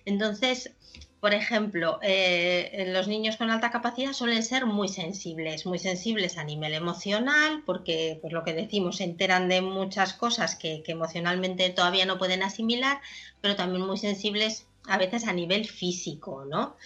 Entonces, 0.04 0.72
por 1.20 1.32
ejemplo, 1.32 1.98
eh, 2.02 2.84
los 2.92 3.08
niños 3.08 3.38
con 3.38 3.50
alta 3.50 3.70
capacidad 3.70 4.12
suelen 4.12 4.42
ser 4.42 4.66
muy 4.66 4.88
sensibles, 4.88 5.64
muy 5.64 5.78
sensibles 5.78 6.36
a 6.36 6.44
nivel 6.44 6.74
emocional, 6.74 7.62
porque, 7.64 8.18
pues 8.20 8.34
lo 8.34 8.44
que 8.44 8.52
decimos, 8.52 8.98
se 8.98 9.04
enteran 9.04 9.48
de 9.48 9.62
muchas 9.62 10.12
cosas 10.12 10.54
que, 10.54 10.82
que 10.82 10.92
emocionalmente 10.92 11.70
todavía 11.70 12.04
no 12.04 12.18
pueden 12.18 12.42
asimilar, 12.42 13.00
pero 13.40 13.56
también 13.56 13.86
muy 13.86 13.96
sensibles 13.96 14.66
a 14.88 14.98
veces 14.98 15.26
a 15.26 15.32
nivel 15.32 15.66
físico, 15.66 16.44
¿no? 16.44 16.76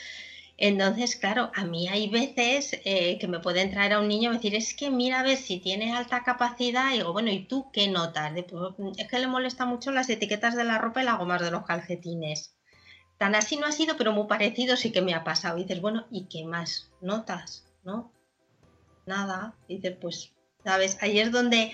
Entonces, 0.59 1.17
claro, 1.17 1.51
a 1.55 1.65
mí 1.67 1.89
hay 1.89 2.09
veces 2.09 2.81
eh, 2.85 3.19
que 3.19 3.29
me 3.29 3.41
pueden 3.41 3.71
traer 3.71 3.93
a 3.93 4.01
un 4.01 4.09
niño 4.09 4.31
y 4.31 4.37
decir, 4.37 4.55
es 4.55 4.73
que 4.73 4.91
mira 4.91 5.21
a 5.21 5.23
ver 5.23 5.37
si 5.37 5.61
tiene 5.61 5.95
alta 5.95 6.23
capacidad. 6.23 6.93
Y 6.93 6.99
digo, 6.99 7.13
bueno, 7.13 7.31
¿y 7.31 7.45
tú 7.45 7.71
qué 7.73 7.89
notas? 7.89 8.33
Pues, 8.49 8.97
es 8.97 9.09
que 9.09 9.19
le 9.19 9.27
molesta 9.27 9.67
mucho 9.67 9.93
las 9.93 10.09
etiquetas 10.09 10.57
de 10.57 10.65
la 10.65 10.79
ropa 10.79 11.03
y 11.03 11.05
las 11.05 11.19
gomas 11.19 11.43
de 11.43 11.51
los 11.51 11.65
calcetines. 11.67 12.55
Tan 13.19 13.35
así 13.35 13.57
no 13.57 13.67
ha 13.67 13.73
sido, 13.73 13.97
pero 13.97 14.13
muy 14.13 14.27
parecido 14.27 14.77
sí 14.77 14.93
que 14.93 15.03
me 15.03 15.15
ha 15.15 15.25
pasado. 15.25 15.59
Y 15.59 15.63
dices, 15.63 15.83
bueno, 15.83 16.07
¿y 16.11 16.25
qué 16.25 16.45
más 16.45 16.91
notas? 17.03 17.67
¿No? 17.85 18.11
Nada. 19.05 19.55
Y 19.69 19.77
dices, 19.77 19.97
pues, 20.01 20.33
¿sabes? 20.65 20.97
Ahí 21.03 21.21
es 21.21 21.33
donde 21.33 21.73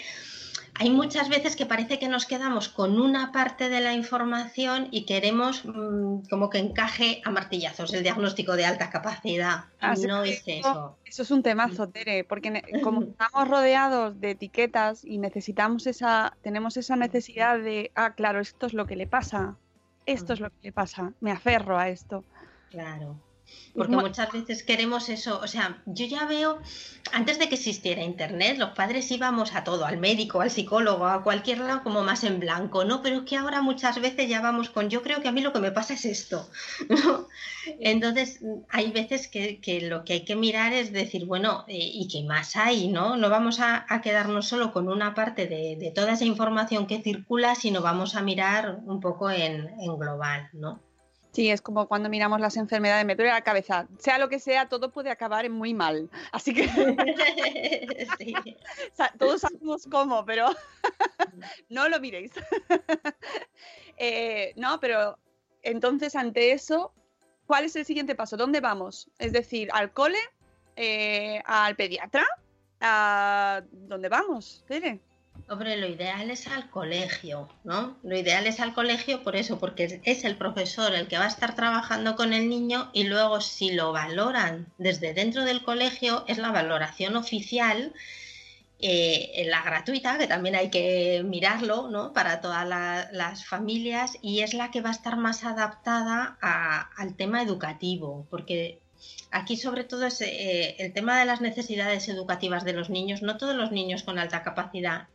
hay 0.74 0.90
muchas 0.90 1.28
veces 1.28 1.54
que 1.54 1.66
parece 1.66 1.98
que 1.98 2.08
nos 2.08 2.26
quedamos 2.26 2.68
con 2.68 3.00
una 3.00 3.30
parte 3.30 3.68
de 3.68 3.80
la 3.80 3.92
información 3.92 4.88
y 4.90 5.04
queremos 5.04 5.64
mm, 5.64 6.28
como 6.30 6.48
que 6.48 6.58
encaje 6.58 7.20
a 7.24 7.30
martillazos 7.30 7.92
el 7.92 8.02
diagnóstico 8.02 8.56
de 8.56 8.64
alta 8.64 8.90
capacidad. 8.90 9.64
no 10.06 10.24
es 10.24 10.42
eso. 10.46 10.96
Eso 11.04 11.22
es 11.22 11.30
un 11.30 11.42
temazo, 11.42 11.88
Tere, 11.88 12.24
porque 12.24 12.62
como 12.82 13.02
estamos 13.02 13.48
rodeados 13.48 14.18
de 14.20 14.30
etiquetas 14.30 15.04
y 15.04 15.18
necesitamos 15.18 15.86
esa, 15.86 16.36
tenemos 16.42 16.76
esa 16.76 16.96
necesidad 16.96 17.58
de, 17.58 17.90
ah, 17.94 18.14
claro, 18.14 18.40
esto 18.40 18.66
es 18.66 18.72
lo 18.72 18.86
que 18.86 18.96
le 18.96 19.06
pasa, 19.06 19.56
esto 20.06 20.32
es 20.32 20.40
lo 20.40 20.50
que 20.50 20.56
le 20.62 20.72
pasa, 20.72 21.12
me 21.20 21.32
aferro 21.32 21.78
a 21.78 21.88
esto. 21.90 22.24
Claro. 22.70 23.20
Porque 23.74 23.96
muchas 23.96 24.30
veces 24.30 24.62
queremos 24.62 25.08
eso, 25.08 25.40
o 25.42 25.46
sea, 25.46 25.82
yo 25.86 26.04
ya 26.04 26.26
veo, 26.26 26.58
antes 27.12 27.38
de 27.38 27.48
que 27.48 27.54
existiera 27.54 28.02
Internet, 28.02 28.58
los 28.58 28.70
padres 28.70 29.10
íbamos 29.10 29.54
a 29.54 29.64
todo, 29.64 29.86
al 29.86 29.96
médico, 29.96 30.42
al 30.42 30.50
psicólogo, 30.50 31.06
a 31.06 31.22
cualquier 31.22 31.58
lado 31.58 31.82
como 31.82 32.02
más 32.02 32.22
en 32.24 32.38
blanco, 32.38 32.84
¿no? 32.84 33.00
Pero 33.00 33.20
es 33.20 33.22
que 33.22 33.36
ahora 33.36 33.62
muchas 33.62 33.98
veces 33.98 34.28
ya 34.28 34.42
vamos 34.42 34.68
con, 34.68 34.90
yo 34.90 35.02
creo 35.02 35.22
que 35.22 35.28
a 35.28 35.32
mí 35.32 35.40
lo 35.40 35.54
que 35.54 35.60
me 35.60 35.72
pasa 35.72 35.94
es 35.94 36.04
esto, 36.04 36.50
¿no? 36.90 37.28
Entonces, 37.80 38.40
hay 38.68 38.90
veces 38.92 39.26
que, 39.26 39.58
lo 39.88 40.04
que 40.04 40.12
hay 40.14 40.24
que 40.26 40.36
mirar 40.36 40.74
es 40.74 40.92
decir, 40.92 41.24
bueno, 41.24 41.64
eh, 41.66 41.78
¿y 41.78 42.08
qué 42.08 42.24
más 42.24 42.56
hay, 42.56 42.88
no? 42.88 43.16
No 43.16 43.30
vamos 43.30 43.58
a, 43.60 43.86
quedarnos 44.02 44.48
solo 44.48 44.72
con 44.72 44.88
una 44.88 45.14
parte 45.14 45.46
de, 45.46 45.92
toda 45.94 46.12
esa 46.12 46.24
información 46.24 46.86
que 46.86 47.02
circula, 47.02 47.54
sino 47.54 47.80
vamos 47.80 48.16
a 48.16 48.22
mirar 48.22 48.80
un 48.84 49.00
poco 49.00 49.30
en, 49.30 49.70
en 49.80 49.96
global, 49.96 50.50
¿no? 50.52 50.91
Sí, 51.32 51.50
es 51.50 51.62
como 51.62 51.88
cuando 51.88 52.10
miramos 52.10 52.40
las 52.40 52.58
enfermedades, 52.58 53.06
me 53.06 53.16
duele 53.16 53.32
la 53.32 53.42
cabeza. 53.42 53.88
Sea 53.98 54.18
lo 54.18 54.28
que 54.28 54.38
sea, 54.38 54.68
todo 54.68 54.92
puede 54.92 55.10
acabar 55.10 55.46
en 55.46 55.52
muy 55.52 55.72
mal. 55.72 56.10
Así 56.30 56.52
que 56.52 56.68
todos 59.18 59.40
sabemos 59.40 59.86
cómo, 59.90 60.26
pero 60.26 60.50
no 61.70 61.88
lo 61.88 62.00
miréis. 62.00 62.32
Eh, 63.96 64.52
no, 64.56 64.78
pero 64.78 65.18
entonces 65.62 66.16
ante 66.16 66.52
eso, 66.52 66.92
¿cuál 67.46 67.64
es 67.64 67.76
el 67.76 67.86
siguiente 67.86 68.14
paso? 68.14 68.36
¿Dónde 68.36 68.60
vamos? 68.60 69.10
Es 69.18 69.32
decir, 69.32 69.70
al 69.72 69.92
cole, 69.92 70.18
eh, 70.76 71.42
al 71.46 71.76
pediatra, 71.76 72.26
¿a 72.80 73.62
dónde 73.70 74.10
vamos? 74.10 74.64
Tere? 74.66 75.00
Hombre, 75.48 75.76
lo 75.76 75.86
ideal 75.86 76.30
es 76.30 76.46
al 76.46 76.70
colegio, 76.70 77.48
¿no? 77.64 77.96
Lo 78.02 78.16
ideal 78.16 78.46
es 78.46 78.60
al 78.60 78.72
colegio 78.72 79.22
por 79.22 79.36
eso, 79.36 79.58
porque 79.58 80.00
es 80.04 80.24
el 80.24 80.36
profesor 80.36 80.94
el 80.94 81.08
que 81.08 81.18
va 81.18 81.24
a 81.24 81.28
estar 81.28 81.54
trabajando 81.54 82.16
con 82.16 82.32
el 82.32 82.48
niño 82.48 82.90
y 82.92 83.04
luego 83.04 83.40
si 83.40 83.72
lo 83.72 83.92
valoran 83.92 84.72
desde 84.78 85.12
dentro 85.14 85.44
del 85.44 85.62
colegio 85.62 86.24
es 86.26 86.38
la 86.38 86.50
valoración 86.50 87.16
oficial, 87.16 87.92
eh, 88.78 89.44
la 89.46 89.62
gratuita, 89.62 90.18
que 90.18 90.26
también 90.26 90.56
hay 90.56 90.70
que 90.70 91.22
mirarlo, 91.24 91.88
¿no? 91.88 92.12
Para 92.12 92.40
todas 92.40 92.66
las 92.66 93.46
familias 93.46 94.16
y 94.22 94.40
es 94.40 94.54
la 94.54 94.70
que 94.70 94.80
va 94.80 94.88
a 94.88 94.92
estar 94.92 95.16
más 95.16 95.44
adaptada 95.44 96.38
al 96.96 97.14
tema 97.14 97.42
educativo, 97.42 98.26
porque 98.30 98.80
aquí 99.30 99.56
sobre 99.56 99.84
todo 99.84 100.06
es 100.06 100.20
eh, 100.20 100.76
el 100.78 100.92
tema 100.92 101.18
de 101.18 101.26
las 101.26 101.40
necesidades 101.40 102.08
educativas 102.08 102.64
de 102.64 102.72
los 102.72 102.90
niños. 102.90 103.22
No 103.22 103.36
todos 103.36 103.54
los 103.54 103.70
niños 103.70 104.02
con 104.02 104.18
alta 104.18 104.42
capacidad 104.42 105.08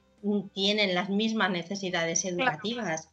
tienen 0.53 0.95
las 0.95 1.09
mismas 1.09 1.51
necesidades 1.51 2.25
educativas. 2.25 3.09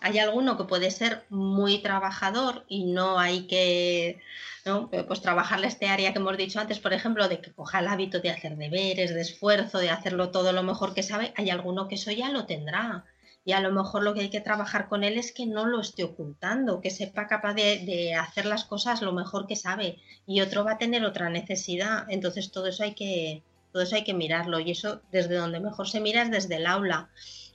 Hay 0.00 0.18
alguno 0.18 0.56
que 0.56 0.64
puede 0.64 0.90
ser 0.90 1.24
muy 1.28 1.78
trabajador 1.78 2.64
y 2.68 2.84
no 2.84 3.18
hay 3.18 3.46
que 3.46 4.18
¿no? 4.64 4.90
pues 4.90 5.22
trabajarle 5.22 5.68
este 5.68 5.88
área 5.88 6.12
que 6.12 6.18
hemos 6.18 6.36
dicho 6.36 6.60
antes, 6.60 6.78
por 6.78 6.92
ejemplo, 6.92 7.28
de 7.28 7.40
que 7.40 7.52
coja 7.52 7.78
el 7.78 7.88
hábito 7.88 8.20
de 8.20 8.30
hacer 8.30 8.56
deberes, 8.56 9.14
de 9.14 9.20
esfuerzo, 9.20 9.78
de 9.78 9.90
hacerlo 9.90 10.30
todo 10.30 10.52
lo 10.52 10.62
mejor 10.62 10.94
que 10.94 11.02
sabe. 11.02 11.32
Hay 11.36 11.50
alguno 11.50 11.88
que 11.88 11.94
eso 11.94 12.10
ya 12.10 12.30
lo 12.30 12.46
tendrá. 12.46 13.04
Y 13.42 13.52
a 13.52 13.60
lo 13.60 13.72
mejor 13.72 14.02
lo 14.02 14.12
que 14.12 14.20
hay 14.20 14.30
que 14.30 14.42
trabajar 14.42 14.88
con 14.88 15.02
él 15.02 15.16
es 15.16 15.32
que 15.32 15.46
no 15.46 15.64
lo 15.64 15.80
esté 15.80 16.04
ocultando, 16.04 16.82
que 16.82 16.90
sepa 16.90 17.26
capaz 17.26 17.54
de, 17.54 17.78
de 17.86 18.14
hacer 18.14 18.44
las 18.44 18.64
cosas 18.64 19.00
lo 19.00 19.12
mejor 19.12 19.46
que 19.46 19.56
sabe. 19.56 19.98
Y 20.26 20.42
otro 20.42 20.62
va 20.62 20.72
a 20.72 20.78
tener 20.78 21.04
otra 21.06 21.30
necesidad. 21.30 22.04
Entonces 22.10 22.52
todo 22.52 22.66
eso 22.66 22.82
hay 22.82 22.94
que, 22.94 23.42
todo 23.72 23.82
eso 23.82 23.96
hay 23.96 24.04
que 24.04 24.14
mirarlo 24.14 24.60
y 24.60 24.70
eso 24.70 25.00
desde 25.12 25.36
donde 25.36 25.60
mejor 25.60 25.88
se 25.88 26.00
mira 26.00 26.22
es 26.22 26.30
desde 26.30 26.56
el 26.56 26.66
aula. 26.66 27.10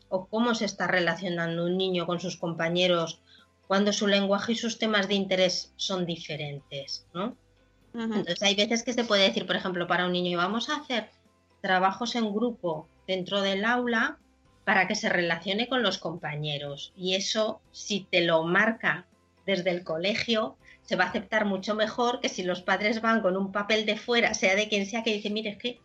O 0.09 0.28
cómo 0.28 0.53
se 0.55 0.66
está 0.66 0.88
relacionando 0.88 1.66
un 1.66 1.78
niño 1.78 2.05
con 2.05 2.20
sus 2.20 2.38
compañeros 2.38 3.20
cuando 3.68 3.91
su 3.91 4.07
lenguaje 4.07 4.53
y 4.53 4.55
sus 4.55 4.78
temas 4.78 5.07
de 5.07 5.16
interés 5.16 5.74
son 5.76 6.05
diferentes, 6.05 7.07
¿no? 7.13 7.36
Entonces 7.93 8.41
hay 8.43 8.55
veces 8.55 8.84
que 8.84 8.93
se 8.93 9.05
puede 9.05 9.24
decir, 9.24 9.47
por 9.47 9.55
ejemplo, 9.55 9.88
para 9.88 10.05
un 10.05 10.11
niño 10.11 10.38
vamos 10.38 10.70
a 10.70 10.76
hacer 10.76 11.09
trabajos 11.61 12.16
en 12.16 12.34
grupo 12.34 12.88
dentro 13.07 13.41
del 13.41 13.63
aula 13.63 14.18
para 14.66 14.88
que 14.88 14.95
se 14.95 15.09
relacione 15.09 15.70
con 15.70 15.82
los 15.82 15.97
compañeros 15.97 16.91
y 16.97 17.16
eso 17.16 17.61
si 17.72 18.01
te 18.01 18.22
lo 18.22 18.43
marca 18.43 19.05
desde 19.45 19.72
el 19.72 19.84
colegio 19.84 20.57
se 20.86 20.95
va 20.95 21.05
a 21.05 21.07
aceptar 21.07 21.45
mucho 21.45 21.75
mejor 21.75 22.21
que 22.21 22.29
si 22.29 22.43
los 22.43 22.61
padres 22.61 23.01
van 23.01 23.21
con 23.21 23.36
un 23.36 23.51
papel 23.51 23.86
de 23.86 23.97
fuera, 23.97 24.33
sea 24.33 24.55
de 24.55 24.69
quien 24.69 24.86
sea, 24.86 25.03
que 25.03 25.13
dice, 25.13 25.29
mire, 25.29 25.51
es 25.51 25.57
que 25.57 25.79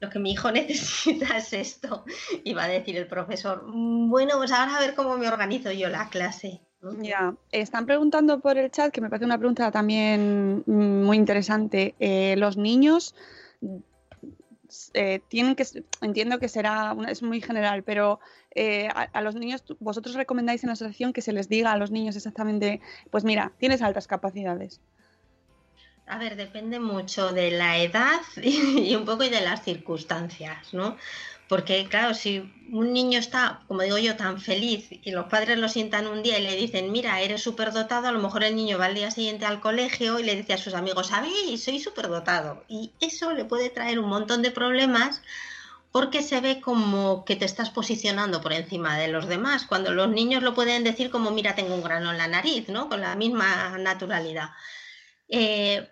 lo 0.00 0.10
que 0.10 0.18
mi 0.18 0.32
hijo 0.32 0.50
necesita 0.52 1.36
es 1.36 1.52
esto. 1.52 2.04
Y 2.44 2.54
va 2.54 2.64
a 2.64 2.68
decir 2.68 2.96
el 2.96 3.06
profesor, 3.06 3.64
mm, 3.66 4.10
bueno, 4.10 4.34
pues 4.36 4.52
ahora 4.52 4.76
a 4.76 4.80
ver 4.80 4.94
cómo 4.94 5.16
me 5.16 5.28
organizo 5.28 5.70
yo 5.72 5.88
la 5.88 6.08
clase. 6.08 6.60
Ya, 7.00 7.34
están 7.50 7.86
preguntando 7.86 8.38
por 8.38 8.58
el 8.58 8.70
chat, 8.70 8.92
que 8.92 9.00
me 9.00 9.08
parece 9.08 9.24
una 9.24 9.38
pregunta 9.38 9.70
también 9.70 10.62
mm, 10.66 11.04
muy 11.04 11.16
interesante. 11.16 11.94
Eh, 11.98 12.36
los 12.36 12.56
niños 12.56 13.14
eh, 14.94 15.20
tienen 15.28 15.54
que, 15.56 15.66
entiendo 16.00 16.38
que 16.38 16.48
será, 16.48 16.96
es 17.08 17.22
muy 17.22 17.40
general, 17.40 17.82
pero 17.82 18.20
eh, 18.54 18.88
a, 18.88 19.20
los 19.20 19.34
niños, 19.34 19.64
vosotros 19.80 20.14
recomendáis 20.14 20.64
en 20.64 20.68
la 20.68 20.74
asociación 20.74 21.12
que 21.12 21.22
se 21.22 21.32
les 21.32 21.48
diga 21.48 21.72
a 21.72 21.76
los 21.76 21.90
niños 21.90 22.16
exactamente, 22.16 22.80
pues 23.10 23.24
mira, 23.24 23.52
tienes 23.58 23.82
altas 23.82 24.06
capacidades. 24.06 24.80
A 26.06 26.18
ver, 26.18 26.36
depende 26.36 26.78
mucho 26.78 27.32
de 27.32 27.50
la 27.50 27.78
edad 27.78 28.20
y, 28.42 28.94
un 28.94 29.04
poco 29.04 29.24
y 29.24 29.28
de 29.28 29.40
las 29.40 29.62
circunstancias, 29.64 30.72
¿no? 30.72 30.96
Porque, 31.48 31.86
claro, 31.88 32.14
si 32.14 32.52
un 32.72 32.92
niño 32.92 33.18
está, 33.18 33.60
como 33.68 33.82
digo 33.82 33.98
yo, 33.98 34.16
tan 34.16 34.40
feliz 34.40 34.88
y 34.90 35.12
los 35.12 35.26
padres 35.26 35.58
lo 35.58 35.68
sientan 35.68 36.08
un 36.08 36.22
día 36.22 36.38
y 36.38 36.42
le 36.42 36.56
dicen, 36.56 36.90
mira, 36.90 37.20
eres 37.20 37.42
superdotado, 37.42 38.08
a 38.08 38.12
lo 38.12 38.20
mejor 38.20 38.42
el 38.42 38.56
niño 38.56 38.78
va 38.78 38.86
al 38.86 38.94
día 38.94 39.10
siguiente 39.10 39.46
al 39.46 39.60
colegio 39.60 40.18
y 40.18 40.24
le 40.24 40.34
dice 40.34 40.54
a 40.54 40.58
sus 40.58 40.74
amigos, 40.74 41.08
¿sabéis? 41.08 41.62
Soy 41.62 41.78
superdotado. 41.78 42.64
Y 42.68 42.92
eso 43.00 43.32
le 43.32 43.44
puede 43.44 43.70
traer 43.70 44.00
un 44.00 44.08
montón 44.08 44.42
de 44.42 44.50
problemas 44.50 45.22
porque 45.92 46.22
se 46.22 46.40
ve 46.40 46.60
como 46.60 47.24
que 47.24 47.36
te 47.36 47.44
estás 47.44 47.70
posicionando 47.70 48.42
por 48.42 48.52
encima 48.52 48.98
de 48.98 49.08
los 49.08 49.28
demás, 49.28 49.64
cuando 49.64 49.92
los 49.92 50.10
niños 50.10 50.42
lo 50.42 50.52
pueden 50.52 50.84
decir 50.84 51.10
como, 51.10 51.30
mira, 51.30 51.54
tengo 51.54 51.74
un 51.74 51.82
grano 51.82 52.10
en 52.10 52.18
la 52.18 52.28
nariz, 52.28 52.68
¿no? 52.68 52.88
Con 52.88 53.00
la 53.00 53.14
misma 53.14 53.78
naturalidad. 53.78 54.50
Eh, 55.28 55.88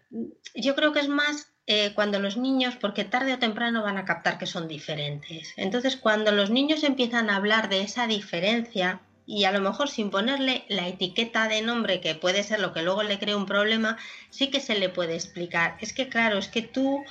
yo 0.54 0.74
creo 0.74 0.92
que 0.92 1.00
es 1.00 1.08
más 1.08 1.53
eh, 1.66 1.92
cuando 1.94 2.18
los 2.18 2.36
niños, 2.36 2.76
porque 2.76 3.04
tarde 3.04 3.32
o 3.32 3.38
temprano 3.38 3.82
van 3.82 3.96
a 3.96 4.04
captar 4.04 4.38
que 4.38 4.46
son 4.46 4.68
diferentes. 4.68 5.54
Entonces, 5.56 5.96
cuando 5.96 6.30
los 6.32 6.50
niños 6.50 6.84
empiezan 6.84 7.30
a 7.30 7.36
hablar 7.36 7.68
de 7.68 7.80
esa 7.80 8.06
diferencia, 8.06 9.00
y 9.26 9.44
a 9.44 9.52
lo 9.52 9.60
mejor 9.60 9.88
sin 9.88 10.10
ponerle 10.10 10.64
la 10.68 10.86
etiqueta 10.86 11.48
de 11.48 11.62
nombre 11.62 12.00
que 12.00 12.14
puede 12.14 12.42
ser 12.42 12.60
lo 12.60 12.74
que 12.74 12.82
luego 12.82 13.02
le 13.02 13.18
crea 13.18 13.36
un 13.36 13.46
problema, 13.46 13.96
sí 14.30 14.48
que 14.48 14.60
se 14.60 14.78
le 14.78 14.90
puede 14.90 15.14
explicar. 15.14 15.78
Es 15.80 15.94
que 15.94 16.08
claro, 16.08 16.36
es 16.38 16.48
que 16.48 16.60
tú 16.62 17.02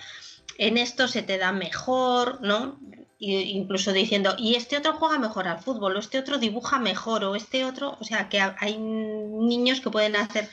en 0.60 0.78
esto 0.78 1.08
se 1.08 1.24
te 1.24 1.38
da 1.38 1.51
mejor, 1.51 2.39
¿no? 2.41 2.80
incluso 3.26 3.93
diciendo, 3.93 4.36
y 4.38 4.56
este 4.56 4.78
otro 4.78 4.95
juega 4.95 5.18
mejor 5.18 5.47
al 5.47 5.60
fútbol, 5.60 5.95
o 5.95 5.99
este 5.99 6.20
otro 6.20 6.39
dibuja 6.39 6.78
mejor, 6.78 7.24
o 7.24 7.36
este 7.36 7.64
otro, 7.64 7.97
o 8.01 8.04
sea, 8.04 8.28
que 8.28 8.41
hay 8.41 8.78
niños 8.78 9.80
que 9.80 9.89
pueden 9.89 10.18
hacer 10.18 10.49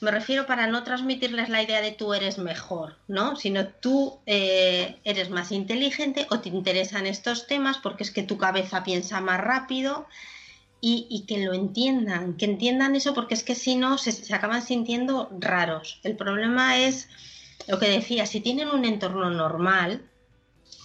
me 0.00 0.10
refiero 0.10 0.46
para 0.46 0.66
no 0.66 0.82
transmitirles 0.82 1.48
la 1.48 1.62
idea 1.62 1.80
de 1.80 1.92
tú 1.92 2.14
eres 2.14 2.38
mejor, 2.38 2.96
¿no? 3.08 3.36
Sino 3.36 3.66
tú 3.66 4.18
eh, 4.26 4.96
eres 5.04 5.30
más 5.30 5.52
inteligente 5.52 6.26
o 6.30 6.40
te 6.40 6.48
interesan 6.48 7.06
estos 7.06 7.46
temas 7.46 7.78
porque 7.78 8.04
es 8.04 8.10
que 8.10 8.22
tu 8.22 8.36
cabeza 8.36 8.84
piensa 8.84 9.20
más 9.20 9.40
rápido 9.40 10.06
y, 10.86 11.24
que 11.26 11.38
lo 11.38 11.54
entiendan, 11.54 12.36
que 12.36 12.44
entiendan 12.44 12.94
eso 12.94 13.14
porque 13.14 13.32
es 13.32 13.42
que 13.42 13.54
si 13.54 13.74
no 13.74 13.96
se, 13.96 14.12
se 14.12 14.34
acaban 14.34 14.60
sintiendo 14.60 15.30
raros. 15.40 15.98
El 16.02 16.14
problema 16.14 16.76
es 16.76 17.08
lo 17.66 17.78
que 17.78 17.88
decía, 17.88 18.26
si 18.26 18.40
tienen 18.40 18.68
un 18.68 18.84
entorno 18.84 19.30
normal, 19.30 20.02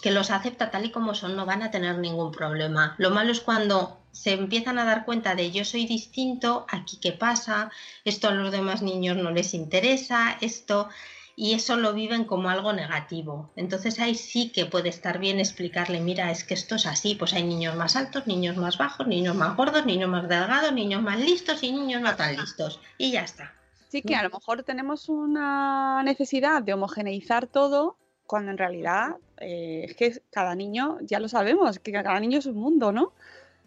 que 0.01 0.11
los 0.11 0.31
acepta 0.31 0.71
tal 0.71 0.85
y 0.85 0.91
como 0.91 1.15
son, 1.15 1.35
no 1.35 1.45
van 1.45 1.63
a 1.63 1.71
tener 1.71 1.97
ningún 1.97 2.31
problema. 2.31 2.95
Lo 2.97 3.09
malo 3.09 3.31
es 3.31 3.41
cuando 3.41 3.98
se 4.11 4.33
empiezan 4.33 4.79
a 4.79 4.85
dar 4.85 5.05
cuenta 5.05 5.35
de 5.35 5.51
yo 5.51 5.65
soy 5.65 5.85
distinto, 5.85 6.65
aquí 6.69 6.97
qué 7.01 7.11
pasa, 7.11 7.71
esto 8.05 8.27
a 8.27 8.31
los 8.31 8.51
demás 8.51 8.81
niños 8.81 9.17
no 9.17 9.31
les 9.31 9.53
interesa, 9.53 10.37
esto, 10.41 10.89
y 11.35 11.53
eso 11.53 11.77
lo 11.77 11.93
viven 11.93 12.25
como 12.25 12.49
algo 12.49 12.73
negativo. 12.73 13.49
Entonces 13.55 13.99
ahí 14.01 14.15
sí 14.15 14.51
que 14.51 14.65
puede 14.65 14.89
estar 14.89 15.19
bien 15.19 15.39
explicarle, 15.39 16.01
mira, 16.01 16.31
es 16.31 16.43
que 16.43 16.53
esto 16.53 16.75
es 16.75 16.85
así, 16.85 17.15
pues 17.15 17.33
hay 17.33 17.43
niños 17.43 17.77
más 17.77 17.95
altos, 17.95 18.27
niños 18.27 18.57
más 18.57 18.77
bajos, 18.77 19.07
niños 19.07 19.35
más 19.35 19.55
gordos, 19.55 19.85
niños 19.85 20.09
más 20.09 20.27
delgados, 20.27 20.73
niños 20.73 21.01
más 21.01 21.17
listos 21.17 21.63
y 21.63 21.71
niños 21.71 22.01
no 22.01 22.13
tan 22.17 22.35
listos. 22.35 22.81
Y 22.97 23.11
ya 23.11 23.21
está. 23.21 23.53
Sí 23.87 24.01
que 24.01 24.15
a 24.15 24.23
lo 24.23 24.29
mejor 24.29 24.63
tenemos 24.63 25.07
una 25.07 26.03
necesidad 26.03 26.61
de 26.61 26.73
homogeneizar 26.73 27.47
todo 27.47 27.95
cuando 28.27 28.51
en 28.51 28.57
realidad 28.57 29.15
eh, 29.37 29.85
es 29.85 29.95
que 29.95 30.21
cada 30.31 30.53
niño, 30.55 30.97
ya 31.01 31.21
lo 31.21 31.29
sabemos, 31.29 31.79
que 31.79 31.93
cada 31.93 32.19
niño 32.19 32.39
es 32.39 32.47
un 32.47 32.57
mundo, 32.57 32.91
¿no? 32.91 33.13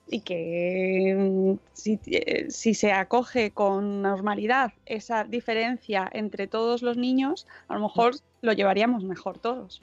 Y 0.09 0.21
que 0.21 1.15
mm, 1.17 1.59
si, 1.73 1.99
eh, 2.07 2.47
si, 2.51 2.75
se 2.75 2.93
acoge 2.93 3.53
con 3.53 4.03
normalidad 4.03 4.73
esa 4.85 5.25
diferencia 5.25 6.09
entre 6.13 6.47
todos 6.47 6.83
los 6.83 6.97
niños, 6.97 7.47
a 7.69 7.75
lo 7.75 7.81
mejor 7.81 8.17
lo 8.43 8.53
llevaríamos 8.53 9.05
mejor 9.05 9.39
todos. 9.39 9.83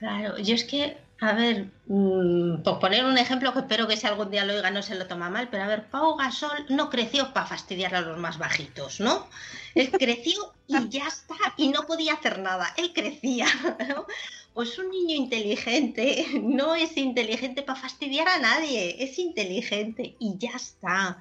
Claro, 0.00 0.38
yo 0.38 0.54
es 0.54 0.64
que, 0.64 0.96
a 1.20 1.34
ver, 1.34 1.66
mm, 1.86 2.62
por 2.62 2.78
poner 2.78 3.04
un 3.04 3.18
ejemplo 3.18 3.52
que 3.52 3.58
espero 3.58 3.86
que 3.86 3.98
si 3.98 4.06
algún 4.06 4.30
día 4.30 4.46
lo 4.46 4.54
oiga 4.54 4.70
no 4.70 4.80
se 4.80 4.94
lo 4.94 5.06
toma 5.06 5.28
mal, 5.28 5.48
pero 5.50 5.64
a 5.64 5.66
ver, 5.66 5.90
Pau 5.90 6.16
Gasol 6.16 6.64
no 6.70 6.88
creció 6.88 7.34
para 7.34 7.44
fastidiar 7.44 7.94
a 7.94 8.00
los 8.00 8.18
más 8.18 8.38
bajitos, 8.38 8.98
¿no? 9.00 9.26
Él 9.74 9.90
creció 9.90 10.54
y 10.66 10.88
ya 10.88 11.06
está, 11.06 11.34
y 11.58 11.68
no 11.68 11.82
podía 11.82 12.14
hacer 12.14 12.38
nada, 12.38 12.72
él 12.78 12.94
crecía, 12.94 13.44
¿no? 13.88 14.06
Pues 14.54 14.78
un 14.78 14.90
niño 14.90 15.14
inteligente 15.16 16.26
no 16.42 16.74
es 16.74 16.96
inteligente 16.96 17.62
para 17.62 17.80
fastidiar 17.80 18.28
a 18.28 18.38
nadie, 18.38 19.02
es 19.02 19.18
inteligente 19.18 20.16
y 20.18 20.36
ya 20.38 20.52
está. 20.54 21.18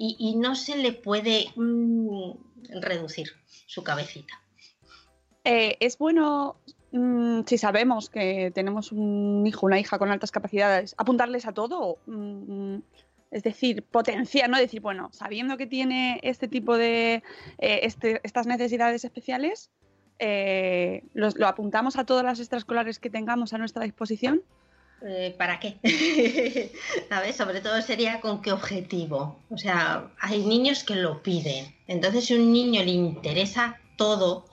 Y, 0.00 0.36
no 0.36 0.54
se 0.54 0.76
le 0.76 0.92
puede 0.92 1.46
mm, 1.56 2.30
reducir 2.80 3.32
su 3.66 3.82
cabecita. 3.82 4.40
Eh, 5.42 5.76
es 5.80 5.98
bueno 5.98 6.56
Mm, 6.90 7.42
si 7.46 7.58
sabemos 7.58 8.08
que 8.08 8.50
tenemos 8.54 8.92
un 8.92 9.46
hijo, 9.46 9.66
una 9.66 9.78
hija 9.78 9.98
con 9.98 10.10
altas 10.10 10.30
capacidades, 10.30 10.94
apuntarles 10.96 11.46
a 11.46 11.52
todo, 11.52 11.98
mm, 12.06 12.78
es 13.30 13.42
decir, 13.42 13.82
potenciar, 13.82 14.48
¿no? 14.48 14.56
Decir, 14.58 14.80
bueno, 14.80 15.10
sabiendo 15.12 15.58
que 15.58 15.66
tiene 15.66 16.18
este 16.22 16.48
tipo 16.48 16.78
de, 16.78 17.22
eh, 17.58 17.80
este, 17.82 18.20
estas 18.24 18.46
necesidades 18.46 19.04
especiales, 19.04 19.70
eh, 20.18 21.04
lo 21.14 21.46
apuntamos 21.46 21.96
a 21.96 22.04
todas 22.04 22.24
las 22.24 22.40
extraescolares 22.40 22.98
que 22.98 23.10
tengamos 23.10 23.52
a 23.52 23.58
nuestra 23.58 23.84
disposición. 23.84 24.42
Eh, 25.06 25.34
¿Para 25.38 25.60
qué? 25.60 25.78
¿Sabes? 27.08 27.36
Sobre 27.36 27.60
todo 27.60 27.80
sería 27.82 28.20
con 28.20 28.42
qué 28.42 28.50
objetivo. 28.50 29.38
O 29.50 29.56
sea, 29.56 30.10
hay 30.18 30.44
niños 30.44 30.82
que 30.82 30.96
lo 30.96 31.22
piden. 31.22 31.74
Entonces, 31.86 32.26
si 32.26 32.34
a 32.34 32.36
un 32.36 32.52
niño 32.52 32.82
le 32.82 32.90
interesa 32.90 33.78
todo, 33.96 34.46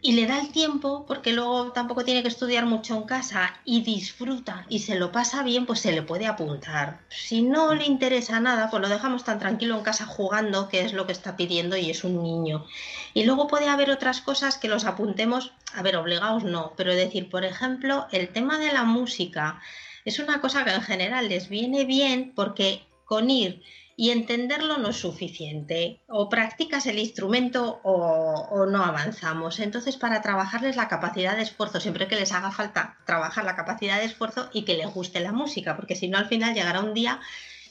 y 0.00 0.12
le 0.12 0.26
da 0.26 0.40
el 0.40 0.50
tiempo 0.50 1.04
porque 1.06 1.34
luego 1.34 1.70
tampoco 1.72 2.04
tiene 2.04 2.22
que 2.22 2.28
estudiar 2.28 2.64
mucho 2.64 2.96
en 2.96 3.02
casa 3.02 3.54
y 3.66 3.82
disfruta 3.82 4.64
y 4.70 4.78
se 4.78 4.94
lo 4.94 5.12
pasa 5.12 5.42
bien, 5.42 5.66
pues 5.66 5.80
se 5.80 5.92
le 5.92 6.00
puede 6.00 6.26
apuntar. 6.26 7.00
Si 7.10 7.42
no 7.42 7.74
le 7.74 7.84
interesa 7.84 8.40
nada, 8.40 8.70
pues 8.70 8.80
lo 8.80 8.88
dejamos 8.88 9.24
tan 9.24 9.38
tranquilo 9.38 9.76
en 9.76 9.82
casa 9.82 10.06
jugando, 10.06 10.70
que 10.70 10.86
es 10.86 10.94
lo 10.94 11.04
que 11.04 11.12
está 11.12 11.36
pidiendo 11.36 11.76
y 11.76 11.90
es 11.90 12.02
un 12.02 12.22
niño. 12.22 12.64
Y 13.12 13.24
luego 13.24 13.46
puede 13.46 13.68
haber 13.68 13.90
otras 13.90 14.22
cosas 14.22 14.56
que 14.56 14.68
los 14.68 14.86
apuntemos, 14.86 15.52
a 15.74 15.82
ver, 15.82 15.96
obligados 15.96 16.44
no, 16.44 16.72
pero 16.74 16.94
decir, 16.94 17.28
por 17.28 17.44
ejemplo, 17.44 18.06
el 18.12 18.30
tema 18.30 18.58
de 18.58 18.72
la 18.72 18.84
música 18.84 19.60
es 20.06 20.18
una 20.18 20.40
cosa 20.40 20.64
que 20.64 20.70
en 20.70 20.82
general 20.82 21.28
les 21.28 21.50
viene 21.50 21.84
bien 21.84 22.32
porque 22.34 22.86
con 23.04 23.28
ir 23.28 23.62
y 23.96 24.10
entenderlo 24.10 24.76
no 24.76 24.90
es 24.90 24.96
suficiente. 24.96 26.00
O 26.06 26.28
practicas 26.28 26.86
el 26.86 26.98
instrumento 26.98 27.80
o, 27.82 28.66
no 28.66 28.84
avanzamos. 28.84 29.58
Entonces, 29.58 29.96
para 29.96 30.20
trabajarles 30.20 30.76
la 30.76 30.88
capacidad 30.88 31.34
de 31.34 31.42
esfuerzo, 31.42 31.80
siempre 31.80 32.06
que 32.06 32.16
les 32.16 32.32
haga 32.32 32.52
falta 32.52 32.98
trabajar 33.06 33.44
la 33.44 33.56
capacidad 33.56 33.98
de 33.98 34.04
esfuerzo 34.04 34.50
y 34.52 34.64
que 34.64 34.76
les 34.76 34.92
guste 34.92 35.20
la 35.20 35.32
música, 35.32 35.76
porque 35.76 35.96
si 35.96 36.08
no, 36.08 36.18
al 36.18 36.26
final 36.26 36.54
llegará 36.54 36.80
un 36.80 36.92
día 36.92 37.20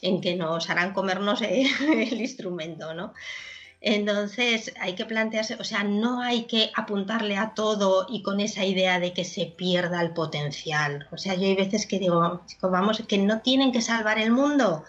en 0.01 0.19
que 0.19 0.35
nos 0.35 0.69
harán 0.69 0.93
comernos 0.93 1.41
el 1.41 2.19
instrumento, 2.19 2.95
¿no? 2.95 3.13
Entonces 3.87 4.73
hay 4.79 4.95
que 4.95 5.05
plantearse, 5.05 5.57
o 5.59 5.63
sea, 5.63 5.83
no 5.83 6.19
hay 6.19 6.45
que 6.45 6.71
apuntarle 6.73 7.37
a 7.37 7.53
todo 7.53 8.07
y 8.09 8.23
con 8.23 8.39
esa 8.39 8.65
idea 8.65 8.99
de 8.99 9.13
que 9.13 9.23
se 9.23 9.45
pierda 9.45 10.01
el 10.01 10.09
potencial. 10.09 11.07
O 11.11 11.19
sea, 11.19 11.35
yo 11.35 11.43
hay 11.43 11.55
veces 11.55 11.85
que 11.85 11.99
digo, 11.99 12.41
vamos, 12.63 13.03
que 13.07 13.19
no 13.19 13.41
tienen 13.41 13.71
que 13.71 13.83
salvar 13.83 14.17
el 14.17 14.31
mundo, 14.31 14.85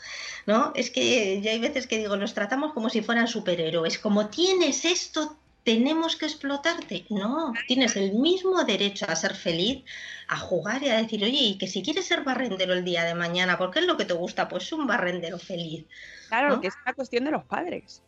¿no? 0.46 0.72
Es 0.74 0.90
que 0.90 1.42
yo 1.42 1.50
hay 1.50 1.58
veces 1.58 1.86
que 1.86 1.98
digo, 1.98 2.16
nos 2.16 2.32
tratamos 2.32 2.72
como 2.72 2.88
si 2.88 3.02
fueran 3.02 3.28
superhéroes, 3.28 3.98
como 3.98 4.28
tienes 4.28 4.86
esto, 4.86 5.36
tenemos 5.62 6.16
que 6.16 6.24
explotarte. 6.24 7.04
No, 7.10 7.52
tienes 7.68 7.96
el 7.96 8.14
mismo 8.14 8.64
derecho 8.64 9.04
a 9.10 9.14
ser 9.14 9.34
feliz, 9.34 9.84
a 10.26 10.38
jugar 10.38 10.82
y 10.82 10.88
a 10.88 10.96
decir, 10.96 11.22
oye, 11.22 11.42
y 11.42 11.58
que 11.58 11.68
si 11.68 11.82
quieres 11.82 12.06
ser 12.06 12.24
barrendero 12.24 12.72
el 12.72 12.82
día 12.82 13.04
de 13.04 13.14
mañana, 13.14 13.58
¿por 13.58 13.72
qué 13.72 13.80
es 13.80 13.86
lo 13.86 13.98
que 13.98 14.06
te 14.06 14.14
gusta? 14.14 14.48
Pues 14.48 14.72
un 14.72 14.86
barrendero 14.86 15.38
feliz. 15.38 15.84
Claro, 16.28 16.62
que 16.62 16.68
es 16.68 16.74
una 16.82 16.94
cuestión 16.94 17.24
de 17.26 17.32
los 17.32 17.44
padres. 17.44 18.02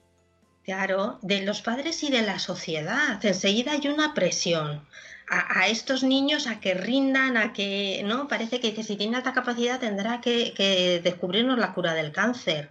Claro, 0.69 1.19
de 1.23 1.41
los 1.47 1.63
padres 1.63 2.03
y 2.03 2.11
de 2.11 2.21
la 2.21 2.39
sociedad. 2.39 3.25
Enseguida 3.25 3.73
hay 3.73 3.89
una 3.89 4.13
presión 4.13 4.87
a, 5.27 5.67
estos 5.67 6.03
niños 6.03 6.47
a 6.47 6.61
que 6.61 6.75
rindan, 6.75 7.39
a 7.39 7.55
que, 7.55 8.03
¿no? 8.05 8.29
Parece 8.29 8.61
que, 8.61 8.83
si 8.83 8.97
tiene 8.97 9.17
alta 9.17 9.33
capacidad 9.33 9.81
tendrá 9.81 10.21
que, 10.21 11.01
descubrirnos 11.03 11.59
la 11.59 11.73
cura 11.73 11.95
del 11.95 12.13
cáncer. 12.13 12.71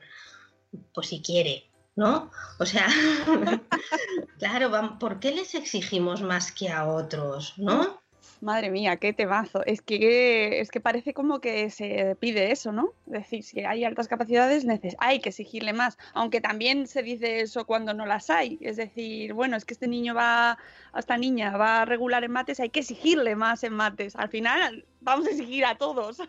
Pues 0.93 1.07
si 1.07 1.23
quiere, 1.23 1.71
¿no? 1.95 2.29
O 2.59 2.67
sea, 2.67 2.85
claro, 4.37 4.99
¿por 4.99 5.19
qué 5.19 5.31
les 5.31 5.55
exigimos 5.55 6.21
más 6.21 6.51
que 6.51 6.69
a 6.69 6.85
otros, 6.85 7.55
¿no? 7.57 7.99
Madre 8.39 8.69
mía, 8.69 8.97
qué 8.97 9.13
temazo. 9.13 9.65
Es 9.65 9.81
que, 9.81 10.59
es 10.59 10.69
que 10.69 10.79
parece 10.79 11.13
como 11.13 11.39
que 11.39 11.69
se 11.69 12.15
pide 12.19 12.51
eso, 12.51 12.71
¿no? 12.71 12.93
Es 13.07 13.13
decir, 13.13 13.43
si 13.43 13.61
hay 13.61 13.83
altas 13.83 14.07
capacidades, 14.07 14.65
hay 14.99 15.19
que 15.19 15.29
exigirle 15.29 15.73
más. 15.73 15.97
Aunque 16.13 16.39
también 16.39 16.87
se 16.87 17.01
dice 17.01 17.41
eso 17.41 17.65
cuando 17.65 17.93
no 17.93 18.05
las 18.05 18.29
hay. 18.29 18.59
Es 18.61 18.77
decir, 18.77 19.33
bueno, 19.33 19.57
es 19.57 19.65
que 19.65 19.73
este 19.73 19.87
niño 19.87 20.13
va, 20.13 20.57
esta 20.95 21.17
niña 21.17 21.57
va 21.57 21.81
a 21.81 21.85
regular 21.85 22.23
en 22.23 22.31
mates, 22.31 22.59
hay 22.59 22.69
que 22.69 22.81
exigirle 22.81 23.35
más 23.35 23.63
en 23.63 23.73
mates. 23.73 24.15
Al 24.15 24.29
final, 24.29 24.85
vamos 25.01 25.27
a 25.27 25.31
exigir 25.31 25.65
a 25.65 25.75
todos. 25.75 26.21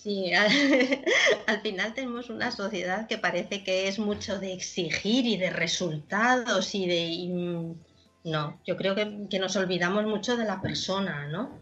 Sí, 0.00 0.32
al, 1.46 1.60
final 1.60 1.94
tenemos 1.94 2.30
una 2.30 2.50
sociedad 2.50 3.06
que 3.06 3.18
parece 3.18 3.62
que 3.64 3.88
es 3.88 3.98
mucho 3.98 4.38
de 4.38 4.52
exigir 4.52 5.26
y 5.26 5.36
de 5.36 5.50
resultados 5.50 6.74
y 6.74 6.86
de... 6.86 7.74
No, 8.24 8.60
yo 8.66 8.76
creo 8.76 8.94
que, 8.94 9.38
nos 9.38 9.56
olvidamos 9.56 10.04
mucho 10.04 10.36
de 10.36 10.44
la 10.44 10.60
persona, 10.60 11.28
¿no? 11.28 11.58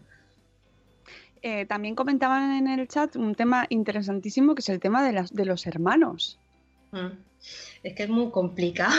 Eh, 1.41 1.65
también 1.65 1.95
comentaban 1.95 2.51
en 2.51 2.67
el 2.67 2.87
chat 2.87 3.15
un 3.15 3.33
tema 3.33 3.65
interesantísimo 3.69 4.55
que 4.55 4.59
es 4.59 4.69
el 4.69 4.81
tema 4.81 5.03
de, 5.03 5.13
las, 5.13 5.33
de 5.33 5.45
los 5.45 5.65
hermanos. 5.67 6.37
Mm. 6.91 7.11
Es 7.83 7.95
que 7.95 8.03
es 8.03 8.09
muy 8.09 8.29
complicado. 8.31 8.93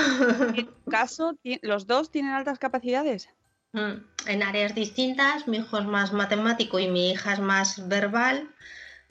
En 0.56 0.66
tu 0.66 0.90
caso, 0.90 1.36
¿los 1.61 1.86
dos 1.86 2.11
tienen 2.11 2.32
altas 2.32 2.58
capacidades? 2.58 3.28
Mm. 3.72 3.92
En 4.26 4.42
áreas 4.42 4.74
distintas, 4.74 5.46
mi 5.46 5.58
hijo 5.58 5.78
es 5.78 5.84
más 5.84 6.12
matemático 6.12 6.78
y 6.78 6.88
mi 6.88 7.11
hija 7.11 7.34
es 7.34 7.40
más 7.40 7.88
verbal, 7.88 8.48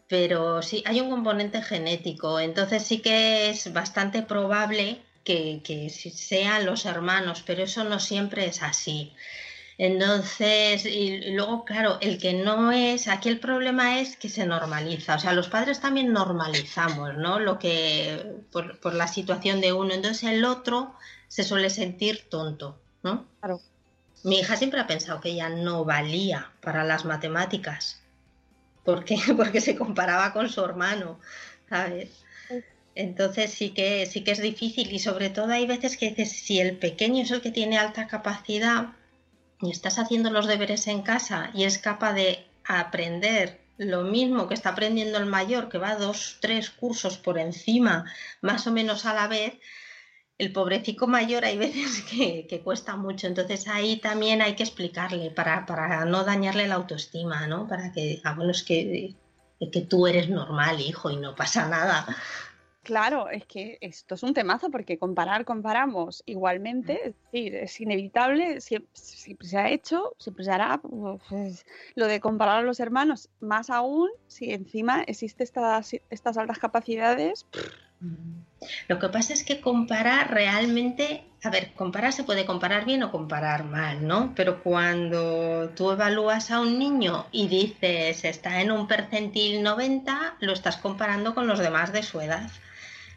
pero 0.08 0.64
sí, 0.64 0.84
hay 0.88 1.00
un 1.02 1.12
componente 1.12 1.62
genético, 1.62 2.40
entonces 2.40 2.84
sí 2.84 3.00
que 3.00 3.52
es 3.52 3.72
bastante 3.72 4.24
probable 4.24 5.04
que, 5.24 5.90
sean 5.90 6.66
los 6.66 6.86
hermanos, 6.86 7.44
pero 7.46 7.64
eso 7.64 7.84
no 7.84 8.00
siempre 8.00 8.46
es 8.46 8.62
así. 8.62 9.14
Entonces, 9.78 10.86
y 10.86 11.32
luego, 11.32 11.64
claro, 11.64 12.00
el 12.02 12.20
que 12.20 12.34
no 12.34 12.72
es, 12.72 13.08
aquí 13.08 13.30
el 13.30 13.40
problema 13.40 14.00
es 14.02 14.18
que 14.18 14.28
se 14.28 14.46
normaliza, 14.46 15.16
o 15.16 15.20
sea, 15.20 15.32
los 15.32 15.48
padres 15.48 15.80
también 15.80 16.12
normalizamos, 16.12 17.16
¿no? 17.16 17.40
Lo 17.40 17.60
que, 17.60 18.44
por, 18.52 18.80
por 18.82 18.94
la 18.94 19.08
situación 19.08 19.62
de 19.62 19.72
uno, 19.72 19.94
entonces 19.94 20.24
el 20.30 20.44
otro 20.44 20.94
se 21.30 21.46
suele 21.46 21.70
sentir 21.70 22.28
tonto, 22.30 22.78
¿no? 23.04 23.26
Claro. 23.40 23.62
Mi 24.24 24.40
hija 24.40 24.58
siempre 24.58 24.82
ha 24.82 24.88
pensado 24.88 25.22
que 25.22 25.30
ella 25.30 25.48
no 25.48 25.86
valía 25.86 26.52
para 26.62 26.84
las 26.84 27.06
matemáticas, 27.06 28.02
porque, 28.84 29.18
porque 29.38 29.62
se 29.62 29.78
comparaba 29.78 30.34
con 30.34 30.50
su 30.50 30.64
hermano, 30.64 31.20
¿sabes? 31.70 32.26
Entonces 33.00 33.52
sí 33.52 33.70
que, 33.70 34.06
sí 34.06 34.26
que 34.26 34.32
es 34.32 34.42
difícil 34.42 34.92
y 34.92 35.00
sobre 35.00 35.30
todo 35.30 35.54
hay 35.54 35.66
veces 35.66 35.96
que 35.96 36.10
dices, 36.10 36.32
si 36.32 36.60
el 36.60 36.78
pequeño 36.78 37.24
es 37.24 37.32
el 37.32 37.40
que 37.40 37.50
tiene 37.50 37.78
alta 37.78 38.08
capacidad 38.08 38.90
y 39.62 39.72
estás 39.72 40.00
haciendo 40.00 40.30
los 40.32 40.48
deberes 40.48 40.86
en 40.88 41.02
casa 41.02 41.50
y 41.54 41.64
es 41.64 41.78
capaz 41.78 42.12
de 42.14 42.46
aprender 42.66 43.62
lo 43.78 44.04
mismo 44.04 44.50
que 44.50 44.54
está 44.54 44.72
aprendiendo 44.72 45.18
el 45.18 45.28
mayor, 45.28 45.70
que 45.70 45.78
va 45.78 45.96
dos, 45.96 46.40
tres 46.42 46.70
cursos 46.70 47.18
por 47.18 47.40
encima, 47.40 48.04
más 48.42 48.68
o 48.68 48.72
menos 48.72 49.06
a 49.06 49.14
la 49.14 49.30
vez, 49.30 49.54
el 50.38 50.52
pobrecito 50.52 51.08
mayor 51.08 51.46
hay 51.46 51.58
veces 51.58 52.02
que, 52.10 52.62
cuesta 52.66 52.98
mucho. 52.98 53.28
Entonces 53.28 53.70
ahí 53.70 53.96
también 53.96 54.42
hay 54.42 54.56
que 54.56 54.64
explicarle 54.64 55.32
para, 55.32 55.66
para 55.66 56.04
no 56.04 56.26
dañarle 56.26 56.68
la 56.68 56.76
autoestima, 56.76 57.48
¿no? 57.48 57.66
Para 57.66 57.94
que, 57.94 58.22
es 58.52 58.64
que, 58.64 59.16
que 59.72 59.82
tú 59.82 60.06
eres 60.06 60.28
normal, 60.28 60.82
hijo, 60.82 61.10
y 61.10 61.16
no 61.16 61.34
pasa 61.34 61.70
nada. 61.70 62.06
Claro, 62.84 63.30
es 63.30 63.46
que 63.46 63.78
esto 63.82 64.16
es 64.16 64.24
un 64.24 64.34
temazo 64.34 64.72
porque 64.72 64.98
comparar, 64.98 65.46
comparamos 65.46 66.24
igualmente, 66.26 67.10
es 67.10 67.16
decir, 67.26 67.56
es 67.56 67.80
inevitable, 67.82 68.62
siempre, 68.62 68.90
se 68.94 69.58
ha 69.58 69.70
hecho, 69.70 70.16
siempre 70.18 70.46
se 70.46 70.52
hará. 70.52 70.82
Pues, 71.30 71.66
lo 71.96 72.08
de 72.08 72.20
comparar 72.20 72.60
a 72.60 72.62
los 72.62 72.80
hermanos, 72.80 73.30
más 73.42 73.70
aún 73.70 74.10
si 74.28 74.54
encima 74.54 75.04
existen 75.04 75.44
estas, 75.44 75.94
estas 76.10 76.38
altas 76.38 76.58
capacidades. 76.58 77.46
Lo 78.88 78.98
que 78.98 79.10
pasa 79.10 79.34
es 79.34 79.44
que 79.44 79.60
comparar 79.60 80.32
realmente, 80.32 81.26
a 81.44 81.50
ver, 81.50 81.74
comparar 81.74 82.14
se 82.14 82.24
puede 82.24 82.46
comparar 82.46 82.86
bien 82.86 83.04
o 83.04 83.12
comparar 83.12 83.66
mal, 83.66 84.08
¿no? 84.08 84.34
Pero 84.36 84.64
cuando 84.64 85.70
tú 85.76 85.92
evalúas 85.92 86.50
a 86.50 86.62
un 86.62 86.80
niño 86.80 87.28
y 87.32 87.50
dices 87.50 88.24
está 88.24 88.62
en 88.62 88.72
un 88.72 88.88
percentil 88.88 89.62
90, 89.64 90.38
lo 90.40 90.54
estás 90.54 90.78
comparando 90.78 91.36
con 91.36 91.46
los 91.46 91.60
demás 91.60 91.92
de 91.92 92.04
su 92.04 92.22
edad. 92.22 92.50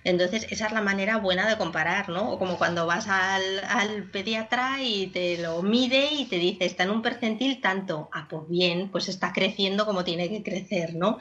Entonces, 0.04 0.46
esa 0.50 0.66
es 0.66 0.72
la 0.72 0.82
manera 0.82 1.18
buena 1.18 1.48
de 1.48 1.56
comparar, 1.56 2.08
¿no? 2.08 2.32
O 2.32 2.38
como 2.38 2.58
cuando 2.58 2.86
vas 2.86 3.06
al, 3.08 4.10
pediatra 4.12 4.82
y 4.82 5.08
te 5.08 5.38
lo 5.38 5.62
mide 5.62 6.12
y 6.12 6.24
te 6.26 6.36
dice, 6.36 6.64
está 6.64 6.84
en 6.84 6.90
un 6.90 7.02
percentil 7.02 7.60
tanto. 7.60 8.08
Ah, 8.12 8.26
pues 8.28 8.48
bien, 8.48 8.90
pues 8.90 9.08
está 9.08 9.32
creciendo 9.32 9.86
como 9.86 10.04
tiene 10.04 10.28
que 10.28 10.42
crecer, 10.42 10.94
¿no? 10.94 11.18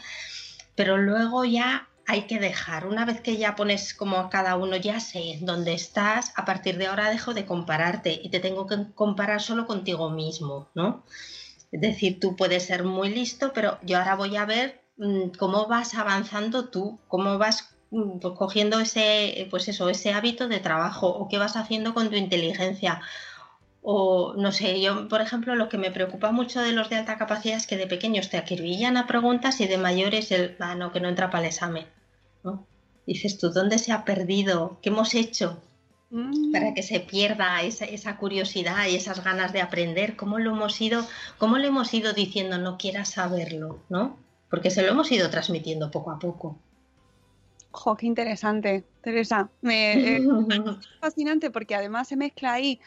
Pero 0.76 0.98
luego 0.98 1.46
ya 1.46 1.90
hay 2.08 2.24
que 2.24 2.40
dejar, 2.40 2.88
una 2.88 3.06
vez 3.06 3.22
que 3.22 3.38
ya 3.38 3.56
pones 3.56 3.94
como 3.94 4.18
a 4.18 4.30
cada 4.30 4.56
uno, 4.56 4.76
ya 4.76 5.00
sé 5.00 5.38
dónde 5.42 5.74
estás, 5.74 6.34
a 6.36 6.46
partir 6.46 6.78
de 6.78 6.88
ahora 6.88 7.10
dejo 7.10 7.34
de 7.34 7.46
compararte 7.46 8.20
y 8.22 8.30
te 8.30 8.40
tengo 8.40 8.68
que 8.68 8.88
comparar 8.96 9.42
solo 9.42 9.68
contigo 9.68 10.10
mismo, 10.10 10.70
¿no? 10.74 11.06
Es 11.72 11.80
decir, 11.80 12.20
tú 12.20 12.36
puedes 12.36 12.64
ser 12.66 12.84
muy 12.84 13.10
listo, 13.10 13.54
pero 13.54 13.78
yo 13.84 13.98
ahora 13.98 14.16
voy 14.16 14.36
a 14.36 14.46
ver 14.46 14.82
mm, 14.98 15.30
cómo 15.38 15.68
vas 15.68 15.94
avanzando 15.94 16.70
tú, 16.70 17.00
cómo 17.08 17.38
vas 17.38 17.71
pues 17.92 18.34
cogiendo 18.38 18.80
ese, 18.80 19.48
pues 19.52 19.68
eso, 19.68 19.90
ese 19.90 20.14
hábito 20.14 20.48
de 20.48 20.60
trabajo 20.60 21.08
o 21.08 21.28
qué 21.28 21.38
vas 21.38 21.58
haciendo 21.58 21.94
con 21.94 22.10
tu 22.10 22.16
inteligencia. 22.16 23.02
O 23.82 24.34
no 24.38 24.52
sé, 24.52 24.80
yo, 24.82 25.08
por 25.10 25.22
ejemplo, 25.22 25.56
lo 25.56 25.68
que 25.68 25.78
me 25.78 25.92
preocupa 25.92 26.32
mucho 26.32 26.62
de 26.62 26.72
los 26.72 26.90
de 26.90 26.98
alta 26.98 27.18
capacidad 27.18 27.58
es 27.58 27.68
que 27.68 27.78
de 27.78 27.88
pequeños 27.88 28.30
te 28.30 28.38
acribillan 28.38 28.96
a 28.96 29.08
preguntas 29.08 29.60
y 29.60 29.68
de 29.68 29.78
mayores 29.78 30.32
el, 30.32 30.56
ah, 30.60 30.76
no, 30.76 30.92
que 30.94 31.02
no 31.02 31.10
entra 31.10 31.30
para 31.30 31.44
el 31.44 31.50
examen. 31.50 31.86
¿no? 32.44 32.66
Dices 33.06 33.38
tú, 33.38 33.52
¿dónde 33.52 33.78
se 33.78 33.92
ha 33.92 34.06
perdido? 34.06 34.78
¿Qué 34.82 34.90
hemos 34.90 35.14
hecho? 35.14 35.62
Mm. 36.12 36.52
para 36.52 36.74
que 36.74 36.84
se 36.84 37.00
pierda 37.00 37.62
esa, 37.62 37.86
esa, 37.86 38.18
curiosidad 38.18 38.86
y 38.88 38.98
esas 38.98 39.24
ganas 39.24 39.54
de 39.54 39.62
aprender, 39.62 40.18
cómo 40.18 40.40
lo 40.40 40.52
hemos 40.52 40.82
ido, 40.82 41.06
cómo 41.38 41.58
le 41.58 41.68
hemos 41.68 41.94
ido 41.94 42.12
diciendo 42.12 42.58
no 42.58 42.78
quieras 42.78 43.12
saberlo, 43.12 43.80
¿no? 43.88 44.18
Porque 44.50 44.72
se 44.72 44.82
lo 44.82 44.90
hemos 44.90 45.10
ido 45.10 45.30
transmitiendo 45.30 45.90
poco 45.90 46.12
a 46.12 46.20
poco. 46.20 46.60
¡Jo, 47.72 47.96
qué 47.96 48.06
interesante, 48.06 48.84
Teresa! 49.02 49.50
Me, 49.62 50.18
eh, 50.18 50.22
fascinante 51.00 51.50
porque 51.50 51.76
además 51.76 52.08
se 52.08 52.18
mezcla 52.18 52.54
ahí 52.54 52.80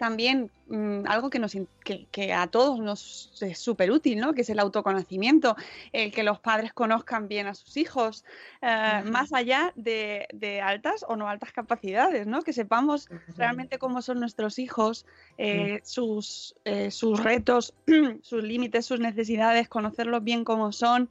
también 0.00 0.50
mm, 0.68 1.02
algo 1.06 1.28
que, 1.28 1.38
nos, 1.38 1.54
que, 1.84 2.32
a 2.32 2.46
todos 2.46 2.80
nos 2.80 3.36
es 3.42 3.58
súper 3.58 3.90
útil, 3.90 4.18
¿no? 4.18 4.32
Que 4.32 4.40
es 4.40 4.48
el 4.48 4.58
autoconocimiento, 4.58 5.56
el 5.92 6.10
que 6.10 6.22
los 6.22 6.40
padres 6.40 6.72
conozcan 6.72 7.28
bien 7.28 7.46
a 7.46 7.54
sus 7.54 7.76
hijos, 7.76 8.24
eh, 8.62 9.02
más 9.04 9.34
allá 9.34 9.74
de, 9.76 10.62
altas 10.64 11.04
o 11.06 11.16
no 11.16 11.28
altas 11.28 11.52
capacidades, 11.52 12.26
¿no? 12.26 12.40
Que 12.40 12.54
sepamos 12.54 13.10
realmente 13.36 13.78
cómo 13.78 14.00
son 14.00 14.20
nuestros 14.20 14.58
hijos, 14.58 15.04
eh, 15.36 15.80
sus, 15.84 16.54
sus 16.88 17.22
retos, 17.22 17.74
sus 18.22 18.42
límites, 18.42 18.86
sus 18.86 19.00
necesidades, 19.00 19.68
conocerlos 19.68 20.24
bien 20.24 20.44
cómo 20.44 20.72
son. 20.72 21.10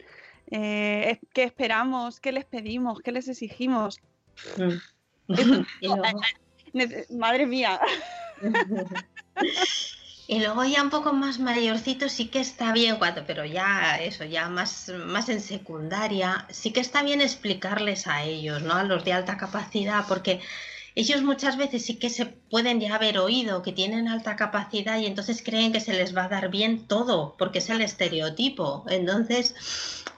Eh, 0.52 1.20
qué 1.34 1.44
esperamos, 1.44 2.20
qué 2.20 2.32
les 2.32 2.46
pedimos, 2.46 3.00
qué 3.00 3.12
les 3.12 3.28
exigimos. 3.28 4.00
Mm. 4.58 4.78
Madre 7.18 7.46
mía. 7.46 7.80
Y 10.32 10.40
luego 10.42 10.64
ya 10.64 10.84
un 10.84 10.92
poco 10.92 11.12
más 11.12 11.40
mayorcito 11.40 12.08
sí 12.08 12.28
que 12.28 12.40
está 12.40 12.72
bien, 12.72 12.98
cuando, 12.98 13.26
pero 13.26 13.46
ya 13.46 13.96
eso, 13.96 14.26
ya 14.26 14.48
más, 14.48 14.94
más 15.08 15.28
en 15.28 15.42
secundaria, 15.42 16.46
sí 16.52 16.72
que 16.72 16.82
está 16.82 17.02
bien 17.02 17.20
explicarles 17.20 18.06
a 18.06 18.22
ellos, 18.26 18.62
¿no? 18.62 18.76
A 18.76 18.84
los 18.84 19.04
de 19.04 19.14
alta 19.14 19.38
capacidad, 19.38 20.06
porque 20.08 20.40
ellos 20.96 21.22
muchas 21.22 21.58
veces 21.58 21.86
sí 21.86 21.98
que 21.98 22.10
se 22.10 22.26
pueden 22.26 22.80
ya 22.80 22.96
haber 22.96 23.20
oído 23.20 23.62
que 23.62 23.72
tienen 23.72 24.08
alta 24.08 24.36
capacidad 24.36 25.00
y 25.00 25.06
entonces 25.06 25.44
creen 25.44 25.72
que 25.72 25.80
se 25.80 25.94
les 25.94 26.16
va 26.16 26.26
a 26.26 26.30
dar 26.30 26.50
bien 26.50 26.88
todo, 26.88 27.36
porque 27.38 27.60
es 27.60 27.70
el 27.70 27.82
estereotipo. 27.82 28.86
Entonces, 28.90 29.56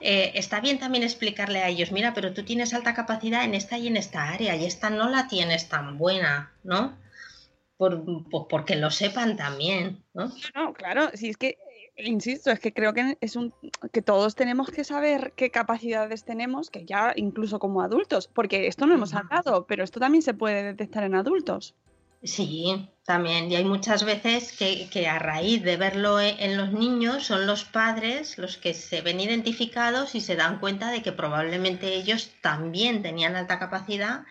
eh, 0.00 0.32
está 0.34 0.60
bien 0.60 0.78
también 0.78 1.04
explicarle 1.04 1.62
a 1.62 1.68
ellos, 1.68 1.92
mira, 1.92 2.14
pero 2.14 2.32
tú 2.32 2.44
tienes 2.44 2.74
alta 2.74 2.94
capacidad 2.94 3.44
en 3.44 3.54
esta 3.54 3.78
y 3.78 3.86
en 3.86 3.96
esta 3.96 4.30
área 4.30 4.56
y 4.56 4.64
esta 4.64 4.90
no 4.90 5.08
la 5.08 5.28
tienes 5.28 5.68
tan 5.68 5.98
buena, 5.98 6.52
¿no? 6.64 6.96
Por, 7.76 8.04
porque 8.48 8.76
lo 8.76 8.90
sepan 8.90 9.36
también, 9.36 10.04
¿no? 10.14 10.32
No, 10.54 10.72
claro, 10.72 11.10
si 11.14 11.30
es 11.30 11.36
que 11.36 11.58
insisto, 11.96 12.50
es 12.50 12.60
que 12.60 12.72
creo 12.72 12.94
que 12.94 13.18
es 13.20 13.36
un 13.36 13.54
que 13.92 14.02
todos 14.02 14.34
tenemos 14.34 14.70
que 14.70 14.84
saber 14.84 15.32
qué 15.36 15.50
capacidades 15.50 16.24
tenemos, 16.24 16.70
que 16.70 16.84
ya 16.84 17.12
incluso 17.16 17.58
como 17.58 17.82
adultos, 17.82 18.28
porque 18.28 18.66
esto 18.66 18.86
no 18.86 18.94
hemos 18.94 19.14
hablado, 19.14 19.66
pero 19.66 19.84
esto 19.84 20.00
también 20.00 20.22
se 20.22 20.34
puede 20.34 20.62
detectar 20.62 21.04
en 21.04 21.14
adultos. 21.14 21.74
Sí, 22.24 22.88
también. 23.04 23.50
Y 23.50 23.56
hay 23.56 23.64
muchas 23.64 24.04
veces 24.04 24.56
que, 24.56 25.08
a 25.08 25.18
raíz 25.18 25.62
de 25.64 25.76
verlo 25.76 26.20
e, 26.20 26.36
en 26.44 26.56
los 26.56 26.72
niños 26.72 27.24
son 27.26 27.46
los 27.46 27.64
padres 27.64 28.38
los 28.38 28.56
que 28.58 28.74
se 28.74 29.00
ven 29.00 29.18
identificados 29.18 30.14
y 30.14 30.20
se 30.20 30.36
dan 30.36 30.60
cuenta 30.60 30.90
de 30.92 31.02
que 31.02 31.10
probablemente 31.10 31.94
ellos 31.94 32.30
también 32.40 33.02
tenían 33.02 33.34
alta 33.34 33.58
capacidad 33.58 34.24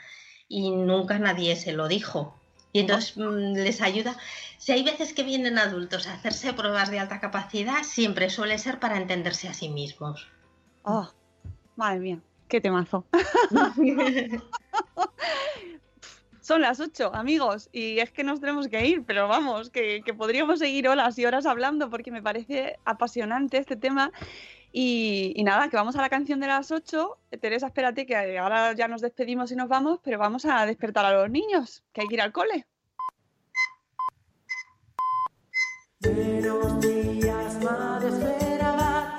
y 0.47 0.71
nunca 0.71 1.19
nadie 1.19 1.57
se 1.57 1.73
lo 1.73 1.89
dijo. 1.89 2.40
Y 2.73 2.79
entonces 2.79 3.17
mm, 3.17 3.53
les 3.53 3.81
ayuda. 3.81 4.17
Si 4.57 4.71
hay 4.71 4.83
veces 4.83 5.13
que 5.13 5.23
vienen 5.23 5.57
adultos 5.57 6.07
a 6.07 6.13
hacerse 6.13 6.53
pruebas 6.53 6.91
de 6.91 6.99
alta 6.99 7.19
capacidad, 7.19 7.83
siempre 7.83 8.29
suele 8.29 8.57
ser 8.57 8.79
para 8.79 8.97
entenderse 8.97 9.47
a 9.47 9.53
sí 9.53 9.69
mismos. 9.69 10.27
Oh, 10.83 11.09
madre 11.75 11.99
mía, 11.99 12.19
qué 12.47 12.61
temazo. 12.61 13.05
Son 16.41 16.61
las 16.61 16.79
8, 16.79 17.13
amigos, 17.13 17.69
y 17.71 17.99
es 17.99 18.11
que 18.11 18.23
nos 18.23 18.39
tenemos 18.39 18.67
que 18.67 18.85
ir, 18.85 19.03
pero 19.05 19.27
vamos, 19.27 19.69
que, 19.69 20.03
podríamos 20.17 20.59
seguir 20.59 20.89
horas 20.89 21.17
y 21.19 21.25
horas 21.25 21.45
hablando 21.45 21.89
porque 21.89 22.11
me 22.11 22.23
parece 22.23 22.79
apasionante 22.83 23.57
este 23.57 23.75
tema. 23.75 24.11
Y, 24.73 25.41
nada, 25.43 25.69
que 25.69 25.75
vamos 25.75 25.95
a 25.95 26.01
la 26.01 26.09
canción 26.09 26.39
de 26.39 26.47
las 26.47 26.71
8. 26.71 27.17
Teresa, 27.41 27.67
espérate, 27.67 28.05
que 28.05 28.37
ahora 28.37 28.73
ya 28.73 28.87
nos 28.87 29.01
despedimos 29.01 29.51
y 29.51 29.55
nos 29.55 29.67
vamos, 29.67 29.99
pero 30.03 30.17
vamos 30.17 30.45
a 30.45 30.65
despertar 30.65 31.05
a 31.05 31.13
los 31.13 31.29
niños, 31.29 31.83
que 31.91 32.01
hay 32.01 32.07
que 32.07 32.15
ir 32.15 32.21
al 32.21 32.31
cole. 32.31 32.65
Buenos 35.99 36.79
días, 36.81 37.63
madre 37.63 38.09
espera 38.09 39.17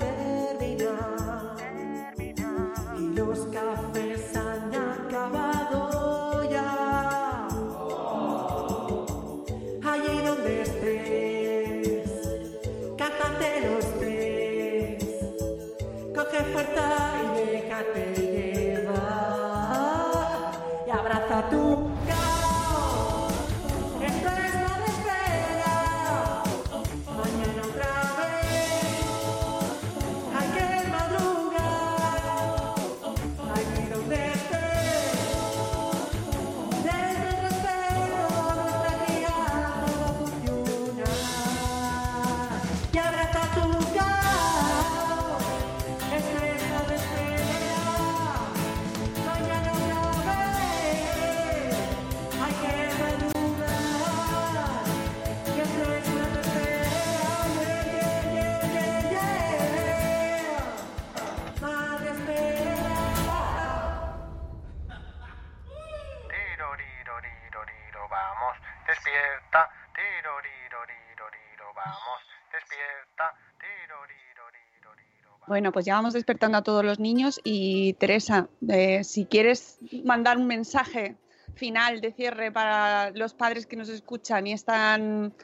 Bueno, 75.52 75.70
pues 75.70 75.84
ya 75.84 75.96
vamos 75.96 76.14
despertando 76.14 76.56
a 76.56 76.62
todos 76.62 76.82
los 76.82 76.98
niños 76.98 77.38
y 77.44 77.92
Teresa, 77.98 78.48
eh, 78.70 79.04
si 79.04 79.26
quieres 79.26 79.76
mandar 80.02 80.38
un 80.38 80.46
mensaje 80.46 81.16
final 81.56 82.00
de 82.00 82.10
cierre 82.14 82.50
para 82.50 83.10
los 83.10 83.34
padres 83.34 83.66
que 83.66 83.76
nos 83.76 83.90
escuchan 83.90 84.46
y 84.46 84.54
están, 84.54 85.34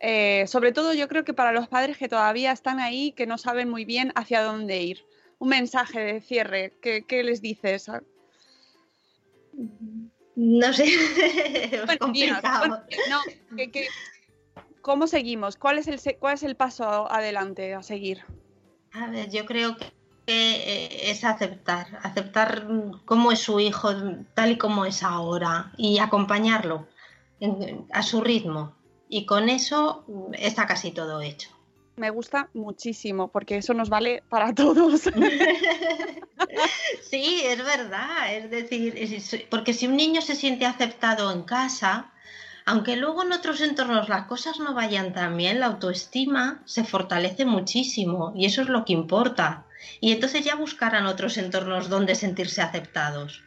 eh, 0.00 0.44
sobre 0.48 0.72
todo 0.72 0.92
yo 0.92 1.08
creo 1.08 1.24
que 1.24 1.32
para 1.32 1.50
los 1.52 1.66
padres 1.66 1.96
que 1.96 2.10
todavía 2.10 2.52
están 2.52 2.78
ahí, 2.78 3.12
que 3.12 3.26
no 3.26 3.38
saben 3.38 3.70
muy 3.70 3.86
bien 3.86 4.12
hacia 4.16 4.42
dónde 4.42 4.82
ir. 4.82 5.06
Un 5.38 5.48
mensaje 5.48 5.98
de 5.98 6.20
cierre, 6.20 6.74
¿qué, 6.82 7.06
qué 7.08 7.24
les 7.24 7.40
dices? 7.40 7.90
No 10.36 10.72
sé, 10.74 10.84
Bueno, 11.86 11.98
complicado. 12.00 12.58
bueno, 12.58 12.82
no, 13.08 13.56
que- 13.56 13.70
que- 13.70 13.88
¿Cómo 14.82 15.06
seguimos? 15.06 15.56
¿Cuál 15.56 15.78
es, 15.78 15.88
el, 15.88 15.98
¿Cuál 16.18 16.34
es 16.34 16.42
el 16.42 16.54
paso 16.54 17.10
adelante 17.10 17.72
a 17.72 17.82
seguir? 17.82 18.22
A 18.94 19.08
ver, 19.08 19.28
yo 19.30 19.44
creo 19.44 19.76
que 19.76 19.92
eh, 20.26 21.10
es 21.10 21.24
aceptar, 21.24 21.98
aceptar 22.02 22.66
cómo 23.04 23.32
es 23.32 23.40
su 23.40 23.60
hijo 23.60 23.90
tal 24.34 24.52
y 24.52 24.58
como 24.58 24.84
es 24.84 25.02
ahora 25.02 25.72
y 25.76 25.98
acompañarlo 25.98 26.86
a 27.92 28.02
su 28.02 28.20
ritmo. 28.20 28.74
Y 29.08 29.26
con 29.26 29.48
eso 29.48 30.04
mm, 30.06 30.34
está 30.34 30.66
casi 30.66 30.92
todo 30.92 31.20
hecho. 31.20 31.50
Me 31.96 32.10
gusta 32.10 32.48
muchísimo 32.54 33.28
porque 33.28 33.58
eso 33.58 33.74
nos 33.74 33.88
vale 33.88 34.22
para 34.28 34.54
todos. 34.54 35.10
Sí, 37.02 37.42
es 37.44 37.58
verdad. 37.58 38.34
Es 38.34 38.50
decir, 38.50 39.46
porque 39.50 39.72
si 39.72 39.86
un 39.86 39.96
niño 39.96 40.20
se 40.20 40.34
siente 40.34 40.66
aceptado 40.66 41.32
en 41.32 41.42
casa, 41.42 42.12
aunque 42.66 42.96
luego 42.96 43.22
en 43.22 43.32
otros 43.32 43.60
entornos 43.60 44.08
las 44.08 44.26
cosas 44.26 44.58
no 44.58 44.74
vayan 44.74 45.12
tan 45.12 45.36
bien, 45.36 45.60
la 45.60 45.66
autoestima 45.66 46.62
se 46.64 46.84
fortalece 46.84 47.44
muchísimo 47.44 48.32
y 48.34 48.46
eso 48.46 48.62
es 48.62 48.68
lo 48.68 48.84
que 48.84 48.94
importa. 48.94 49.66
Y 50.00 50.12
entonces 50.12 50.44
ya 50.44 50.54
buscarán 50.54 51.06
otros 51.06 51.36
entornos 51.36 51.90
donde 51.90 52.14
sentirse 52.14 52.62
aceptados. 52.62 53.42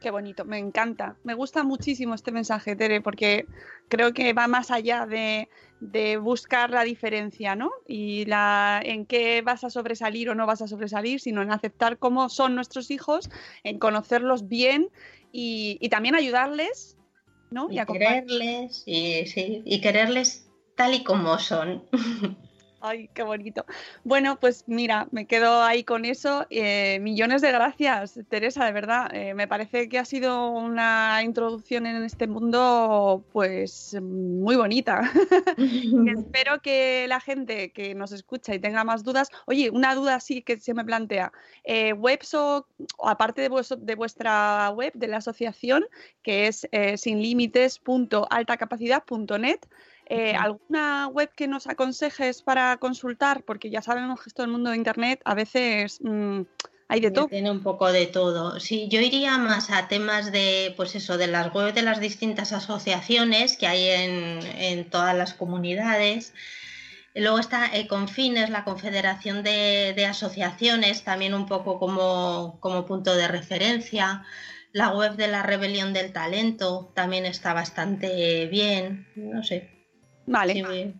Qué 0.00 0.10
bonito, 0.10 0.44
me 0.44 0.58
encanta. 0.58 1.16
Me 1.24 1.34
gusta 1.34 1.64
muchísimo 1.64 2.14
este 2.14 2.30
mensaje, 2.30 2.76
Tere, 2.76 3.00
porque 3.00 3.46
creo 3.88 4.12
que 4.12 4.34
va 4.34 4.46
más 4.46 4.70
allá 4.70 5.06
de, 5.06 5.48
buscar 6.18 6.70
la 6.70 6.84
diferencia, 6.84 7.56
¿no? 7.56 7.72
Y 7.88 8.24
la, 8.26 8.80
en 8.84 9.06
qué 9.06 9.42
vas 9.42 9.64
a 9.64 9.70
sobresalir 9.70 10.30
o 10.30 10.34
no 10.34 10.46
vas 10.46 10.62
a 10.62 10.68
sobresalir, 10.68 11.20
sino 11.20 11.42
en 11.42 11.50
aceptar 11.50 11.98
cómo 11.98 12.28
son 12.28 12.54
nuestros 12.54 12.90
hijos, 12.90 13.30
en 13.64 13.78
conocerlos 13.78 14.46
bien 14.46 14.90
y 15.32 15.88
también 15.88 16.14
ayudarles, 16.14 16.96
¿no? 17.54 17.68
Y 17.70 17.82
quererles, 17.86 18.82
y, 18.84 19.26
sí, 19.26 19.62
y 19.64 19.80
quererles 19.80 20.46
tal 20.74 20.92
y 20.94 21.04
como 21.04 21.38
son. 21.38 21.84
Ay, 22.86 23.08
qué 23.14 23.22
bonito. 23.22 23.64
Bueno, 24.04 24.38
pues 24.38 24.64
mira, 24.66 25.08
me 25.10 25.26
quedo 25.26 25.62
ahí 25.62 25.84
con 25.84 26.04
eso. 26.04 26.46
Eh, 26.50 26.98
millones 27.00 27.40
de 27.40 27.50
gracias, 27.50 28.20
Teresa, 28.28 28.66
de 28.66 28.72
verdad. 28.72 29.08
Eh, 29.14 29.32
me 29.32 29.48
parece 29.48 29.88
que 29.88 29.98
ha 29.98 30.04
sido 30.04 30.50
una 30.50 31.22
introducción 31.24 31.86
en 31.86 32.04
este 32.04 32.26
mundo, 32.26 33.24
pues, 33.32 33.96
muy 34.02 34.56
bonita. 34.56 35.00
Espero 36.06 36.60
que 36.60 37.06
la 37.08 37.20
gente 37.20 37.72
que 37.72 37.94
nos 37.94 38.12
escucha 38.12 38.54
y 38.54 38.58
tenga 38.58 38.84
más 38.84 39.02
dudas, 39.02 39.30
oye, 39.46 39.70
una 39.70 39.94
duda 39.94 40.20
sí 40.20 40.42
que 40.42 40.60
se 40.60 40.74
me 40.74 40.84
plantea. 40.84 41.32
Eh, 41.64 41.94
webs 41.94 42.34
o, 42.34 42.66
aparte 43.02 43.40
de, 43.40 43.48
vues- 43.50 43.78
de 43.78 43.94
vuestra 43.94 44.68
web, 44.76 44.92
de 44.94 45.06
la 45.08 45.16
asociación, 45.16 45.86
que 46.22 46.48
es 46.48 46.68
eh, 46.70 46.98
sinlimites.altacapacidad.net, 46.98 49.60
eh. 50.06 50.34
¿Alguna 50.34 51.08
web 51.08 51.30
que 51.34 51.48
nos 51.48 51.66
aconsejes 51.66 52.42
para 52.42 52.76
consultar? 52.76 53.42
Porque 53.44 53.70
ya 53.70 53.82
sabemos 53.82 54.22
que 54.22 54.28
esto 54.28 54.42
del 54.42 54.50
mundo 54.50 54.70
de 54.70 54.76
Internet 54.76 55.20
a 55.24 55.34
veces 55.34 55.98
mm, 56.02 56.42
hay 56.88 57.00
de 57.00 57.10
todo. 57.10 57.28
Tiene 57.28 57.50
un 57.50 57.62
poco 57.62 57.90
de 57.90 58.06
todo. 58.06 58.60
Sí, 58.60 58.88
yo 58.90 59.00
iría 59.00 59.38
más 59.38 59.70
a 59.70 59.88
temas 59.88 60.32
de, 60.32 60.74
pues 60.76 60.94
eso, 60.94 61.16
de 61.16 61.26
las 61.26 61.54
webs 61.54 61.74
de 61.74 61.82
las 61.82 62.00
distintas 62.00 62.52
asociaciones 62.52 63.56
que 63.56 63.66
hay 63.66 63.88
en, 63.88 64.40
en 64.58 64.90
todas 64.90 65.16
las 65.16 65.34
comunidades. 65.34 66.34
Luego 67.14 67.38
está 67.38 67.70
Econfines, 67.76 68.50
la 68.50 68.64
Confederación 68.64 69.44
de, 69.44 69.92
de 69.94 70.06
Asociaciones, 70.06 71.04
también 71.04 71.32
un 71.32 71.46
poco 71.46 71.78
como, 71.78 72.58
como 72.60 72.84
punto 72.86 73.14
de 73.14 73.28
referencia. 73.28 74.24
La 74.72 74.90
web 74.90 75.14
de 75.14 75.28
la 75.28 75.44
Rebelión 75.44 75.92
del 75.92 76.12
Talento 76.12 76.90
también 76.94 77.24
está 77.24 77.54
bastante 77.54 78.46
bien. 78.46 79.06
No 79.14 79.44
sé. 79.44 79.73
Vale. 80.26 80.52
sí, 80.54 80.62
mi- 80.62 80.94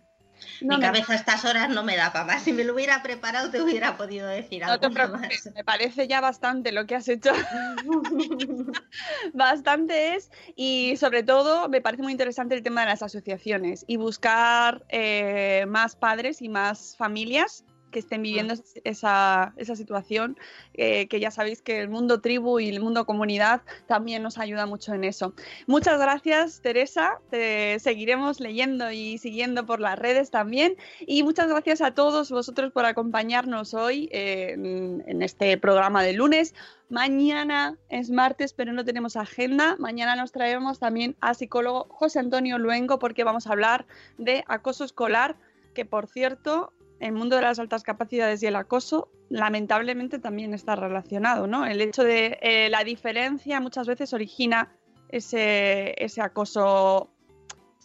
No 0.61 0.75
mi 0.75 0.77
me- 0.77 0.81
cabeza 0.87 1.13
a 1.13 1.15
estas 1.15 1.45
horas 1.45 1.69
no 1.69 1.83
me 1.83 1.95
da 1.95 2.11
para 2.11 2.25
más. 2.25 2.43
Si 2.43 2.51
me 2.53 2.63
lo 2.65 2.73
hubiera 2.73 3.01
preparado, 3.01 3.49
te 3.51 3.61
hubiera 3.61 3.95
podido 3.97 4.27
decir 4.27 4.63
No 4.65 4.79
te 4.79 4.85
algo 4.87 4.95
preocupes, 4.95 5.49
me 5.55 5.63
parece 5.63 6.07
ya 6.07 6.19
bastante 6.21 6.71
lo 6.71 6.85
que 6.85 6.95
has 6.95 7.07
hecho. 7.07 7.31
bastante 9.33 10.15
es 10.15 10.29
y 10.55 10.95
sobre 10.97 11.23
todo 11.23 11.69
me 11.69 11.81
parece 11.81 12.03
muy 12.03 12.11
interesante 12.11 12.55
el 12.55 12.63
tema 12.63 12.81
de 12.81 12.87
las 12.87 13.01
asociaciones 13.03 13.83
y 13.87 13.97
buscar 13.97 14.83
eh, 14.89 15.65
más 15.67 15.95
padres 15.95 16.41
y 16.41 16.49
más 16.49 16.95
familias 16.97 17.63
que 17.95 17.99
estén 17.99 18.21
viviendo 18.21 18.53
es- 18.55 18.81
esa, 18.83 19.53
esa 19.55 19.73
situación, 19.77 20.37
eh, 20.73 21.07
que 21.07 21.21
ya 21.21 21.31
sabéis 21.31 21.61
que 21.61 21.79
el 21.79 21.87
mundo 21.87 22.19
tribu 22.19 22.59
y 22.59 22.67
el 22.67 22.81
mundo 22.81 23.05
comunidad 23.05 23.61
también 23.87 24.21
nos 24.21 24.37
ayuda 24.37 24.65
mucho 24.65 24.93
en 24.93 25.05
eso. 25.05 25.33
Muchas 25.65 25.97
gracias, 25.97 26.59
Teresa. 26.59 27.21
Te 27.29 27.79
seguiremos 27.79 28.41
leyendo 28.41 28.91
y 28.91 29.17
siguiendo 29.17 29.65
por 29.65 29.79
las 29.79 29.97
redes 29.97 30.29
también. 30.29 30.75
Y 30.99 31.23
muchas 31.23 31.47
gracias 31.47 31.79
a 31.79 31.91
todos 31.91 32.29
vosotros 32.31 32.73
por 32.73 32.83
acompañarnos 32.83 33.73
hoy 33.73 34.09
eh, 34.11 34.51
en, 34.55 35.01
en 35.07 35.21
este 35.21 35.57
programa 35.57 36.03
de 36.03 36.11
lunes. 36.11 36.53
Mañana 36.89 37.77
es 37.87 38.09
martes, 38.09 38.51
pero 38.53 38.73
no 38.73 38.83
tenemos 38.83 39.15
agenda. 39.15 39.77
Mañana 39.79 40.17
nos 40.17 40.33
traemos 40.33 40.79
también 40.79 41.15
a 41.21 41.33
psicólogo 41.33 41.87
José 41.89 42.19
Antonio 42.19 42.57
Luengo 42.57 42.99
porque 42.99 43.23
vamos 43.23 43.47
a 43.47 43.53
hablar 43.53 43.85
de 44.17 44.43
acoso 44.47 44.83
escolar, 44.83 45.37
que 45.73 45.85
por 45.85 46.07
cierto, 46.07 46.71
el 46.99 47.11
mundo 47.11 47.35
de 47.35 47.41
las 47.41 47.59
altas 47.59 47.83
capacidades 47.83 48.41
y 48.43 48.47
el 48.47 48.55
acoso 48.55 49.09
lamentablemente 49.29 50.19
también 50.19 50.53
está 50.53 50.75
relacionado, 50.75 51.47
¿no? 51.47 51.65
El 51.65 51.81
hecho 51.81 52.03
de 52.03 52.37
eh, 52.41 52.69
la 52.69 52.83
diferencia 52.83 53.59
muchas 53.59 53.87
veces 53.87 54.13
origina 54.13 54.75
ese, 55.09 55.93
ese 55.97 56.21
acoso 56.21 57.11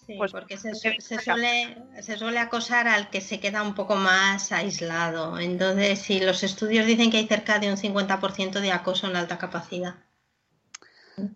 Sí, 0.07 0.15
Pues, 0.17 0.33
porque 0.33 0.57
se, 0.57 0.75
suele, 0.75 1.77
se 2.01 2.17
suele 2.17 2.39
acosar 2.39 2.89
al 2.89 3.11
que 3.11 3.21
se 3.21 3.39
queda 3.39 3.63
un 3.63 3.75
poco 3.75 3.97
más 3.97 4.51
aislado. 4.51 5.39
Entonces, 5.39 5.99
sí, 5.99 6.21
los 6.21 6.43
estudios 6.43 6.87
dicen 6.87 7.11
que 7.11 7.19
hay 7.19 7.29
cerca 7.29 7.59
de 7.59 7.71
un 7.71 7.77
50% 7.77 8.61
de 8.61 8.73
acoso 8.73 9.09
en 9.09 9.17
alta 9.17 9.39
capacidad. 9.39 9.97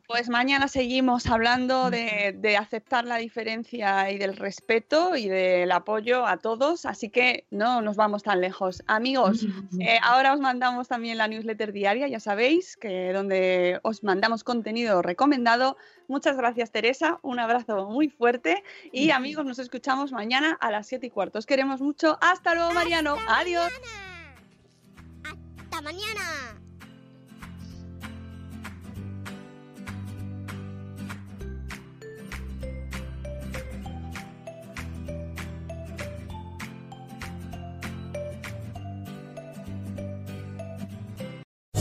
Pues 0.06 0.28
mañana 0.28 0.68
seguimos 0.68 1.26
hablando 1.26 1.90
de, 1.90 2.34
de 2.38 2.56
aceptar 2.56 3.04
la 3.04 3.16
diferencia 3.16 4.10
y 4.10 4.18
del 4.18 4.36
respeto 4.36 5.16
y 5.16 5.28
del 5.28 5.70
apoyo 5.72 6.26
a 6.26 6.38
todos, 6.38 6.86
así 6.86 7.10
que 7.10 7.46
no 7.50 7.82
nos 7.82 7.96
vamos 7.96 8.22
tan 8.22 8.40
lejos. 8.40 8.82
Amigos, 8.86 9.46
eh, 9.80 9.98
ahora 10.02 10.32
os 10.32 10.40
mandamos 10.40 10.88
también 10.88 11.18
la 11.18 11.28
newsletter 11.28 11.72
diaria, 11.72 12.08
ya 12.08 12.20
sabéis, 12.20 12.76
que 12.76 13.12
donde 13.12 13.80
os 13.82 14.02
mandamos 14.02 14.44
contenido 14.44 15.02
recomendado. 15.02 15.76
Muchas 16.08 16.36
gracias, 16.36 16.70
Teresa. 16.70 17.18
Un 17.22 17.38
abrazo 17.38 17.88
muy 17.88 18.08
fuerte. 18.08 18.62
Y 18.92 19.10
amigos, 19.10 19.44
nos 19.44 19.58
escuchamos 19.58 20.12
mañana 20.12 20.56
a 20.60 20.70
las 20.70 20.86
7 20.86 21.06
y 21.06 21.10
cuarto. 21.10 21.38
Os 21.38 21.46
queremos 21.46 21.80
mucho. 21.80 22.18
Hasta 22.20 22.54
luego, 22.54 22.72
Mariano. 22.72 23.16
Adiós. 23.28 23.72
Hasta 25.24 25.80
mañana. 25.80 26.63